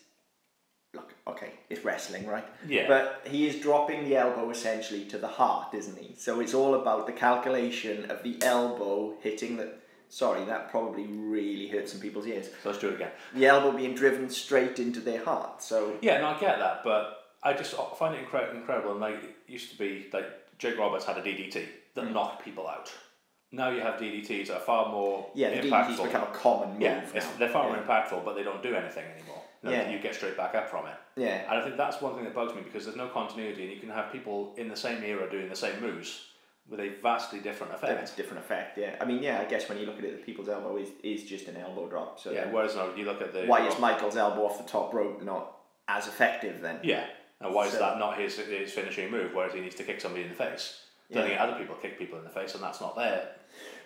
okay, 1.27 1.51
it's 1.71 1.85
wrestling, 1.85 2.27
right? 2.27 2.45
Yeah. 2.67 2.89
But 2.89 3.23
he 3.31 3.47
is 3.47 3.57
dropping 3.61 4.05
the 4.05 4.17
elbow 4.17 4.51
essentially 4.51 5.05
to 5.07 5.19
the 5.19 5.29
heart, 5.29 5.75
isn't 5.75 5.99
he? 5.99 6.15
So 6.17 6.41
it's 6.41 6.55
all 6.55 6.75
about 6.75 7.07
the 7.07 7.13
calculation 7.13 8.11
of 8.11 8.23
the 8.23 8.37
elbow 8.43 9.15
hitting 9.21 9.57
the. 9.57 9.73
Sorry, 10.09 10.45
that 10.45 10.71
probably 10.71 11.07
really 11.07 11.69
hurt 11.69 11.89
some 11.89 12.01
people's 12.01 12.27
ears. 12.27 12.47
So 12.63 12.69
let's 12.69 12.79
do 12.81 12.89
it 12.91 12.97
again. 12.97 13.13
The 13.35 13.47
elbow 13.47 13.75
being 13.75 13.95
driven 13.95 14.29
straight 14.29 14.79
into 14.79 15.01
their 15.01 15.25
heart. 15.25 15.63
So 15.63 15.97
Yeah, 16.03 16.21
no, 16.21 16.27
I 16.29 16.39
get 16.39 16.59
that, 16.59 16.85
but 16.85 17.19
I 17.43 17.55
just 17.55 17.73
find 17.99 18.15
it 18.15 18.27
incre- 18.27 18.55
incredible. 18.55 18.91
And 18.93 19.01
like, 19.01 19.15
it 19.15 19.37
used 19.47 19.71
to 19.73 19.79
be 19.79 20.09
like 20.13 20.27
Jake 20.59 20.77
Roberts 20.79 21.07
had 21.07 21.17
a 21.17 21.23
DDT 21.23 21.65
that 21.95 22.05
Mm. 22.05 22.13
knocked 22.13 22.45
people 22.45 22.69
out. 22.69 22.93
Now 23.53 23.71
you 23.71 23.81
have 23.81 23.99
DDTs 23.99 24.49
that 24.49 24.57
are 24.59 24.61
far 24.61 24.91
more 24.91 25.31
yeah, 25.35 25.49
the 25.61 25.69
impactful. 25.69 25.97
DDT's 25.97 26.01
become 26.01 26.23
a 26.23 26.35
common 26.35 26.73
move 26.75 26.83
yeah, 26.83 27.05
now. 27.15 27.27
they're 27.39 27.49
far 27.49 27.69
yeah. 27.69 27.77
more 27.77 27.83
impactful, 27.85 28.25
but 28.25 28.35
they 28.35 28.43
don't 28.43 28.63
do 28.63 28.75
anything 28.75 29.05
anymore. 29.19 29.42
You, 29.63 29.71
Yeah. 29.71 29.91
you 29.91 29.99
get 30.01 30.15
straight 30.15 30.37
back 30.37 30.55
up 30.55 30.69
from 30.69 30.87
it. 30.87 30.95
Yeah, 31.17 31.43
And 31.51 31.59
I 31.61 31.63
think 31.63 31.77
that's 31.77 32.01
one 32.01 32.15
thing 32.15 32.25
that 32.25 32.35
bugs 32.35 32.55
me 32.55 32.63
because 32.63 32.85
there's 32.85 32.97
no 32.97 33.09
continuity, 33.09 33.63
and 33.65 33.73
you 33.73 33.79
can 33.79 33.91
have 33.91 34.11
people 34.13 34.55
in 34.57 34.69
the 34.69 34.77
same 34.77 35.03
era 35.05 35.31
doing 35.31 35.49
the 35.49 35.57
same 35.57 35.81
moves 35.81 36.27
with 36.69 36.81
a 36.81 36.91
vastly 37.03 37.39
different 37.41 37.73
that's 37.73 37.83
effect. 37.83 38.13
a 38.13 38.17
different 38.17 38.39
effect. 38.45 38.79
Yeah, 38.79 38.97
I 39.01 39.05
mean, 39.05 39.23
yeah, 39.23 39.41
I 39.41 39.45
guess 39.45 39.69
when 39.69 39.79
you 39.79 39.87
look 39.87 39.99
at 39.99 40.05
it, 40.05 40.17
the 40.19 40.23
people's 40.25 40.49
elbow 40.49 40.77
is, 40.79 40.89
is 41.03 41.25
just 41.25 41.47
an 41.49 41.57
elbow 41.57 41.89
drop. 41.89 42.19
So 42.19 42.31
Yeah. 42.33 42.47
Whereas 42.51 42.75
now 42.77 42.95
you 42.97 43.05
look 43.05 43.21
at 43.21 43.33
the 43.33 43.45
why 43.47 43.67
is 43.67 43.79
Michaels' 43.79 44.17
elbow 44.17 44.47
off 44.47 44.59
the 44.65 44.69
top 44.71 44.93
rope 44.95 45.23
not 45.23 45.59
as 45.89 46.07
effective 46.09 46.61
then? 46.61 46.79
Yeah. 46.83 47.05
And 47.41 47.53
why 47.53 47.67
is 47.67 47.77
that 47.79 47.99
not 47.99 48.17
his 48.19 48.37
his 48.39 48.73
finishing 48.73 49.11
move? 49.11 49.35
Whereas 49.35 49.53
he 49.53 49.61
needs 49.61 49.75
to 49.77 49.83
kick 49.85 50.01
somebody 50.01 50.23
in 50.25 50.31
the 50.31 50.37
face. 50.37 50.81
Then 51.11 51.31
Yeah. 51.31 51.43
other 51.43 51.59
people 51.59 51.75
kick 51.77 51.99
people 51.99 52.17
in 52.19 52.25
the 52.25 52.31
face, 52.31 52.55
and 52.55 52.63
that's 52.63 52.81
not 52.81 52.97
there. 52.97 53.35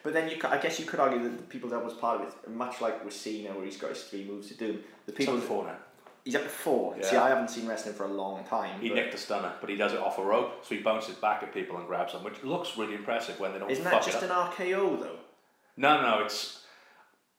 But 0.02 0.12
then 0.12 0.28
you, 0.30 0.36
I 0.44 0.58
guess 0.58 0.78
you 0.78 0.86
could 0.86 1.00
argue 1.00 1.22
that 1.22 1.36
the 1.36 1.42
people's 1.42 1.72
elbow 1.72 1.88
is 1.88 1.94
part 1.94 2.20
of 2.20 2.28
it, 2.28 2.50
much 2.50 2.80
like 2.80 3.00
Cena, 3.10 3.50
where 3.50 3.64
he's 3.64 3.76
got 3.76 3.90
his 3.90 4.04
three 4.04 4.24
moves 4.24 4.48
to 4.48 4.54
do. 4.54 4.78
The 5.06 5.12
people, 5.12 5.34
before 5.34 5.64
now. 5.64 5.76
he's 6.24 6.36
up 6.36 6.42
to 6.42 6.48
four. 6.48 6.96
Yeah. 6.96 7.04
See, 7.04 7.16
I 7.16 7.28
haven't 7.28 7.50
seen 7.50 7.66
wrestling 7.66 7.94
for 7.94 8.04
a 8.04 8.12
long 8.12 8.44
time. 8.44 8.80
He 8.80 8.90
nicked 8.90 9.14
a 9.14 9.18
stunner, 9.18 9.52
but 9.60 9.70
he 9.70 9.76
does 9.76 9.92
it 9.92 9.98
off 9.98 10.18
a 10.18 10.24
rope, 10.24 10.64
so 10.64 10.74
he 10.74 10.80
bounces 10.80 11.16
back 11.16 11.42
at 11.42 11.52
people 11.52 11.76
and 11.76 11.86
grabs 11.86 12.12
them, 12.12 12.24
which 12.24 12.42
looks 12.42 12.76
really 12.76 12.94
impressive 12.94 13.38
when 13.40 13.52
they 13.52 13.58
don't 13.58 13.70
isn't 13.70 13.84
that 13.84 14.02
just 14.02 14.22
an. 14.22 14.30
RKO 14.30 15.00
though? 15.00 15.16
No, 15.76 16.00
no, 16.00 16.24
it's 16.24 16.62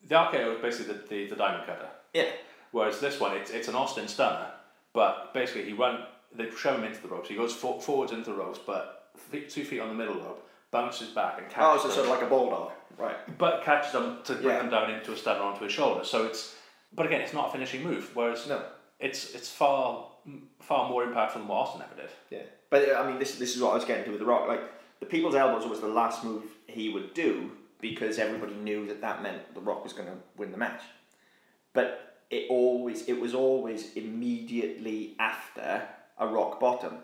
the 0.08 0.16
RKO 0.16 0.56
is 0.56 0.62
basically 0.62 0.94
the, 0.94 1.08
the, 1.08 1.28
the 1.28 1.36
diamond 1.36 1.66
cutter. 1.66 1.90
Yeah. 2.14 2.30
Whereas 2.72 3.00
this 3.00 3.20
one, 3.20 3.36
it's, 3.36 3.52
it's 3.52 3.68
an 3.68 3.76
Austin 3.76 4.08
stunner, 4.08 4.52
but 4.94 5.34
basically 5.34 5.66
he 5.66 5.74
run. 5.74 6.04
They 6.36 6.50
show 6.52 6.76
him 6.76 6.84
into 6.84 7.02
the 7.02 7.08
ropes. 7.08 7.30
He 7.30 7.36
goes 7.36 7.54
for, 7.54 7.82
forwards 7.82 8.12
into 8.12 8.32
the 8.32 8.36
ropes, 8.36 8.60
but 8.66 9.14
two 9.32 9.64
feet 9.64 9.80
on 9.80 9.90
the 9.90 9.96
middle 9.96 10.16
rope, 10.16 10.47
bounces 10.72 11.10
back 11.10 11.38
and 11.38 11.48
Oh, 11.48 11.50
catches 11.54 11.82
so 11.82 11.88
them, 11.88 11.96
sort 11.96 12.06
of 12.08 12.12
like 12.12 12.22
a 12.24 12.30
bulldog, 12.30 12.72
right? 12.98 13.38
but 13.38 13.64
catches 13.64 13.92
them 13.94 14.20
to 14.26 14.34
bring 14.34 14.48
Yeah. 14.56 14.58
them 14.60 14.70
down 14.70 14.90
into 14.92 15.12
a 15.14 15.18
stunner 15.18 15.42
onto 15.42 15.64
his 15.64 15.72
shoulder. 15.74 16.04
So 16.04 16.26
it's, 16.26 16.56
but 16.94 17.06
again, 17.06 17.22
it's 17.22 17.34
not 17.34 17.50
a 17.50 17.52
finishing 17.52 17.84
move. 17.84 18.16
Whereas 18.16 18.48
No. 18.48 18.62
it's 19.00 19.34
it's 19.36 19.50
far 19.52 20.10
far 20.60 20.90
more 20.90 21.06
impactful 21.06 21.36
than 21.36 21.48
what 21.48 21.58
Austin 21.60 21.82
ever 21.84 22.02
did. 22.02 22.10
Yeah. 22.30 22.44
But 22.70 22.94
I 22.96 23.08
mean, 23.08 23.18
this 23.20 23.36
this 23.40 23.56
is 23.56 23.62
what 23.62 23.72
I 23.72 23.76
was 23.76 23.86
getting 23.86 24.04
to 24.06 24.12
with 24.12 24.20
the 24.20 24.26
Rock. 24.26 24.48
Like 24.48 24.62
the 25.00 25.06
people's 25.06 25.36
elbows 25.36 25.66
was 25.68 25.80
the 25.80 25.88
last 25.88 26.24
move 26.24 26.44
he 26.68 26.90
would 26.90 27.14
do 27.14 27.52
because 27.80 28.18
everybody 28.20 28.56
knew 28.56 28.88
that 28.88 29.00
that 29.02 29.22
meant 29.22 29.54
the 29.54 29.62
Rock 29.62 29.84
was 29.84 29.94
going 29.94 30.08
to 30.10 30.16
win 30.36 30.52
the 30.52 30.58
match. 30.58 30.82
But 31.74 32.18
it 32.30 32.48
always 32.50 33.08
it 33.08 33.20
was 33.22 33.34
always 33.34 33.94
immediately 33.96 35.16
after 35.20 35.88
a 36.20 36.28
rock 36.28 36.60
bottom. 36.60 36.98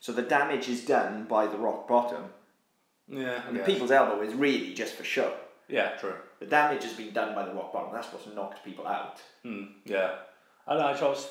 So 0.00 0.12
the 0.12 0.22
damage 0.22 0.68
is 0.68 0.84
done 0.84 1.24
by 1.24 1.46
the 1.46 1.56
rock 1.58 1.86
bottom, 1.86 2.30
Yeah, 3.08 3.42
and 3.46 3.56
the 3.56 3.62
people's 3.62 3.90
elbow 3.90 4.20
is 4.22 4.34
really 4.34 4.74
just 4.74 4.94
for 4.94 5.04
show. 5.04 5.32
Yeah, 5.68 5.90
true. 6.00 6.14
The 6.40 6.46
damage 6.46 6.82
has 6.84 6.92
been 6.92 7.12
done 7.12 7.34
by 7.34 7.44
the 7.44 7.52
rock 7.52 7.72
bottom. 7.72 7.92
That's 7.92 8.12
what's 8.12 8.26
knocked 8.34 8.64
people 8.64 8.86
out. 8.86 9.20
Hmm, 9.42 9.64
yeah, 9.84 10.16
I 10.66 10.74
know. 10.74 10.80
I 10.80 10.98
always 11.00 11.28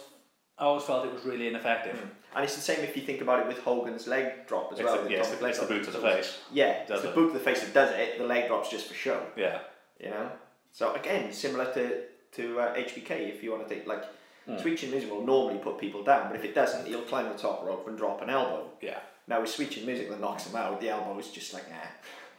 I 0.57 0.63
always 0.65 0.83
felt 0.83 1.05
it 1.05 1.13
was 1.13 1.25
really 1.25 1.47
ineffective. 1.47 1.97
And 2.35 2.43
it's 2.43 2.55
the 2.55 2.61
same 2.61 2.79
if 2.83 2.97
you 2.97 3.03
think 3.03 3.21
about 3.21 3.39
it 3.39 3.47
with 3.47 3.59
Hogan's 3.59 4.07
leg 4.07 4.45
drop 4.47 4.71
as 4.73 4.79
It's 4.79 4.85
well. 4.85 5.03
the 5.03 5.09
yes, 5.09 5.29
the- 5.31 5.45
it's 5.47 5.59
the 5.59 5.65
boot 5.67 5.83
to 5.85 5.91
the 5.91 5.99
face. 5.99 6.39
Yeah, 6.51 6.83
it's 6.87 7.01
the 7.01 7.09
it? 7.09 7.15
boot 7.15 7.27
to 7.31 7.33
the 7.37 7.43
face 7.43 7.61
that 7.61 7.73
does 7.73 7.91
it. 7.91 8.17
The 8.17 8.25
leg 8.25 8.47
drop's 8.47 8.69
just 8.69 8.87
for 8.87 8.93
show. 8.93 9.25
Yeah, 9.37 9.59
You 9.99 10.09
know. 10.09 10.31
So 10.71 10.93
again, 10.93 11.31
similar 11.31 11.73
to 11.73 12.03
to 12.33 12.59
uh, 12.59 12.75
HBK, 12.75 13.11
if 13.33 13.43
you 13.43 13.51
want 13.51 13.67
to 13.67 13.73
take 13.75 13.87
like. 13.87 14.03
Hmm. 14.45 14.57
Sweet 14.59 14.77
Chin 14.77 14.91
Music 14.91 15.09
will 15.09 15.25
normally 15.25 15.57
put 15.57 15.79
people 15.79 16.03
down, 16.03 16.27
but 16.27 16.35
if 16.35 16.43
it 16.45 16.53
doesn't, 16.53 16.85
he'll 16.85 17.01
climb 17.01 17.27
the 17.29 17.37
top 17.37 17.65
rope 17.65 17.87
and 17.87 17.97
drop 17.97 18.21
an 18.21 18.29
elbow. 18.29 18.69
Yeah. 18.79 18.99
Now 19.27 19.41
with 19.41 19.49
Sweet 19.49 19.71
Chin 19.71 19.85
Music 19.85 20.09
that 20.09 20.19
knocks 20.21 20.45
him 20.45 20.55
out, 20.55 20.79
the 20.81 20.89
elbow 20.89 21.17
is 21.19 21.29
just 21.29 21.53
like, 21.53 21.69
nah, 21.69 21.77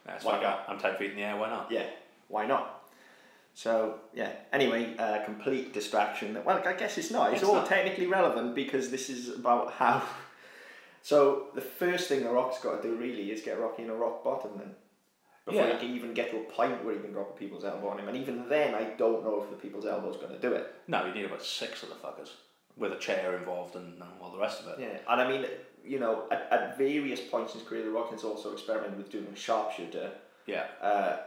That's 0.04 0.24
Why 0.24 0.32
like 0.34 0.42
not? 0.42 0.64
I'm 0.68 0.78
ten 0.78 0.96
feet 0.96 1.10
in 1.10 1.16
the 1.16 1.22
air. 1.22 1.36
Why 1.36 1.48
not? 1.50 1.70
yeah, 1.70 1.86
why 2.28 2.46
not? 2.46 2.88
So 3.54 3.98
yeah. 4.14 4.30
Anyway, 4.52 4.94
uh, 4.98 5.24
complete 5.24 5.72
distraction. 5.72 6.34
That 6.34 6.44
Well, 6.44 6.62
I 6.64 6.72
guess 6.74 6.98
it's 6.98 7.10
not. 7.10 7.32
It's, 7.32 7.40
It's 7.42 7.48
all 7.48 7.56
not. 7.56 7.66
technically 7.68 8.06
relevant 8.06 8.54
because 8.54 8.90
this 8.90 9.08
is 9.10 9.28
about 9.34 9.72
how. 9.72 10.02
So 11.02 11.46
the 11.54 11.60
first 11.60 12.08
thing 12.08 12.24
the 12.24 12.30
Rock's 12.30 12.58
got 12.60 12.82
to 12.82 12.88
do 12.88 12.96
really 12.96 13.30
is 13.30 13.40
get 13.40 13.60
Rocky 13.60 13.84
in 13.84 13.90
a 13.90 13.94
rock 13.94 14.24
bottom 14.24 14.50
then. 14.58 14.74
Before 15.44 15.60
Yeah. 15.64 15.74
he 15.74 15.86
can 15.86 15.94
even 15.94 16.14
get 16.14 16.32
to 16.32 16.38
a 16.38 16.42
point 16.42 16.84
where 16.84 16.94
he 16.94 17.00
can 17.00 17.12
drop 17.12 17.30
a 17.30 17.38
people's 17.38 17.64
elbow 17.64 17.90
on 17.90 18.00
him, 18.00 18.08
and 18.08 18.16
even 18.16 18.48
then, 18.48 18.74
I 18.74 18.82
don't 18.98 19.22
know 19.22 19.40
if 19.44 19.50
the 19.50 19.54
people's 19.56 19.86
elbow's 19.86 20.16
going 20.16 20.32
to 20.32 20.40
do 20.40 20.52
it. 20.54 20.74
No, 20.88 21.06
you 21.06 21.14
need 21.14 21.26
about 21.26 21.44
six 21.44 21.84
of 21.84 21.90
the 21.90 21.94
fuckers 21.94 22.30
with 22.76 22.92
a 22.92 22.96
chair 22.98 23.36
involved 23.36 23.76
and, 23.76 23.92
and 24.02 24.10
all 24.20 24.32
the 24.32 24.38
rest 24.40 24.60
of 24.62 24.66
it. 24.66 24.80
Yeah, 24.80 24.98
and 25.08 25.20
I 25.20 25.28
mean, 25.30 25.46
you 25.86 25.98
know, 25.98 26.24
at, 26.30 26.48
at 26.50 26.78
various 26.78 27.20
points 27.20 27.54
in 27.54 27.60
his 27.60 27.68
career, 27.68 27.84
the 27.84 27.90
Rock 27.90 28.10
has 28.10 28.24
also 28.24 28.52
experimented 28.52 28.98
with 28.98 29.10
doing 29.10 29.26
a 29.32 29.36
sharpshooter. 29.36 30.10
Yeah. 30.46 30.64
Uh, 30.80 31.18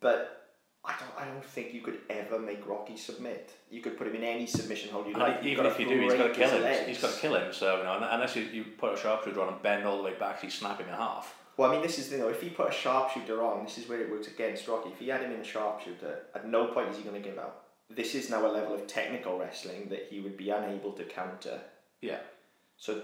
but 0.00 0.42
I 0.84 0.94
don't, 0.98 1.26
I 1.26 1.32
don't 1.32 1.44
think 1.44 1.72
you 1.72 1.80
could 1.80 1.98
ever 2.10 2.38
make 2.38 2.66
Rocky 2.66 2.96
submit. 2.96 3.52
You 3.70 3.80
could 3.80 3.96
put 3.96 4.08
him 4.08 4.16
in 4.16 4.24
any 4.24 4.46
submission 4.46 4.90
hold 4.90 5.06
you 5.06 5.14
like. 5.14 5.44
even 5.44 5.64
if 5.66 5.78
you 5.78 5.88
do, 5.88 6.00
he's 6.00 6.14
got 6.14 6.28
to 6.28 6.34
kill 6.34 6.50
him. 6.50 6.62
legs. 6.62 6.88
He's 6.88 7.00
got 7.00 7.14
to 7.14 7.20
kill 7.20 7.36
him. 7.36 7.52
So 7.52 7.78
you 7.78 7.84
know, 7.84 8.08
unless 8.10 8.34
you, 8.34 8.42
you 8.42 8.64
put 8.64 8.94
a 8.94 8.96
sharpshooter 8.96 9.40
on 9.40 9.52
and 9.52 9.62
bend 9.62 9.86
all 9.86 9.96
the 9.96 10.02
way 10.02 10.14
back, 10.14 10.40
he's 10.40 10.54
snapping 10.54 10.88
in 10.88 10.94
half. 10.94 11.36
Well, 11.56 11.70
I 11.70 11.74
mean, 11.74 11.82
this 11.82 11.98
is 11.98 12.08
the, 12.08 12.16
you 12.16 12.22
know, 12.22 12.28
if 12.28 12.40
he 12.40 12.48
put 12.48 12.68
a 12.68 12.72
sharpshooter 12.72 13.42
on, 13.42 13.64
this 13.64 13.78
is 13.78 13.88
where 13.88 14.00
it 14.00 14.10
works 14.10 14.26
against 14.26 14.66
Rocky. 14.66 14.90
If 14.90 14.98
he 14.98 15.08
had 15.08 15.20
him 15.20 15.32
in 15.32 15.40
a 15.40 15.44
sharpshooter, 15.44 16.22
at 16.34 16.48
no 16.48 16.68
point 16.68 16.88
is 16.88 16.96
he 16.96 17.02
going 17.02 17.22
to 17.22 17.28
give 17.28 17.38
up. 17.38 17.68
This 17.90 18.14
is 18.14 18.30
now 18.30 18.46
a 18.46 18.50
level 18.50 18.74
of 18.74 18.86
technical 18.86 19.38
wrestling 19.38 19.88
that 19.90 20.06
he 20.08 20.20
would 20.20 20.36
be 20.36 20.48
unable 20.50 20.92
to 20.92 21.04
counter. 21.04 21.60
Yeah. 22.00 22.20
So 22.78 23.02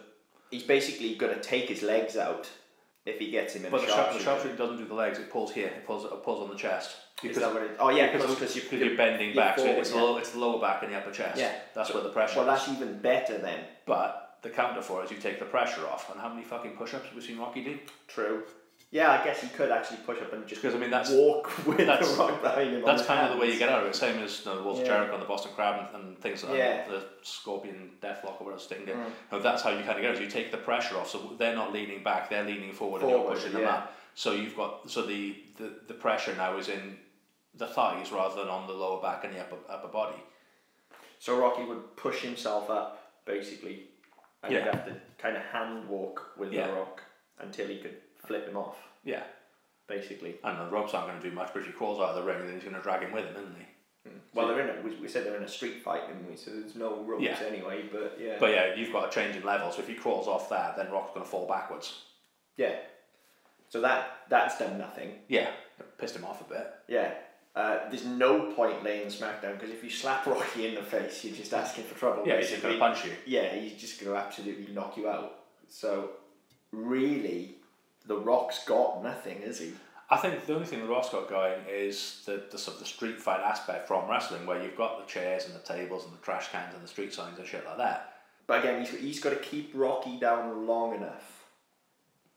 he's 0.50 0.62
basically 0.62 1.14
going 1.14 1.34
to 1.34 1.40
take 1.40 1.68
his 1.68 1.82
legs 1.82 2.16
out 2.16 2.48
if 3.06 3.18
he 3.18 3.30
gets 3.30 3.54
him 3.54 3.64
in 3.64 3.70
But 3.70 3.82
a 3.82 3.86
the, 3.86 3.92
sharp, 3.92 4.12
the 4.12 4.18
sharpshooter. 4.18 4.56
doesn't 4.56 4.76
do 4.78 4.84
the 4.84 4.94
legs. 4.94 5.18
It 5.18 5.30
pulls 5.30 5.52
here. 5.52 5.68
It 5.68 5.86
pulls. 5.86 6.04
It 6.04 6.22
pulls 6.22 6.42
on 6.42 6.50
the 6.50 6.56
chest. 6.56 6.96
Is 7.22 7.36
that 7.36 7.52
what 7.52 7.62
it, 7.62 7.76
oh 7.80 7.90
yeah, 7.90 8.12
because 8.12 8.32
because 8.32 8.54
you, 8.54 8.62
because 8.62 8.80
you're 8.80 8.96
bending 8.96 9.28
you're 9.28 9.42
back, 9.42 9.58
so 9.58 9.64
it's, 9.66 9.90
yeah. 9.90 9.98
the 9.98 10.04
low, 10.04 10.16
it's 10.18 10.30
the 10.30 10.38
lower 10.38 10.60
back 10.60 10.84
and 10.84 10.92
the 10.92 10.96
upper 10.96 11.10
chest. 11.10 11.38
Yeah. 11.38 11.52
That's 11.74 11.92
where 11.92 12.02
the 12.02 12.10
pressure 12.10 12.38
Well, 12.38 12.54
is. 12.54 12.64
that's 12.64 12.76
even 12.76 12.98
better 13.00 13.38
then. 13.38 13.64
But 13.86 14.38
the 14.42 14.50
counter 14.50 14.82
for 14.82 15.02
it 15.02 15.06
is 15.06 15.10
you 15.10 15.16
take 15.16 15.40
the 15.40 15.44
pressure 15.44 15.84
off. 15.86 16.12
And 16.12 16.20
how 16.20 16.28
many 16.28 16.44
fucking 16.44 16.72
push-ups 16.72 17.06
have 17.06 17.14
we 17.14 17.20
seen 17.20 17.38
Rocky 17.38 17.64
do? 17.64 17.78
True. 18.06 18.44
Yeah, 18.90 19.10
I 19.10 19.22
guess 19.22 19.42
he 19.42 19.48
could 19.48 19.70
actually 19.70 19.98
push 19.98 20.18
up 20.22 20.32
and 20.32 20.46
just 20.46 20.62
Because 20.62 20.74
I 20.74 20.78
mean 20.78 20.90
that's 20.90 21.10
walk 21.10 21.50
with 21.66 21.76
that's- 21.78 22.10
the 22.10 22.16
rock 22.18 22.40
behind 22.40 22.70
him. 22.70 22.82
that's 22.84 23.04
kind 23.04 23.26
of 23.26 23.34
the 23.34 23.40
way 23.40 23.52
you 23.52 23.58
get 23.58 23.68
out 23.68 23.82
of 23.82 23.88
it. 23.88 23.94
Same 23.94 24.18
as 24.20 24.40
you 24.40 24.50
know, 24.50 24.56
the 24.56 24.62
Walls 24.62 24.78
of 24.80 24.86
Yeah. 24.86 24.92
Jericho 24.94 25.12
and 25.14 25.22
the 25.22 25.26
Boston 25.26 25.52
Crab 25.54 25.88
and, 25.94 26.04
and 26.06 26.18
things 26.18 26.42
like 26.42 26.56
Yeah. 26.56 26.88
the 26.88 27.04
Scorpion 27.22 27.90
Deathlock 28.02 28.40
or 28.40 28.44
whatever 28.44 28.60
Stinger. 28.60 28.94
Mm. 28.94 29.04
You 29.06 29.12
know, 29.32 29.40
that's 29.40 29.62
how 29.62 29.70
you 29.70 29.80
kind 29.84 29.90
of 29.98 30.00
get 30.00 30.12
it. 30.12 30.14
is 30.14 30.20
You 30.20 30.30
take 30.30 30.50
the 30.50 30.56
pressure 30.58 30.96
off, 30.96 31.10
so 31.10 31.34
they're 31.38 31.54
not 31.54 31.72
leaning 31.72 32.02
back; 32.02 32.30
they're 32.30 32.44
leaning 32.44 32.72
forward, 32.72 33.02
and 33.02 33.10
you're 33.10 33.28
pushing 33.30 33.52
them 33.52 33.62
yeah. 33.62 33.74
up. 33.74 33.94
So 34.14 34.32
you've 34.32 34.56
got 34.56 34.90
so 34.90 35.02
the, 35.02 35.36
the, 35.58 35.74
the 35.88 35.94
pressure 35.94 36.34
now 36.34 36.56
is 36.56 36.68
in 36.68 36.96
the 37.54 37.66
thighs 37.66 38.10
rather 38.10 38.36
than 38.36 38.48
on 38.48 38.66
the 38.66 38.72
lower 38.72 39.02
back 39.02 39.24
and 39.24 39.34
the 39.34 39.40
upper 39.40 39.56
upper 39.68 39.88
body. 39.88 40.16
So 41.18 41.38
Rocky 41.38 41.64
would 41.64 41.96
push 41.96 42.22
himself 42.22 42.70
up 42.70 43.12
basically, 43.26 43.82
and 44.42 44.52
he'd 44.54 44.62
have 44.62 44.86
to 44.86 44.96
kind 45.18 45.36
of 45.36 45.42
hand 45.42 45.88
walk 45.88 46.32
with 46.38 46.52
Yeah. 46.52 46.68
the 46.68 46.72
rock 46.72 47.02
until 47.38 47.66
he 47.68 47.78
could 47.78 47.96
flip 48.26 48.48
him 48.48 48.56
off, 48.56 48.76
Yeah, 49.04 49.22
basically. 49.86 50.36
and 50.44 50.58
the 50.58 50.70
ropes 50.70 50.94
aren't 50.94 51.08
going 51.08 51.20
to 51.22 51.28
do 51.30 51.34
much, 51.34 51.50
but 51.52 51.60
if 51.60 51.66
he 51.66 51.72
crawls 51.72 51.98
out 52.00 52.10
of 52.10 52.16
the 52.16 52.22
ring, 52.22 52.44
then 52.44 52.54
he's 52.54 52.62
going 52.64 52.74
to 52.76 52.82
drag 52.82 53.02
him 53.02 53.12
with 53.12 53.24
him, 53.24 53.34
isn't 53.36 53.56
he? 53.58 53.64
Well, 54.32 54.48
they're 54.48 54.60
in 54.60 54.78
a, 54.78 54.80
we, 54.82 54.96
we 54.96 55.08
said 55.08 55.26
they're 55.26 55.36
in 55.36 55.42
a 55.42 55.48
street 55.48 55.82
fight, 55.82 56.06
didn't 56.08 56.28
we? 56.30 56.36
So 56.36 56.50
there's 56.50 56.74
no 56.76 57.02
ropes 57.02 57.22
Yeah. 57.24 57.38
anyway. 57.46 57.84
But 57.92 58.16
yeah, 58.18 58.36
But 58.40 58.50
yeah, 58.52 58.74
you've 58.74 58.92
got 58.92 59.08
a 59.08 59.10
change 59.10 59.36
in 59.36 59.42
level. 59.44 59.70
So 59.70 59.80
if 59.80 59.88
he 59.88 59.94
crawls 59.94 60.26
off 60.26 60.48
there, 60.48 60.72
then 60.78 60.90
Rock's 60.90 61.10
going 61.12 61.24
to 61.24 61.30
fall 61.30 61.46
backwards. 61.46 62.02
yeah. 62.56 62.74
So 63.70 63.82
that 63.82 64.20
that's 64.30 64.58
done 64.58 64.78
nothing. 64.78 65.10
Yeah, 65.28 65.50
pissed 65.98 66.16
him 66.16 66.24
off 66.24 66.40
a 66.40 66.44
bit. 66.44 66.66
Yeah. 66.88 67.12
Uh, 67.54 67.80
there's 67.90 68.06
no 68.06 68.50
point 68.52 68.82
laying 68.82 69.08
smackdown 69.08 69.58
because 69.58 69.68
if 69.70 69.84
you 69.84 69.90
slap 69.90 70.24
Rocky 70.24 70.68
in 70.68 70.74
the 70.74 70.82
face, 70.82 71.22
you're 71.22 71.36
just 71.36 71.52
asking 71.52 71.84
for 71.84 71.98
trouble. 71.98 72.22
Yeah, 72.26 72.36
he's 72.38 72.48
just 72.48 72.62
basically. 72.62 72.78
going 72.78 72.94
to 72.94 73.00
punch 73.02 73.12
you. 73.12 73.16
yeah, 73.26 73.54
he's 73.54 73.78
just 73.78 74.00
going 74.00 74.10
to 74.12 74.18
absolutely 74.18 74.72
knock 74.72 74.96
you 74.96 75.06
out. 75.10 75.40
So, 75.68 76.12
really, 76.72 77.56
The 78.08 78.16
Rock's 78.16 78.64
got 78.64 79.02
nothing, 79.02 79.38
is 79.38 79.60
he? 79.60 79.72
I 80.10 80.16
think 80.16 80.46
the 80.46 80.54
only 80.54 80.66
thing 80.66 80.80
the 80.80 80.88
Rock's 80.88 81.10
got 81.10 81.28
going 81.28 81.60
is 81.70 82.22
the, 82.24 82.42
the 82.50 82.58
sort 82.58 82.76
of 82.76 82.80
the 82.80 82.88
street 82.88 83.20
fight 83.20 83.40
aspect 83.40 83.86
from 83.86 84.08
wrestling, 84.08 84.46
where 84.46 84.62
you've 84.62 84.76
got 84.76 84.98
the 84.98 85.12
chairs 85.12 85.44
and 85.44 85.54
the 85.54 85.60
tables 85.60 86.04
and 86.04 86.12
the 86.14 86.22
trash 86.22 86.48
cans 86.48 86.74
and 86.74 86.82
the 86.82 86.88
street 86.88 87.12
signs 87.12 87.38
and 87.38 87.46
shit 87.46 87.66
like 87.66 87.76
that. 87.76 88.14
But 88.46 88.60
again, 88.60 88.80
he's, 88.80 88.90
he's 88.98 89.20
got 89.20 89.30
to 89.30 89.36
keep 89.36 89.72
Rocky 89.74 90.18
down 90.18 90.66
long 90.66 90.94
enough 90.94 91.44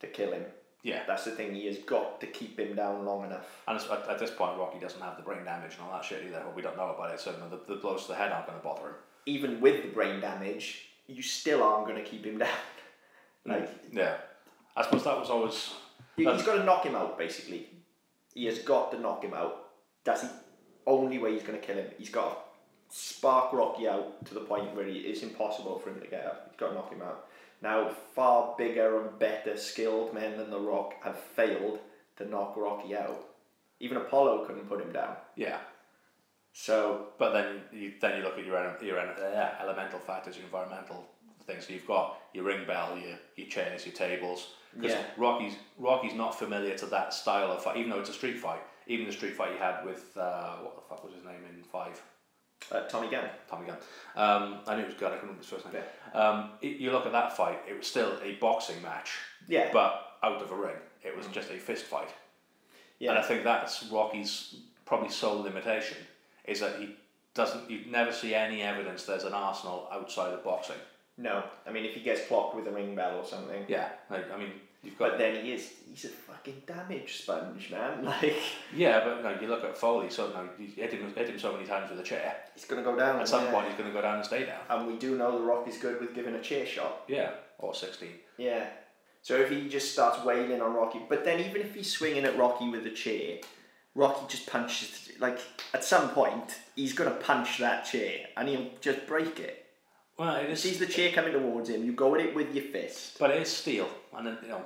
to 0.01 0.07
kill 0.07 0.33
him. 0.33 0.43
Yeah, 0.83 1.03
That's 1.07 1.25
the 1.25 1.31
thing, 1.31 1.53
he 1.53 1.67
has 1.67 1.77
got 1.77 2.19
to 2.21 2.27
keep 2.27 2.59
him 2.59 2.75
down 2.75 3.05
long 3.05 3.23
enough. 3.23 3.61
and 3.67 3.77
it's, 3.77 3.89
at, 3.89 4.09
at 4.09 4.19
this 4.19 4.31
point, 4.31 4.57
Rocky 4.57 4.79
doesn't 4.79 4.99
have 4.99 5.15
the 5.15 5.23
brain 5.23 5.45
damage 5.45 5.75
and 5.75 5.83
all 5.83 5.91
that 5.91 6.03
shit 6.03 6.23
either. 6.25 6.41
Well, 6.43 6.53
we 6.55 6.63
don't 6.63 6.75
know 6.75 6.89
about 6.89 7.13
it, 7.13 7.19
so 7.19 7.31
the, 7.31 7.73
the 7.73 7.79
blows 7.79 8.03
to 8.03 8.07
the 8.09 8.15
head 8.15 8.31
aren't 8.31 8.47
going 8.47 8.57
to 8.57 8.63
bother 8.63 8.87
him. 8.87 8.95
Even 9.27 9.61
with 9.61 9.83
the 9.83 9.89
brain 9.89 10.19
damage, 10.19 10.87
you 11.05 11.21
still 11.21 11.61
aren't 11.61 11.87
going 11.87 12.03
to 12.03 12.09
keep 12.09 12.25
him 12.25 12.39
down. 12.39 12.49
like, 13.45 13.69
Yeah, 13.91 14.15
I 14.75 14.83
suppose 14.83 15.03
that 15.03 15.19
was 15.19 15.29
always 15.29 15.73
he, 16.15 16.25
he's 16.25 16.43
got 16.43 16.55
to 16.55 16.63
knock 16.63 16.85
him 16.85 16.95
out, 16.95 17.17
basically. 17.17 17.69
He 18.33 18.45
has 18.45 18.59
got 18.59 18.91
to 18.91 18.99
knock 18.99 19.23
him 19.23 19.33
out. 19.33 19.69
That's 20.03 20.21
the 20.21 20.31
only 20.87 21.19
way 21.19 21.33
he's 21.33 21.43
going 21.43 21.59
to 21.59 21.65
kill 21.65 21.77
him. 21.77 21.87
He's 21.97 22.09
got 22.09 22.29
to 22.89 22.97
spark 22.97 23.53
Rocky 23.53 23.87
out 23.87 24.25
to 24.25 24.33
the 24.33 24.41
point 24.41 24.75
where 24.75 24.85
he, 24.85 24.99
it's 24.99 25.23
impossible 25.23 25.79
for 25.79 25.89
him 25.89 26.01
to 26.01 26.07
get 26.07 26.25
up. 26.25 26.47
He's 26.49 26.59
got 26.59 26.69
to 26.69 26.75
knock 26.75 26.91
him 26.91 27.01
out. 27.01 27.27
Now, 27.61 27.89
far 28.15 28.55
bigger 28.57 29.01
and 29.01 29.19
better 29.19 29.55
skilled 29.55 30.13
men 30.13 30.37
than 30.37 30.49
The 30.49 30.59
Rock 30.59 30.95
have 31.03 31.19
failed 31.19 31.79
to 32.17 32.25
knock 32.27 32.55
Rocky 32.57 32.95
out. 32.95 33.25
Even 33.79 33.97
Apollo 33.97 34.45
couldn't 34.45 34.67
put 34.67 34.81
him 34.81 34.91
down. 34.91 35.15
yeah. 35.35 35.57
So, 36.53 37.07
But 37.17 37.31
then 37.31 37.61
you 37.71 37.93
then 38.01 38.17
you 38.17 38.23
look 38.23 38.37
at 38.37 38.45
your 38.45 38.77
your 38.83 38.99
uh, 38.99 39.49
elemental 39.61 39.99
factors, 39.99 40.35
your 40.35 40.45
environmental 40.45 41.07
things. 41.43 41.67
So 41.67 41.73
you've 41.73 41.87
got 41.87 42.17
your 42.33 42.43
ring 42.45 42.65
bell, 42.65 42.97
your 42.97 43.17
your 43.35 43.47
chairs, 43.47 43.85
your 43.85 43.95
tables. 43.95 44.53
Because 44.75 44.91
Yeah. 44.93 45.03
Rocky's 45.17 45.55
Rocky's 45.77 46.13
not 46.13 46.37
familiar 46.37 46.77
to 46.77 46.85
that 46.87 47.13
style 47.13 47.51
of 47.51 47.63
fight, 47.63 47.77
even 47.77 47.89
though 47.91 47.99
it's 47.99 48.09
a 48.09 48.13
street 48.13 48.37
fight. 48.39 48.61
Even 48.87 49.05
the 49.05 49.11
street 49.13 49.35
fight 49.35 49.51
he 49.53 49.57
had 49.57 49.85
with 49.85 50.15
uh, 50.17 50.55
what 50.57 50.75
the 50.75 50.81
fuck 50.81 51.03
was 51.03 51.13
his 51.13 51.23
name 51.23 51.43
in 51.49 51.63
Five, 51.63 52.01
uh, 52.71 52.81
Tommy 52.87 53.09
Gunn. 53.09 53.29
Tommy 53.49 53.67
Gunn. 53.67 53.77
Um, 54.15 54.59
I 54.67 54.75
knew 54.75 54.81
it 54.83 54.87
was 54.87 54.95
Gunn. 54.95 55.11
I 55.11 55.15
couldn't 55.17 55.35
remember 55.37 55.41
his 55.43 55.49
first 55.49 55.71
name. 55.71 55.83
Um, 56.13 56.51
it- 56.61 56.77
you 56.77 56.91
look 56.91 57.05
at 57.05 57.11
that 57.11 57.35
fight; 57.37 57.59
it 57.69 57.77
was 57.77 57.87
still 57.87 58.17
a 58.23 58.33
boxing 58.35 58.81
match, 58.81 59.11
Yeah. 59.47 59.69
but 59.71 60.17
out 60.23 60.41
of 60.41 60.51
a 60.51 60.55
ring. 60.55 60.75
It 61.03 61.15
was 61.15 61.27
just 61.27 61.49
a 61.51 61.57
fist 61.57 61.85
fight. 61.85 62.09
Yeah. 62.99 63.11
And 63.11 63.19
I 63.19 63.23
think 63.23 63.43
that's 63.43 63.83
Rocky's 63.85 64.55
probably 64.85 65.09
sole 65.09 65.41
limitation 65.41 65.97
is 66.45 66.59
that 66.59 66.79
he 66.79 66.95
doesn't. 67.33 67.69
You 67.69 67.85
never 67.89 68.11
see 68.11 68.33
any 68.35 68.61
evidence 68.61 69.05
there's 69.05 69.23
an 69.23 69.33
arsenal 69.33 69.87
outside 69.91 70.33
of 70.33 70.43
boxing. 70.43 70.75
No. 71.17 71.43
I 71.67 71.71
mean, 71.71 71.85
if 71.85 71.93
he 71.93 72.01
gets 72.01 72.27
clocked 72.27 72.55
with 72.55 72.67
a 72.67 72.71
ring 72.71 72.95
bell 72.95 73.17
or 73.17 73.25
something. 73.25 73.65
Yeah, 73.67 73.89
like 74.09 74.31
I 74.31 74.37
mean, 74.37 74.51
you've 74.83 74.97
got 74.97 75.11
But 75.11 75.17
then 75.19 75.43
he 75.43 75.53
is, 75.53 75.71
he's 75.87 76.05
a 76.05 76.09
fucking 76.09 76.63
damage 76.65 77.21
sponge, 77.21 77.69
man. 77.71 78.03
Like, 78.05 78.37
yeah, 78.75 79.03
but 79.03 79.23
no, 79.23 79.39
you 79.39 79.47
look 79.47 79.63
at 79.63 79.77
Foley. 79.77 80.09
So 80.09 80.29
no, 80.29 80.49
you 80.57 80.67
hit 80.67 80.93
him 80.93 81.13
hit 81.13 81.29
him 81.29 81.39
so 81.39 81.53
many 81.53 81.65
times 81.65 81.89
with 81.89 81.99
a 81.99 82.03
chair. 82.03 82.35
he's 82.55 82.65
going 82.65 82.83
to 82.83 82.89
go 82.89 82.97
down. 82.97 83.19
At 83.19 83.27
some 83.27 83.45
yeah. 83.45 83.51
point, 83.51 83.67
he's 83.67 83.77
going 83.77 83.89
to 83.89 83.93
go 83.93 84.01
down 84.01 84.17
and 84.17 84.25
stay 84.25 84.45
down. 84.45 84.61
And 84.69 84.87
we 84.87 84.97
do 84.97 85.17
know 85.17 85.37
The 85.37 85.43
Rock 85.43 85.67
is 85.67 85.77
good 85.77 85.99
with 85.99 86.15
giving 86.15 86.35
a 86.35 86.41
chair 86.41 86.65
shot. 86.65 87.03
Yeah, 87.07 87.31
or 87.59 87.75
sixteen. 87.75 88.15
Yeah. 88.37 88.65
So 89.23 89.35
if 89.35 89.51
he 89.51 89.69
just 89.69 89.93
starts 89.93 90.25
wailing 90.25 90.61
on 90.61 90.73
Rocky, 90.73 90.99
but 91.07 91.23
then 91.23 91.39
even 91.39 91.61
if 91.61 91.75
he's 91.75 91.91
swinging 91.91 92.25
at 92.25 92.35
Rocky 92.39 92.69
with 92.69 92.87
a 92.87 92.89
chair, 92.89 93.37
Rocky 93.93 94.25
just 94.27 94.47
punches. 94.47 95.11
Like 95.19 95.39
at 95.73 95.83
some 95.83 96.09
point, 96.09 96.55
he's 96.75 96.93
gonna 96.93 97.11
punch 97.11 97.59
that 97.59 97.85
chair, 97.85 98.27
and 98.35 98.47
he'll 98.49 98.71
just 98.79 99.05
break 99.05 99.39
it. 99.39 99.60
Well, 100.21 100.35
it 100.35 100.45
He 100.45 100.51
is, 100.51 100.61
sees 100.61 100.77
the 100.77 100.85
chair 100.85 101.11
coming 101.11 101.33
towards 101.33 101.67
him. 101.67 101.83
You 101.83 101.93
go 101.93 102.13
at 102.13 102.21
it 102.21 102.35
with 102.35 102.53
your 102.53 102.65
fist, 102.65 103.17
but 103.17 103.31
it 103.31 103.41
is 103.41 103.49
steel, 103.49 103.89
and 104.15 104.27
then 104.27 104.37
you 104.43 104.49
know, 104.49 104.61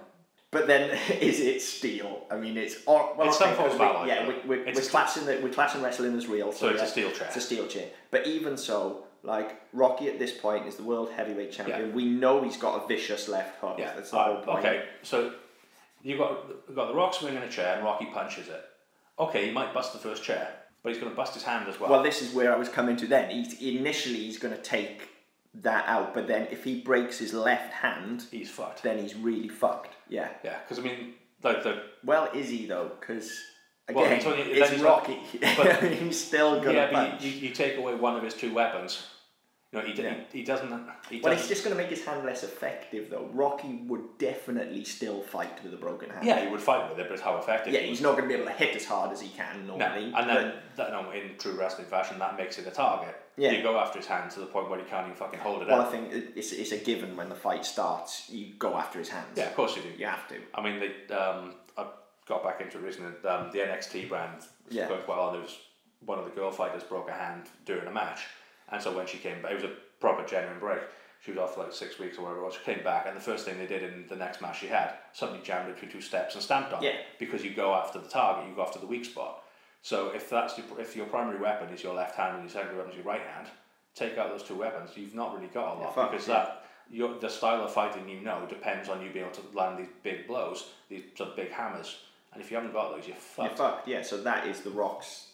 but 0.52 0.68
then 0.68 0.90
is 1.22 1.40
it 1.40 1.62
steel? 1.62 2.26
I 2.30 2.36
mean, 2.36 2.58
it's 2.58 2.76
or, 2.86 3.16
well, 3.18 3.30
It's 3.30 3.38
some 3.38 3.56
form 3.56 3.72
of 3.72 4.06
Yeah, 4.06 4.28
we, 4.28 4.34
we, 4.50 4.64
we're 4.66 4.82
classing 4.82 5.26
the, 5.26 5.40
we're 5.42 5.54
classing 5.54 5.82
wrestling 5.82 6.14
as 6.18 6.28
real. 6.28 6.52
so 6.52 6.68
it's 6.68 6.80
yeah, 6.80 6.84
a 6.84 6.88
steel 6.88 7.12
chair. 7.12 7.28
It's 7.28 7.38
a 7.38 7.42
steel 7.42 7.68
chair. 7.68 7.88
But 8.12 8.28
even 8.28 8.58
so, 8.58 9.06
like 9.24 9.62
Rocky 9.72 10.10
at 10.10 10.20
this 10.20 10.34
point 10.34 10.68
is 10.68 10.76
the 10.76 10.84
world 10.84 11.10
heavyweight 11.16 11.54
champion. 11.54 11.88
Yeah. 11.90 11.96
We 11.96 12.04
know 12.04 12.44
he's 12.44 12.58
got 12.58 12.84
a 12.84 12.88
vicious 12.88 13.30
left 13.30 13.62
hook. 13.62 13.78
Yeah, 13.80 13.94
that's 13.96 14.12
the 14.12 14.18
whole 14.18 14.38
uh, 14.38 14.42
point. 14.42 14.60
okay. 14.60 14.84
So 15.04 15.32
you 16.04 16.18
got 16.18 16.50
you 16.68 16.76
got 16.76 16.90
the 16.90 16.96
Rock 16.96 17.14
swinging 17.14 17.42
a 17.42 17.50
chair, 17.50 17.76
and 17.76 17.84
Rocky 17.86 18.08
punches 18.08 18.50
it. 18.50 18.62
Okay, 19.18 19.46
he 19.48 19.52
might 19.54 19.74
bust 19.74 19.94
the 19.94 20.00
first 20.00 20.22
chair, 20.22 20.50
but 20.84 20.92
he's 20.92 21.00
going 21.02 21.14
to 21.14 21.16
bust 21.16 21.34
his 21.34 21.44
hand 21.44 21.70
as 21.70 21.80
well. 21.80 21.90
Well, 21.90 22.04
this 22.04 22.22
is 22.22 22.34
where 22.34 22.54
I 22.54 22.58
was 22.58 22.68
coming 22.68 22.98
to 22.98 23.08
then. 23.08 23.30
He's, 23.30 23.54
initially, 23.62 24.18
he's 24.18 24.38
going 24.38 24.54
to 24.54 24.62
take 24.62 25.15
that 25.62 25.86
out, 25.88 26.14
but 26.14 26.28
then 26.28 26.48
if 26.52 26.64
he 26.64 26.82
breaks 26.82 27.18
his 27.20 27.34
left 27.34 27.72
hand, 27.74 28.24
he's 28.32 28.50
fucked. 28.50 28.84
then 28.84 28.98
he's 28.98 29.16
really 29.16 29.48
fucked. 29.50 29.94
Yeah. 30.10 30.30
Yeah, 30.44 30.58
because 30.64 30.80
I 30.80 30.82
mean, 30.88 31.14
like 31.44 31.64
the 31.64 31.84
Well, 32.04 32.30
is 32.34 32.50
he 32.50 32.66
though? 32.66 32.92
Because 33.00 33.32
Well, 33.92 34.06
Again, 34.06 34.18
it's 34.18 34.26
only- 34.26 34.42
it's 34.42 34.70
he's 34.72 34.82
Rocky. 34.82 35.20
but- 35.58 35.84
he's 35.94 36.24
still 36.24 36.60
gonna 36.60 36.74
yeah, 36.74 36.92
punch. 36.92 37.24
you, 37.24 37.32
you 37.32 37.50
take 37.52 37.78
away 37.78 37.94
one 37.96 38.16
of 38.16 38.24
his 38.24 38.34
two 38.34 38.54
weapons. 38.54 39.06
Know, 39.76 39.82
he, 39.82 39.94
d 39.94 40.02
Yeah. 40.04 40.16
he, 40.32 40.40
he 40.40 40.44
doesn't. 40.44 40.68
He 40.68 41.20
well, 41.22 41.34
doesn't 41.34 41.40
it's 41.40 41.48
just 41.48 41.64
going 41.64 41.76
to 41.76 41.82
make 41.82 41.90
his 41.92 42.04
hand 42.04 42.26
less 42.26 42.44
effective, 42.44 43.10
though. 43.10 43.30
Rocky 43.34 43.82
would 43.88 44.18
definitely 44.18 44.84
still 44.84 45.22
fight 45.22 45.64
with 45.64 45.74
a 45.74 45.78
broken 45.78 46.10
hand. 46.10 46.26
yeah, 46.26 46.44
he 46.44 46.48
would 46.52 46.62
fight 46.62 46.90
with 46.90 47.00
it, 47.00 47.08
but 47.10 47.20
how 47.20 47.38
effective. 47.38 47.74
Yeah, 47.74 47.82
he's 47.82 48.02
not 48.02 48.12
going 48.18 48.24
to 48.24 48.28
be 48.28 48.36
able 48.42 48.46
to 48.52 48.58
hit 48.58 48.76
as 48.76 48.86
hard 48.86 49.12
as 49.12 49.22
he 49.22 49.30
can 49.30 49.68
normally. 49.68 50.12
No, 50.12 50.18
and 50.18 50.30
then 50.30 50.54
that, 50.78 50.92
no, 50.92 51.12
in 51.12 51.38
true 51.38 51.54
wrestling 51.60 51.88
fashion, 51.88 52.18
that 52.20 52.38
makes 52.38 52.58
it 52.58 52.68
a 52.68 52.72
target. 52.72 53.16
Yeah. 53.38 53.52
You 53.52 53.62
go 53.64 53.78
after 53.78 54.00
his 54.00 54.08
hand 54.08 54.32
to 54.32 54.40
the 54.40 54.46
point 54.46 54.70
where 54.70 54.80
he 54.80 54.86
can't 54.86 55.06
even 55.08 55.18
fucking 55.18 55.40
hold 55.40 55.62
it 55.62 55.68
well, 55.68 55.82
up. 55.82 55.88
I 55.88 55.92
think 55.92 56.32
it's, 56.36 56.54
it's 56.54 56.72
a 56.72 56.78
given 56.78 57.18
when 57.18 57.28
the 57.28 57.36
fight 57.36 57.66
starts, 57.66 58.30
you 58.30 58.54
go 58.58 58.76
after 58.78 58.98
his 58.98 59.10
hands. 59.10 59.28
Yeah, 59.36 59.48
of 59.48 59.56
course 59.56 59.76
you 59.76 59.82
do. 59.82 59.90
You 59.98 60.06
have 60.06 60.26
to. 60.30 60.36
I 60.54 60.62
mean, 60.64 60.80
they, 60.80 61.14
um, 61.14 61.54
I 61.78 61.88
got 62.28 62.44
back 62.44 62.62
into 62.62 62.78
it 62.78 62.82
recently. 62.84 63.12
Um, 63.30 63.52
the 63.52 63.60
NXT 63.60 64.08
brand 64.08 64.38
was 64.38 64.48
Yeah. 64.70 64.88
going 64.88 65.02
quite 65.04 65.18
well. 65.18 65.32
There 65.34 65.42
was 65.42 65.58
one 66.06 66.18
of 66.18 66.24
the 66.26 66.32
girl 66.32 66.50
fighters 66.52 66.84
broke 66.84 67.10
a 67.10 67.14
hand 67.14 67.44
during 67.66 67.86
a 67.88 67.92
match, 67.92 68.22
and 68.72 68.82
so 68.82 68.96
when 68.96 69.08
she 69.08 69.18
came 69.18 69.42
back, 69.42 69.52
it 69.52 69.56
was 69.56 69.64
a 69.64 69.74
proper 70.00 70.26
genuine 70.26 70.60
break. 70.60 70.80
She 71.24 71.32
was 71.32 71.40
off 71.40 71.56
for 71.56 71.64
like 71.64 71.74
six 71.74 71.98
weeks 71.98 72.18
or 72.18 72.22
whatever 72.24 72.42
it 72.42 72.46
was. 72.46 72.54
She 72.54 72.60
came 72.74 72.84
back, 72.84 73.06
and 73.08 73.16
the 73.16 73.22
first 73.22 73.46
thing 73.46 73.58
they 73.58 73.66
did 73.66 73.82
in 73.84 74.06
the 74.10 74.16
next 74.16 74.42
match 74.42 74.60
she 74.60 74.68
had, 74.68 74.94
somebody 75.14 75.42
jammed 75.44 75.74
between 75.74 75.90
two 75.92 76.02
steps 76.02 76.36
and 76.36 76.44
stamped 76.44 76.72
on 76.74 76.84
Yeah. 76.84 76.90
it 76.92 77.06
because 77.20 77.44
you 77.44 77.52
go 77.52 77.74
after 77.74 78.00
the 78.00 78.08
target, 78.08 78.48
you 78.50 78.56
go 78.56 78.62
after 78.62 78.80
the 78.80 78.86
weak 78.88 79.06
spot. 79.06 79.42
So 79.82 80.10
if 80.10 80.30
that's 80.30 80.58
your, 80.58 80.80
if 80.80 80.96
your 80.96 81.06
primary 81.08 81.40
weapon 81.40 81.70
is 81.74 81.82
your 81.84 81.94
left 81.96 82.16
hand 82.16 82.34
and 82.36 82.44
your 82.44 82.50
secondary 82.52 82.78
weapon 82.78 82.92
is 82.92 82.98
your 82.98 83.06
right 83.06 83.22
hand, 83.22 83.48
take 83.96 84.18
out 84.18 84.30
those 84.30 84.44
two 84.44 84.56
weapons. 84.56 84.92
You've 84.96 85.16
not 85.16 85.34
really 85.36 85.48
got 85.48 85.78
a 85.78 85.80
lot 85.80 85.96
fucked, 85.96 86.12
because 86.12 86.28
yeah. 86.28 86.34
that 86.36 86.64
your 86.92 87.18
the 87.20 87.30
style 87.30 87.64
of 87.64 87.72
fighting 87.72 88.08
you 88.08 88.20
know 88.22 88.46
depends 88.48 88.90
on 88.90 89.02
you 89.02 89.10
being 89.10 89.26
able 89.26 89.36
to 89.36 89.58
land 89.58 89.80
these 89.80 89.88
big 90.04 90.28
blows, 90.28 90.70
these 90.90 91.04
sort 91.16 91.30
of 91.32 91.36
big 91.36 91.50
hammers. 91.52 91.98
And 92.34 92.44
if 92.44 92.52
you 92.52 92.58
haven't 92.58 92.74
got 92.74 92.92
those, 92.92 93.08
you're 93.08 93.16
You're 93.16 93.48
fucked. 93.48 93.58
fucked. 93.58 93.88
Yeah, 93.88 94.02
so 94.02 94.22
that 94.24 94.46
is 94.48 94.60
the 94.62 94.70
Rock's 94.72 95.28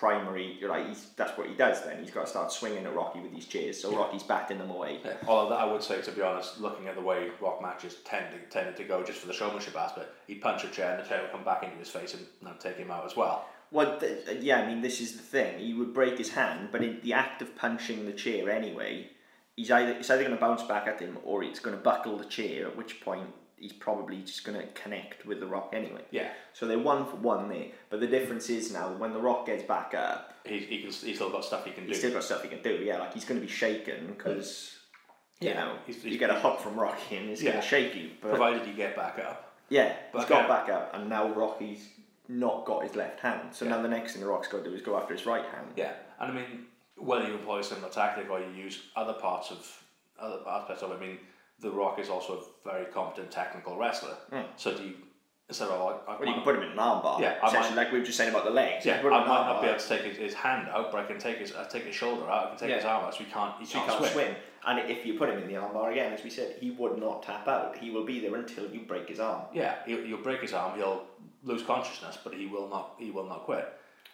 primary. 0.00 0.56
You're 0.58 0.70
like, 0.70 0.88
he's, 0.88 1.10
that's 1.14 1.36
what 1.36 1.46
he 1.46 1.54
does 1.54 1.84
then. 1.84 2.02
He's 2.02 2.10
got 2.10 2.22
to 2.22 2.30
start 2.30 2.50
swinging 2.50 2.86
at 2.86 2.94
Rocky 2.94 3.20
with 3.20 3.32
these 3.32 3.44
chairs, 3.44 3.78
so 3.78 3.94
Rocky's 3.94 4.22
batting 4.22 4.56
them 4.56 4.70
away. 4.70 4.98
Yeah. 5.04 5.12
Although 5.28 5.50
that 5.50 5.60
I 5.60 5.70
would 5.70 5.82
say, 5.82 6.00
to 6.00 6.10
be 6.10 6.22
honest, 6.22 6.58
looking 6.58 6.88
at 6.88 6.94
the 6.94 7.02
way 7.02 7.28
rock 7.38 7.60
matches 7.60 7.96
tend 8.02 8.32
to, 8.32 8.38
tended 8.48 8.76
to 8.78 8.84
go, 8.84 9.04
just 9.04 9.18
for 9.18 9.26
the 9.26 9.34
showmanship 9.34 9.76
aspect, 9.76 10.08
he'd 10.26 10.40
punch 10.40 10.64
a 10.64 10.68
chair 10.68 10.96
and 10.96 11.04
the 11.04 11.08
chair 11.08 11.20
would 11.20 11.30
come 11.30 11.44
back 11.44 11.62
into 11.62 11.76
his 11.76 11.90
face 11.90 12.14
and, 12.14 12.24
and 12.48 12.58
take 12.58 12.78
him 12.78 12.90
out 12.90 13.04
as 13.04 13.14
well. 13.14 13.46
Well, 13.70 14.00
th- 14.00 14.26
uh, 14.26 14.32
yeah, 14.40 14.60
I 14.60 14.66
mean, 14.66 14.80
this 14.80 15.02
is 15.02 15.12
the 15.12 15.22
thing. 15.22 15.58
He 15.58 15.74
would 15.74 15.92
break 15.92 16.16
his 16.16 16.30
hand, 16.30 16.70
but 16.72 16.82
in 16.82 17.00
the 17.02 17.12
act 17.12 17.42
of 17.42 17.54
punching 17.54 18.06
the 18.06 18.12
chair 18.12 18.48
anyway, 18.48 19.10
he's 19.54 19.70
either 19.70 19.92
it's 19.92 20.08
either 20.08 20.22
going 20.22 20.34
to 20.34 20.40
bounce 20.40 20.62
back 20.62 20.86
at 20.88 20.98
him 20.98 21.18
or 21.24 21.44
it's 21.44 21.60
going 21.60 21.76
to 21.76 21.82
buckle 21.82 22.16
the 22.16 22.24
chair. 22.24 22.66
At 22.68 22.76
which 22.76 23.02
point 23.02 23.28
he's 23.60 23.72
probably 23.74 24.22
just 24.22 24.42
going 24.42 24.58
to 24.58 24.66
connect 24.68 25.26
with 25.26 25.38
the 25.38 25.46
Rock 25.46 25.70
anyway. 25.74 26.00
Yeah, 26.10 26.30
So 26.54 26.66
they're 26.66 26.78
one 26.78 27.04
for 27.06 27.16
one 27.16 27.48
there. 27.48 27.66
But 27.90 28.00
the 28.00 28.06
difference 28.06 28.48
is 28.48 28.72
now 28.72 28.88
when 28.94 29.12
the 29.12 29.20
Rock 29.20 29.46
gets 29.46 29.62
back 29.62 29.94
up, 29.94 30.34
he, 30.44 30.58
he 30.58 30.78
can 30.78 30.90
he's 30.90 31.16
still 31.16 31.30
got 31.30 31.44
stuff 31.44 31.64
he 31.66 31.70
can 31.70 31.84
do. 31.84 31.88
he's 31.90 31.98
still 31.98 32.12
got 32.12 32.24
stuff 32.24 32.42
he 32.42 32.48
can 32.48 32.62
do. 32.62 32.70
Yeah, 32.82 32.98
like 32.98 33.12
he's 33.14 33.26
going 33.26 33.38
to 33.40 33.46
be 33.46 33.52
shaken 33.52 34.08
because. 34.16 34.76
You 35.40 35.48
Yeah, 35.50 35.54
know, 35.64 35.76
he's- 35.86 36.02
you 36.04 36.10
he's- 36.10 36.20
get 36.20 36.28
a 36.30 36.38
hook 36.38 36.60
from 36.60 36.78
Rocky 36.78 37.16
and 37.16 37.30
it's 37.30 37.40
Yeah. 37.42 37.52
going 37.52 37.62
to 37.62 37.68
shake 37.68 37.94
you. 37.94 38.10
But 38.20 38.30
provided 38.30 38.66
you 38.66 38.74
get 38.74 38.96
back 38.96 39.18
up. 39.18 39.52
yeah, 39.68 39.94
But 40.12 40.20
he's 40.20 40.28
got 40.28 40.48
back 40.48 40.68
up, 40.68 40.94
and 40.94 41.08
now 41.08 41.28
Rocky's 41.32 41.86
not 42.28 42.64
got 42.66 42.82
his 42.82 42.94
left 42.96 43.20
hand. 43.20 43.54
So 43.54 43.64
Yeah. 43.64 43.72
now 43.72 43.82
the 43.82 43.88
next 43.88 44.12
thing 44.12 44.22
the 44.22 44.28
Rock's 44.28 44.48
got 44.48 44.64
to 44.64 44.70
do 44.70 44.74
is 44.74 44.82
go 44.82 44.96
after 44.98 45.14
his 45.14 45.26
right 45.26 45.44
hand. 45.44 45.72
Yeah, 45.76 45.92
and 46.18 46.32
I 46.32 46.34
mean, 46.34 46.66
whether 46.96 47.26
you 47.26 47.34
employ 47.34 47.58
a 47.60 47.64
similar 47.64 47.90
tactic 47.90 48.28
or 48.30 48.40
you 48.40 48.50
use 48.50 48.82
other 48.96 49.14
parts 49.14 49.50
of 49.50 49.82
other 50.18 50.40
aspects 50.46 50.82
of 50.82 50.90
it, 50.92 50.96
I 50.96 50.98
mean, 51.00 51.18
The 51.60 51.70
Rock 51.70 51.98
is 51.98 52.08
also 52.08 52.38
a 52.38 52.68
very 52.68 52.86
competent 52.86 53.30
technical 53.30 53.76
wrestler. 53.76 54.16
Hmm. 54.30 54.42
So 54.56 54.76
do 54.76 54.82
you 54.84 54.94
instead 55.50 55.68
of 55.68 55.80
like, 55.84 55.96
I 56.08 56.16
Well, 56.16 56.28
you 56.28 56.34
can 56.34 56.42
put 56.44 56.54
him 56.54 56.62
in 56.62 56.70
an 56.70 56.76
armbar. 56.78 57.20
Yeah, 57.20 57.36
I 57.42 57.52
might- 57.52 57.74
like 57.74 57.90
we 57.90 57.98
were 57.98 58.04
just 58.04 58.16
saying 58.16 58.30
about 58.30 58.44
the 58.44 58.50
legs. 58.52 58.86
Yeah, 58.86 58.92
I 58.92 58.96
can 58.98 59.02
put 59.10 59.12
him 59.12 59.28
might 59.28 59.46
not 59.46 59.60
be 59.60 59.66
able 59.68 59.80
to 59.80 59.88
take 59.88 60.02
his, 60.02 60.16
his 60.16 60.32
hand 60.34 60.68
out, 60.68 60.92
but 60.92 61.00
I 61.00 61.04
can 61.04 61.18
take 61.18 61.38
his 61.38 61.52
I 61.54 61.64
take 61.64 61.84
his 61.84 61.94
shoulder 61.94 62.30
out. 62.30 62.46
I 62.46 62.48
can 62.50 62.58
take 62.58 62.70
Yeah. 62.70 62.76
his 62.76 62.84
arm 62.84 63.04
out, 63.04 63.14
so 63.14 63.24
he 63.24 63.30
can't 63.30 63.58
he 63.58 63.66
so 63.66 63.80
can't, 63.80 63.98
swim. 63.98 64.12
swim. 64.12 64.34
And 64.64 64.90
if 64.90 65.04
you 65.04 65.14
put 65.14 65.28
him 65.28 65.38
in 65.42 65.48
the 65.48 65.54
armbar 65.54 65.90
again, 65.90 66.12
as 66.12 66.22
we 66.22 66.30
said, 66.30 66.56
he 66.60 66.70
would 66.70 66.98
not 66.98 67.22
tap 67.24 67.48
out. 67.48 67.76
He 67.76 67.90
will 67.90 68.04
be 68.04 68.20
there 68.20 68.36
until 68.36 68.70
you 68.70 68.80
break 68.82 69.08
his 69.08 69.18
arm. 69.18 69.42
Yeah, 69.52 69.76
he'll, 69.86 70.04
you'll 70.04 70.22
break 70.22 70.40
his 70.40 70.52
arm. 70.52 70.78
He'll 70.78 71.02
lose 71.42 71.62
consciousness, 71.62 72.16
but 72.22 72.32
he 72.34 72.46
will 72.46 72.68
not. 72.68 72.94
He 72.98 73.10
will 73.10 73.26
not 73.26 73.44
quit. 73.44 73.66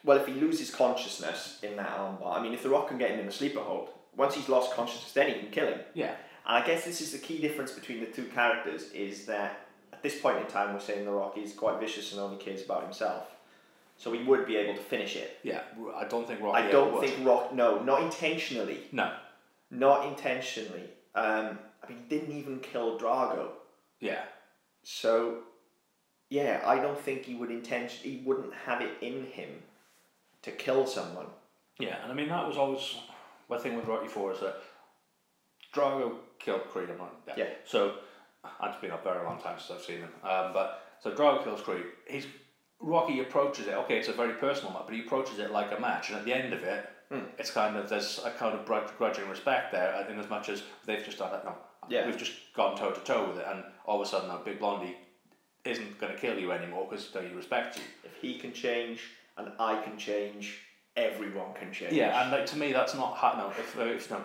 Well, 0.04 0.16
if 0.18 0.26
he 0.26 0.34
loses 0.34 0.70
consciousness 0.74 1.58
in 1.62 1.76
that 1.76 1.90
armbar, 1.98 2.36
I 2.38 2.42
mean, 2.42 2.54
if 2.54 2.62
the 2.62 2.70
Rock 2.70 2.88
can 2.88 2.96
get 2.96 3.10
him 3.10 3.20
in 3.20 3.26
a 3.28 3.32
sleeper 3.32 3.60
hold, 3.60 3.90
once 4.16 4.34
he's 4.34 4.48
lost 4.48 4.72
consciousness, 4.72 5.12
then 5.12 5.28
he 5.28 5.38
can 5.40 5.50
kill 5.50 5.66
him. 5.66 5.80
Yeah, 5.94 6.14
And 6.46 6.62
I 6.62 6.66
guess 6.66 6.84
this 6.84 7.00
is 7.00 7.12
the 7.12 7.18
key 7.18 7.38
difference 7.38 7.72
between 7.72 8.00
the 8.00 8.06
two 8.06 8.24
characters 8.24 8.90
is 8.92 9.26
that 9.26 9.66
at 9.92 10.02
this 10.02 10.20
point 10.20 10.38
in 10.38 10.46
time, 10.46 10.72
we're 10.72 10.80
saying 10.80 11.04
the 11.04 11.10
Rock 11.10 11.36
is 11.38 11.52
quite 11.52 11.80
vicious 11.80 12.12
and 12.12 12.20
only 12.20 12.36
cares 12.36 12.62
about 12.64 12.82
himself. 12.82 13.24
So 13.96 14.12
he 14.12 14.22
would 14.24 14.46
be 14.46 14.56
able 14.56 14.74
to 14.74 14.82
finish 14.82 15.16
it. 15.16 15.38
yeah. 15.42 15.60
I 15.96 16.04
don't 16.04 16.26
think 16.26 16.42
Rocky. 16.42 16.62
I 16.62 16.70
don't 16.70 16.92
would. 16.92 17.08
think 17.08 17.26
Rock, 17.26 17.54
no, 17.54 17.82
not 17.82 18.02
intentionally. 18.02 18.80
No. 18.92 19.12
Not 19.70 20.06
intentionally. 20.06 20.84
Um, 21.14 21.58
I 21.82 21.88
mean, 21.88 21.98
he 21.98 22.16
didn't 22.16 22.36
even 22.36 22.60
kill 22.60 22.98
Drago. 22.98 23.48
Yeah. 24.00 24.22
So, 24.82 25.38
yeah, 26.28 26.62
I 26.66 26.78
don't 26.78 26.98
think 27.00 27.24
he 27.24 27.34
would 27.34 27.50
intention. 27.50 28.10
He 28.10 28.22
wouldn't 28.24 28.52
have 28.66 28.82
it 28.82 28.92
in 29.00 29.24
him 29.24 29.48
to 30.42 30.50
kill 30.50 30.86
someone. 30.86 31.26
Yeah, 31.78 31.96
and 32.02 32.12
I 32.12 32.14
mean 32.14 32.28
that 32.28 32.46
was 32.46 32.56
always 32.56 32.96
my 33.50 33.58
thing 33.58 33.76
with 33.76 33.86
Rocky 33.86 34.08
Four 34.08 34.32
is 34.32 34.40
that 34.40 34.56
Drago 35.74 36.16
killed 36.38 36.62
Creed. 36.68 36.88
I'm 36.90 36.98
not. 36.98 37.14
Yeah. 37.28 37.34
Yeah. 37.38 37.48
So, 37.64 37.96
it's 38.64 38.80
been 38.80 38.92
a 38.92 38.98
very 38.98 39.24
long 39.24 39.40
time 39.40 39.58
since 39.58 39.78
I've 39.78 39.84
seen 39.84 39.98
him. 39.98 40.10
Um, 40.22 40.52
but 40.52 40.82
so 41.02 41.10
Drago 41.10 41.42
kills 41.44 41.60
Creed. 41.62 41.84
He's 42.08 42.26
Rocky 42.78 43.20
approaches 43.20 43.66
it. 43.68 43.74
Okay, 43.74 43.98
it's 43.98 44.08
a 44.08 44.12
very 44.12 44.34
personal 44.34 44.72
match, 44.72 44.82
but 44.86 44.94
he 44.94 45.00
approaches 45.00 45.38
it 45.38 45.50
like 45.50 45.76
a 45.76 45.80
match, 45.80 46.10
and 46.10 46.18
at 46.18 46.24
the 46.26 46.32
end 46.34 46.52
of 46.52 46.62
it, 46.62 46.86
it's 47.38 47.50
kind 47.50 47.76
of 47.76 47.88
there's 47.88 48.20
a 48.24 48.30
kind 48.32 48.54
of 48.58 48.66
grudging 48.98 49.28
respect 49.30 49.72
there, 49.72 50.06
in 50.10 50.18
as 50.18 50.28
much 50.28 50.48
as 50.50 50.62
they've 50.84 51.02
just 51.04 51.18
done 51.18 51.34
it. 51.34 51.42
No, 51.44 51.54
Yeah. 51.88 52.04
we've 52.06 52.18
just 52.18 52.34
gone 52.54 52.76
toe 52.76 52.90
to 52.90 53.00
toe 53.00 53.28
with 53.30 53.38
it, 53.38 53.46
and 53.48 53.64
all 53.86 54.00
of 54.00 54.06
a 54.06 54.10
sudden, 54.10 54.28
now 54.28 54.38
Big 54.44 54.58
Blondie 54.58 54.96
isn't 55.64 55.98
going 55.98 56.12
to 56.12 56.18
kill 56.18 56.38
you 56.38 56.52
anymore 56.52 56.86
because 56.88 57.10
he 57.12 57.34
respects 57.34 57.78
you. 57.78 57.84
If 58.04 58.14
he 58.20 58.38
can 58.38 58.52
change 58.52 59.00
and 59.38 59.52
I 59.58 59.80
can 59.82 59.96
change, 59.96 60.60
everyone 60.96 61.54
can 61.54 61.72
change. 61.72 61.94
Yeah, 61.94 62.22
and 62.22 62.30
like 62.30 62.46
to 62.46 62.56
me, 62.58 62.72
that's 62.72 62.94
not 62.94 63.16
ha- 63.16 63.36
no. 63.38 63.48
If, 63.50 63.78
uh, 63.78 63.82
if 63.84 64.10
no, 64.10 64.20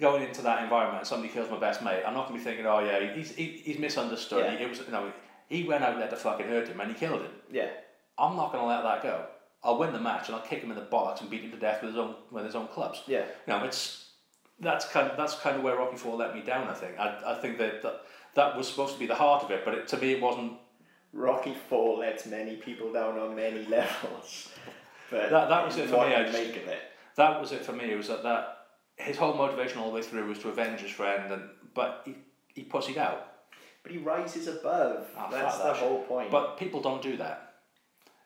going 0.00 0.22
into 0.22 0.42
that 0.42 0.62
environment, 0.62 0.98
and 0.98 1.06
somebody 1.06 1.32
kills 1.32 1.50
my 1.50 1.58
best 1.58 1.82
mate, 1.82 2.02
I'm 2.06 2.14
not 2.14 2.26
gonna 2.28 2.38
be 2.38 2.44
thinking, 2.44 2.66
oh 2.66 2.80
yeah, 2.80 3.14
he's 3.14 3.34
he, 3.34 3.44
he's 3.64 3.78
misunderstood. 3.78 4.44
Yeah. 4.44 4.56
He, 4.56 4.64
it 4.64 4.68
was 4.70 4.80
no, 4.90 5.12
he 5.48 5.64
went 5.64 5.82
out 5.84 5.98
there 5.98 6.08
to 6.08 6.16
fucking 6.16 6.46
hurt 6.46 6.68
him, 6.68 6.80
and 6.80 6.90
he 6.92 6.98
killed 6.98 7.22
him. 7.22 7.32
yeah. 7.50 7.68
I'm 8.20 8.34
not 8.36 8.50
gonna 8.52 8.66
let 8.66 8.82
that 8.82 9.02
go. 9.02 9.26
I'll 9.62 9.78
win 9.78 9.92
the 9.92 10.00
match, 10.00 10.26
and 10.28 10.34
I'll 10.36 10.42
kick 10.42 10.60
him 10.62 10.70
in 10.70 10.76
the 10.76 10.82
bollocks 10.84 11.20
and 11.20 11.30
beat 11.30 11.42
him 11.42 11.50
to 11.52 11.56
death 11.56 11.82
with 11.82 11.90
his 11.92 11.98
own 11.98 12.14
with 12.30 12.44
his 12.44 12.54
own 12.56 12.66
clubs. 12.68 13.02
Yeah. 13.06 13.24
No, 13.46 13.62
it's 13.64 14.06
that's 14.60 14.84
kind 14.86 15.08
of, 15.08 15.16
that's 15.16 15.36
kind 15.36 15.56
of 15.56 15.62
where 15.62 15.76
Rocky 15.76 15.96
Four 15.96 16.16
let 16.16 16.34
me 16.34 16.42
down. 16.42 16.66
I 16.68 16.74
think 16.74 16.98
I, 16.98 17.16
I 17.26 17.34
think 17.40 17.58
that, 17.58 17.82
that 17.82 18.00
that 18.34 18.56
was 18.56 18.66
supposed 18.68 18.94
to 18.94 18.98
be 18.98 19.06
the 19.06 19.14
heart 19.14 19.44
of 19.44 19.50
it, 19.52 19.64
but 19.64 19.74
it, 19.74 19.88
to 19.88 19.96
me 19.98 20.12
it 20.12 20.20
wasn't. 20.20 20.54
Rocky 21.12 21.54
Four 21.68 21.98
lets 21.98 22.26
many 22.26 22.56
people 22.56 22.92
down 22.92 23.18
on 23.18 23.34
many 23.34 23.64
levels. 23.76 24.48
But 25.10 25.30
That- 25.30 25.48
that 25.48 25.64
was 25.64 25.76
it 25.78 25.88
for 25.88 26.06
me, 26.06 26.14
I 26.14 26.18
you 26.20 26.26
just- 26.26 26.38
make 26.38 26.56
of 26.56 26.68
it. 26.68 26.80
that 27.16 27.40
was 27.40 27.52
it 27.52 27.64
for 27.64 27.72
me. 27.72 27.90
It 27.92 27.96
was 27.96 28.08
that, 28.08 28.22
that 28.24 28.57
his 28.98 29.16
whole 29.16 29.34
motivation 29.34 29.78
all 29.78 29.88
the 29.90 29.94
way 29.96 30.02
through 30.02 30.26
was 30.28 30.38
to 30.40 30.48
avenge 30.48 30.80
his 30.80 30.90
friend, 30.90 31.32
and 31.32 31.42
but 31.74 32.02
he 32.04 32.14
he 32.54 32.62
pussied 32.64 32.96
out. 32.96 33.24
But 33.82 33.92
he 33.92 33.98
rises 33.98 34.48
above. 34.48 35.06
Ah, 35.16 35.28
That's 35.30 35.58
the 35.58 35.64
that 35.64 35.76
whole 35.76 36.02
point. 36.02 36.30
But 36.30 36.58
people 36.58 36.80
don't 36.82 37.00
do 37.02 37.16
that. 37.16 37.54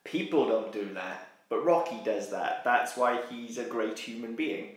people 0.04 0.48
don't 0.48 0.72
do 0.72 0.92
that. 0.94 1.28
But 1.48 1.64
Rocky 1.64 2.00
does 2.02 2.30
that. 2.30 2.64
That's 2.64 2.96
why 2.96 3.20
he's 3.28 3.58
a 3.58 3.64
great 3.64 3.98
human 3.98 4.34
being. 4.34 4.76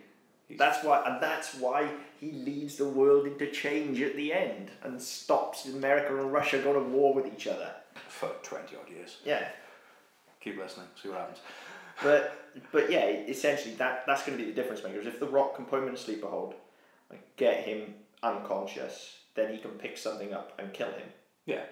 That's 0.58 0.84
why, 0.84 1.02
and 1.06 1.24
that's 1.24 1.56
why 1.56 1.90
he 2.20 2.32
leads 2.34 2.76
the 2.76 2.88
world 2.88 3.26
into 3.26 3.50
change 3.50 4.02
at 4.02 4.16
the 4.16 4.32
end 4.34 4.70
and 4.84 5.02
stops 5.02 5.66
America 5.66 6.16
and 6.20 6.32
Russia 6.32 6.60
going 6.60 6.76
to 6.76 6.90
war 6.90 7.14
with 7.14 7.26
each 7.34 7.48
other. 7.48 7.72
For 8.10 8.30
twenty 8.44 8.76
odd 8.76 8.90
years. 8.90 9.18
Yeah, 9.26 9.48
Keep 10.42 10.58
listening. 10.60 10.86
See 11.02 11.10
what 11.10 11.18
happens. 11.20 11.40
But 12.04 12.52
but 12.72 12.90
yeah, 12.92 13.06
essentially 13.06 13.76
that 13.76 14.04
that's 14.08 14.24
going 14.26 14.38
to 14.38 14.44
be 14.44 14.50
the 14.50 14.56
difference 14.56 14.84
makers. 14.84 15.06
If 15.06 15.20
the 15.20 15.28
Rock 15.28 15.56
can 15.56 15.66
put 15.66 15.82
him 15.82 15.88
in 15.90 15.94
a 15.94 15.98
sleeper 15.98 16.28
hold, 16.28 16.54
and 17.10 17.20
get 17.38 17.66
him 17.66 17.94
unconscious, 18.24 19.20
then 19.36 19.52
he 19.54 19.60
can 19.60 19.72
pick 19.72 19.98
something 19.98 20.34
up 20.34 20.54
and 20.60 20.74
kill 20.74 20.88
him, 20.92 21.08
Yeah. 21.46 21.64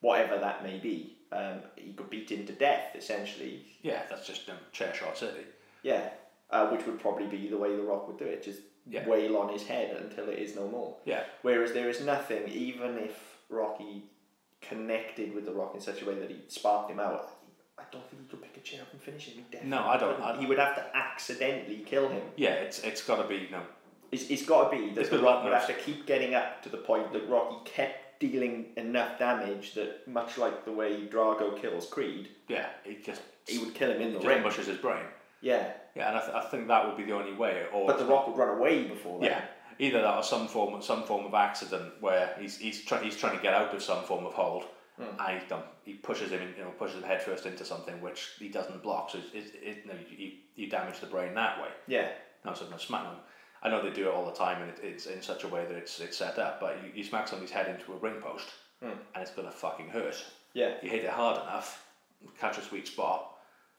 whatever 0.00 0.38
that 0.38 0.62
may 0.62 0.78
be. 0.78 1.18
Um, 1.32 1.60
he 1.76 1.92
could 1.94 2.10
beat 2.10 2.30
him 2.30 2.46
to 2.46 2.52
death, 2.52 2.94
essentially. 2.94 3.64
Yeah. 3.82 4.02
That's 4.10 4.26
just 4.26 4.48
um, 4.50 4.56
chair 4.72 4.92
shot 4.94 5.16
city. 5.18 5.44
Yeah, 5.82 6.10
uh, 6.50 6.68
which 6.68 6.86
would 6.86 7.00
probably 7.00 7.26
be 7.26 7.48
the 7.48 7.56
way 7.56 7.74
the 7.74 7.82
Rock 7.82 8.06
would 8.08 8.18
do 8.18 8.24
it. 8.26 8.42
Just 8.42 8.60
Yeah. 8.86 9.06
wail 9.08 9.36
on 9.36 9.48
his 9.52 9.66
head 9.66 9.96
until 9.96 10.28
it 10.28 10.38
is 10.38 10.54
no 10.56 10.68
more. 10.68 10.96
Yeah. 11.04 11.24
Whereas 11.42 11.72
there 11.72 11.88
is 11.88 12.00
nothing, 12.04 12.48
even 12.48 12.98
if 12.98 13.38
Rocky 13.48 14.04
connected 14.60 15.34
with 15.34 15.44
the 15.46 15.52
Rock 15.52 15.74
in 15.74 15.80
such 15.80 16.02
a 16.02 16.04
way 16.04 16.14
that 16.14 16.30
he 16.30 16.42
sparked 16.48 16.90
him 16.90 17.00
out. 17.00 17.28
I 17.88 17.92
don't 17.92 18.08
think 18.08 18.22
he 18.22 18.28
could 18.28 18.42
pick 18.42 18.56
a 18.56 18.60
chair 18.60 18.82
up 18.82 18.92
and 18.92 19.00
finish 19.02 19.26
him. 19.28 19.44
He 19.50 19.66
No, 19.68 19.80
I 19.86 19.96
don't- 19.98 20.16
couldn't. 20.16 20.40
He 20.40 20.46
would 20.46 20.58
have 20.58 20.74
to 20.76 20.96
accidentally 20.96 21.78
kill 21.86 22.08
him. 22.08 22.22
Yeah. 22.36 22.54
It's 22.54 22.80
it's 22.80 23.02
got 23.04 23.22
to 23.22 23.28
be 23.28 23.48
no. 23.50 23.60
It's, 24.10 24.28
it's 24.30 24.44
got 24.44 24.70
to 24.70 24.76
be 24.76 24.90
that 24.90 25.10
the 25.10 25.18
Rock 25.18 25.42
would 25.44 25.52
have 25.54 25.66
to 25.68 25.72
keep 25.74 26.06
getting 26.06 26.34
up 26.34 26.62
to 26.62 26.68
the 26.68 26.76
point 26.76 27.12
that 27.14 27.28
Rocky 27.28 27.56
kept 27.70 28.20
dealing 28.20 28.66
enough 28.76 29.18
damage 29.18 29.72
that, 29.74 30.06
much 30.06 30.36
like 30.38 30.64
the 30.66 30.72
way 30.72 31.06
Drago 31.06 31.60
kills 31.60 31.86
Creed, 31.86 32.28
Yeah. 32.46 32.66
He 32.84 32.96
just 32.96 33.22
he 33.48 33.58
would 33.58 33.74
kill 33.74 33.90
him 33.90 34.00
in 34.02 34.12
the 34.12 34.20
ring. 34.20 34.42
mushes 34.42 34.66
his 34.66 34.76
brain. 34.78 35.04
Yeah, 35.40 35.72
Yeah, 35.96 36.08
and 36.08 36.18
I, 36.18 36.20
th- 36.20 36.32
I 36.34 36.40
think 36.50 36.68
that 36.68 36.86
would 36.86 36.96
be 36.96 37.02
the 37.04 37.12
only 37.12 37.32
way. 37.32 37.66
Or 37.72 37.86
but 37.88 37.98
The 37.98 38.04
Rock 38.04 38.28
would 38.28 38.36
run 38.36 38.56
away 38.58 38.84
before 38.84 39.18
that. 39.20 39.26
yeah, 39.30 39.40
either 39.80 40.00
that 40.02 40.16
or 40.16 40.22
some 40.22 40.46
form 40.46 40.80
some 40.82 41.02
form 41.04 41.24
of 41.26 41.34
accident 41.34 41.94
where 42.00 42.36
he's 42.38 42.58
he's 42.58 42.84
trying 42.84 43.02
he's 43.04 43.16
trying 43.16 43.36
to 43.36 43.42
get 43.42 43.54
out 43.54 43.74
of 43.74 43.82
some 43.82 44.04
form 44.04 44.24
of 44.26 44.34
hold, 44.34 44.64
Hmm. 45.02 45.20
and 45.20 45.40
he, 45.42 45.48
don't, 45.48 45.64
he 45.84 45.94
pushes 45.94 46.30
him 46.30 46.42
in, 46.42 46.48
you 46.56 46.64
know 46.64 46.70
pushes 46.78 46.96
him 46.96 47.02
headfirst 47.02 47.46
into 47.46 47.64
something 47.64 48.00
which 48.00 48.30
he 48.38 48.48
doesn't 48.48 48.82
block. 48.82 49.10
So 49.10 49.18
it's, 49.18 49.28
it's, 49.34 49.50
it, 49.54 49.86
no, 49.86 49.94
you, 50.16 50.32
you 50.54 50.68
damage 50.68 51.00
the 51.00 51.06
brain 51.06 51.34
that 51.34 51.60
way. 51.60 51.68
Yeah, 51.86 52.08
No, 52.44 52.54
so 52.54 52.66
no 52.70 52.76
smack. 52.76 53.04
No, 53.04 53.14
I 53.62 53.68
know 53.68 53.82
they 53.82 53.94
do 53.94 54.08
it 54.08 54.14
all 54.14 54.26
the 54.26 54.32
time, 54.32 54.60
and 54.62 54.70
it, 54.70 54.80
it's 54.82 55.06
in 55.06 55.22
such 55.22 55.44
a 55.44 55.48
way 55.48 55.64
that 55.64 55.76
it's 55.76 56.00
it's 56.00 56.16
set 56.16 56.38
up. 56.38 56.60
But 56.60 56.78
you, 56.82 56.90
you 56.94 57.04
smack 57.04 57.28
somebody's 57.28 57.52
head 57.52 57.68
into 57.68 57.92
a 57.92 57.96
ring 57.96 58.20
post, 58.20 58.48
hmm. 58.82 58.90
and 59.14 59.22
it's 59.22 59.30
gonna 59.30 59.50
fucking 59.50 59.88
hurt. 59.88 60.22
yeah. 60.54 60.74
You 60.82 60.90
hit 60.90 61.04
it 61.04 61.10
hard 61.10 61.42
enough, 61.42 61.84
catch 62.40 62.58
a 62.58 62.62
sweet 62.62 62.86
spot. 62.86 63.28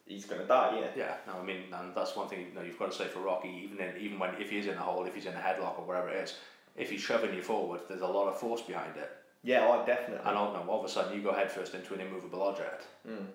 He's 0.06 0.26
gonna 0.26 0.46
die. 0.46 0.80
Yeah. 0.80 0.88
Yeah, 0.96 1.16
no, 1.28 1.40
I 1.40 1.46
mean, 1.46 1.64
and 1.74 1.96
that's 1.96 2.16
one 2.16 2.28
thing 2.28 2.42
you 2.42 2.54
know 2.54 2.62
you've 2.62 2.80
got 2.80 2.92
to 2.92 2.98
say 2.98 3.08
for 3.08 3.20
Rocky. 3.20 3.50
Even 3.64 3.80
in 3.80 3.98
even 3.98 4.20
when 4.20 4.36
if 4.36 4.50
he's 4.50 4.68
in 4.68 4.74
a 4.74 4.82
hole, 4.82 5.06
if 5.06 5.16
he's 5.16 5.26
in 5.26 5.34
a 5.34 5.38
headlock 5.38 5.80
or 5.80 5.86
wherever 5.86 6.10
it 6.10 6.18
is, 6.24 6.36
if 6.76 6.90
he's 6.90 7.02
shoving 7.02 7.34
you 7.34 7.42
forward, 7.42 7.82
there's 7.88 8.02
a 8.02 8.08
lot 8.08 8.28
of 8.28 8.38
force 8.40 8.62
behind 8.62 8.98
it. 8.98 9.10
Yeah, 9.44 9.68
oh, 9.68 9.86
definitely. 9.86 10.26
And 10.26 10.38
all, 10.38 10.54
no, 10.54 10.60
all 10.70 10.80
of 10.80 10.86
a 10.86 10.90
sudden 10.90 11.14
you 11.14 11.22
go 11.22 11.34
headfirst 11.34 11.74
into 11.76 11.94
an 11.94 12.00
immovable 12.00 12.42
object. 12.42 12.86
Mm. 13.08 13.28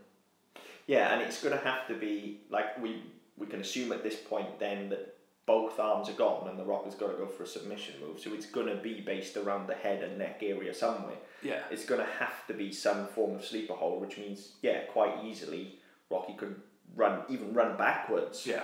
Yeah, 0.86 1.12
and 1.12 1.22
it's 1.22 1.42
going 1.42 1.56
to 1.56 1.62
have 1.62 1.86
to 1.88 1.94
be 1.94 2.40
like 2.50 2.80
we 2.80 3.02
we 3.36 3.46
can 3.46 3.60
assume 3.60 3.92
at 3.92 4.02
this 4.02 4.16
point 4.16 4.58
then 4.58 4.88
that 4.88 5.14
both 5.46 5.78
arms 5.78 6.08
are 6.08 6.14
gone 6.14 6.48
and 6.48 6.58
the 6.58 6.64
Rock 6.64 6.84
has 6.84 6.94
got 6.94 7.10
to 7.10 7.16
go 7.16 7.26
for 7.26 7.44
a 7.44 7.46
submission 7.46 7.94
move. 8.00 8.20
So 8.20 8.34
it's 8.34 8.46
going 8.46 8.66
to 8.66 8.76
be 8.76 9.00
based 9.00 9.36
around 9.36 9.66
the 9.66 9.74
head 9.74 10.02
and 10.02 10.18
neck 10.18 10.40
area 10.42 10.74
somewhere. 10.74 11.16
Yeah, 11.42 11.60
It's 11.70 11.86
going 11.86 12.00
to 12.00 12.12
have 12.18 12.46
to 12.48 12.54
be 12.54 12.72
some 12.72 13.06
form 13.06 13.34
of 13.36 13.44
sleeper 13.44 13.74
hold, 13.74 14.00
which 14.00 14.18
means 14.18 14.52
yeah, 14.62 14.80
quite 14.92 15.24
easily 15.24 15.78
Rocky 16.10 16.34
could 16.34 16.60
run 16.96 17.20
even 17.28 17.52
run 17.52 17.76
backwards 17.76 18.46
yeah, 18.46 18.62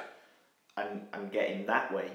and 0.77 1.03
and 1.13 1.31
get 1.31 1.51
in 1.51 1.67
that 1.67 1.93
way. 1.93 2.11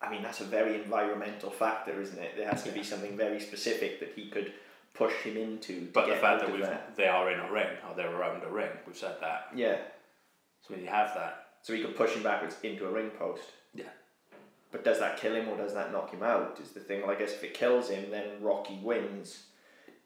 I 0.00 0.10
mean 0.10 0.22
that's 0.22 0.40
a 0.40 0.44
very 0.44 0.74
environmental 0.82 1.50
factor, 1.50 2.00
isn't 2.00 2.18
it? 2.18 2.36
There 2.36 2.48
has 2.48 2.62
to 2.64 2.72
be 2.72 2.82
something 2.82 3.16
very 3.16 3.38
specific 3.38 4.00
that 4.00 4.12
he 4.16 4.28
could 4.28 4.52
push 4.94 5.14
him 5.22 5.36
into. 5.36 5.80
To 5.86 5.90
but 5.92 6.08
the 6.08 6.16
fact 6.16 6.40
that 6.40 6.52
we've 6.52 6.68
they 6.96 7.06
are 7.08 7.30
in 7.30 7.40
a 7.40 7.50
ring 7.50 7.68
or 7.88 7.94
they're 7.96 8.14
around 8.14 8.42
a 8.44 8.50
ring, 8.50 8.70
we've 8.86 8.96
said 8.96 9.16
that. 9.20 9.48
yeah, 9.54 9.76
So 10.66 10.74
when 10.74 10.82
you 10.82 10.88
have 10.90 11.14
that, 11.14 11.46
so 11.62 11.72
he 11.74 11.82
could 11.82 11.96
push 11.96 12.12
him 12.14 12.22
backwards 12.22 12.56
into 12.62 12.86
a 12.86 12.90
ring 12.90 13.10
post. 13.10 13.44
yeah, 13.74 13.84
But 14.70 14.84
does 14.84 14.98
that 14.98 15.16
kill 15.18 15.34
him 15.34 15.48
or 15.48 15.56
does 15.56 15.74
that 15.74 15.92
knock 15.92 16.10
him 16.10 16.22
out? 16.22 16.58
Is 16.62 16.70
the 16.72 16.80
thing. 16.80 17.02
Well, 17.02 17.10
I 17.10 17.14
guess 17.14 17.32
if 17.32 17.44
it 17.44 17.54
kills 17.54 17.88
him, 17.88 18.10
then 18.10 18.24
Rocky 18.40 18.78
wins. 18.82 19.44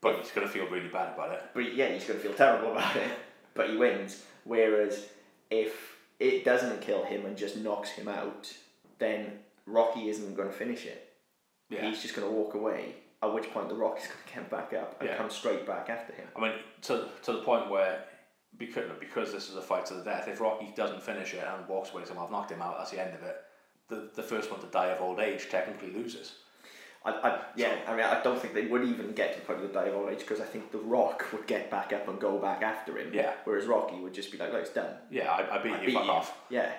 but 0.01 0.17
he's 0.19 0.31
gonna 0.31 0.49
feel 0.49 0.67
really 0.69 0.89
bad 0.89 1.15
about 1.15 1.33
it. 1.33 1.43
But 1.55 1.75
yeah, 1.75 1.89
he's 1.89 2.05
going 2.05 2.19
to 2.21 2.25
feel 2.25 2.35
terrible 2.35 2.73
about 2.73 2.95
it. 2.97 3.11
But 3.55 3.71
he 3.71 3.77
wins. 3.77 4.23
Whereas 4.45 5.09
if 5.51 5.97
it 6.21 6.45
doesn't 6.45 6.81
kill 6.83 7.05
him 7.05 7.25
and 7.27 7.37
just 7.37 7.57
knocks 7.57 7.91
him 7.91 8.07
out, 8.07 8.53
then 8.99 9.39
Rocky 9.67 10.09
isn't 10.11 10.35
going 10.37 10.49
to 10.49 10.55
finish 10.55 10.85
it. 10.85 11.13
Yeah, 11.71 11.89
He's 11.89 12.01
just 12.03 12.15
going 12.15 12.29
to 12.29 12.33
walk 12.33 12.55
away. 12.55 12.95
At 13.23 13.33
which 13.33 13.51
point 13.51 13.69
the 13.69 13.75
Rock 13.75 13.99
is 14.01 14.07
going 14.07 14.19
to 14.27 14.35
get 14.35 14.51
back 14.51 14.73
up 14.75 14.97
and 15.01 15.09
Yeah. 15.09 15.17
come 15.17 15.31
straight 15.31 15.67
back 15.67 15.89
after 15.89 16.13
him. 16.13 16.29
I 16.37 16.41
mean, 16.41 16.53
to, 16.83 17.09
to 17.23 17.33
the 17.33 17.39
point 17.43 17.71
where, 17.71 18.05
because, 18.59 18.85
because 19.01 19.33
this 19.33 19.49
is 19.49 19.57
a 19.57 19.63
fight 19.63 19.87
to 19.87 19.95
the 19.95 20.05
death, 20.05 20.29
if 20.29 20.41
Rocky 20.41 20.73
doesn't 20.77 21.03
finish 21.03 21.33
it 21.35 21.43
and 21.47 21.67
walks 21.67 21.91
away 21.93 22.05
saying, 22.05 22.17
well, 22.17 22.27
I've 22.27 22.31
knocked 22.33 22.53
him 22.53 22.61
out, 22.63 22.77
that's 22.79 22.91
the 22.91 23.01
end 23.05 23.15
of 23.15 23.23
it, 23.23 23.37
the, 23.89 24.11
the 24.15 24.23
first 24.23 24.51
one 24.51 24.61
to 24.61 24.67
die 24.67 24.89
of 24.89 25.01
old 25.01 25.19
age 25.21 25.49
technically 25.49 25.93
loses. 25.93 26.33
I, 27.05 27.11
I, 27.13 27.41
yeah, 27.57 27.75
I 27.87 27.93
mean, 27.93 28.05
I 28.05 28.21
don't 28.23 28.39
think 28.41 28.53
they 28.53 28.67
would 28.67 28.83
even 28.85 29.13
get 29.13 29.33
to 29.35 29.41
the 29.41 29.47
point 29.47 29.61
of 29.63 29.69
the 29.69 29.73
die 29.73 29.87
of 29.87 29.95
old 29.95 30.11
age 30.11 30.19
because 30.19 30.41
I 30.41 30.45
think 30.45 30.73
The 30.73 30.79
Rock 30.79 31.25
would 31.33 31.47
get 31.47 31.71
back 31.71 31.93
up 31.93 32.09
and 32.09 32.19
go 32.21 32.39
back 32.39 32.63
after 32.63 32.99
him. 32.99 33.13
Yeah. 33.15 33.33
Whereas 33.45 33.67
Rocky 33.67 34.01
would 34.01 34.13
just 34.13 34.33
be 34.33 34.39
like, 34.39 34.53
look, 34.53 34.63
it's 34.63 34.71
done. 34.71 34.93
Yeah, 35.11 35.31
I, 35.31 35.59
I 35.59 35.63
beat 35.63 35.73
I 35.73 35.81
you, 35.81 35.87
beat 35.87 35.95
fuck 35.95 36.05
you. 36.05 36.11
off. 36.11 36.37
Yeah. 36.51 36.73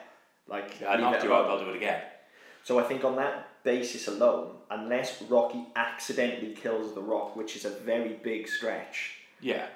Like, 0.49 0.81
Yeah, 0.81 0.87
I 0.89 0.91
leave 0.95 1.01
knocked 1.01 1.17
it 1.17 1.23
you 1.23 1.33
out, 1.33 1.45
alone. 1.45 1.59
I'll 1.59 1.65
do 1.65 1.71
it 1.71 1.77
again. 1.77 2.01
So 2.67 2.77
I 2.79 2.83
think 2.83 3.05
on 3.05 3.15
that 3.15 3.63
basis 3.63 4.09
alone, 4.09 4.55
unless 4.69 5.21
Rocky 5.21 5.63
accidentally 5.77 6.53
kills 6.53 6.93
The 6.93 6.99
Rock, 7.01 7.37
which 7.37 7.55
is 7.55 7.63
a 7.63 7.69
very 7.69 8.19
big 8.21 8.45
stretch, 8.49 9.19
Yeah. 9.39 9.67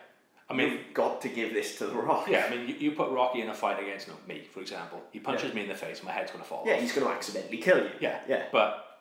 I 0.49 0.53
mean, 0.53 0.73
you've 0.73 0.93
got 0.93 1.21
to 1.21 1.29
give 1.29 1.53
this 1.53 1.77
to 1.77 1.85
The 1.85 1.93
Rock. 1.95 2.27
yeah, 2.29 2.43
I 2.45 2.53
mean, 2.53 2.67
you, 2.67 2.75
you 2.75 2.91
put 2.91 3.09
Rocky 3.11 3.39
in 3.39 3.47
a 3.47 3.53
fight 3.53 3.81
against 3.81 4.09
no, 4.09 4.15
me, 4.27 4.41
for 4.53 4.59
example. 4.59 5.01
He 5.13 5.21
punches 5.21 5.53
me 5.53 5.61
in 5.61 5.69
the 5.69 5.75
face, 5.75 6.03
my 6.03 6.11
head's 6.11 6.31
going 6.31 6.43
to 6.43 6.49
fall 6.49 6.63
Yeah, 6.65 6.73
off. 6.73 6.81
he's 6.81 6.91
going 6.91 7.07
to 7.07 7.13
accidentally 7.13 7.59
kill 7.59 7.77
you. 7.77 7.91
Yeah, 8.01 8.19
Yeah. 8.27 8.43
But 8.51 8.99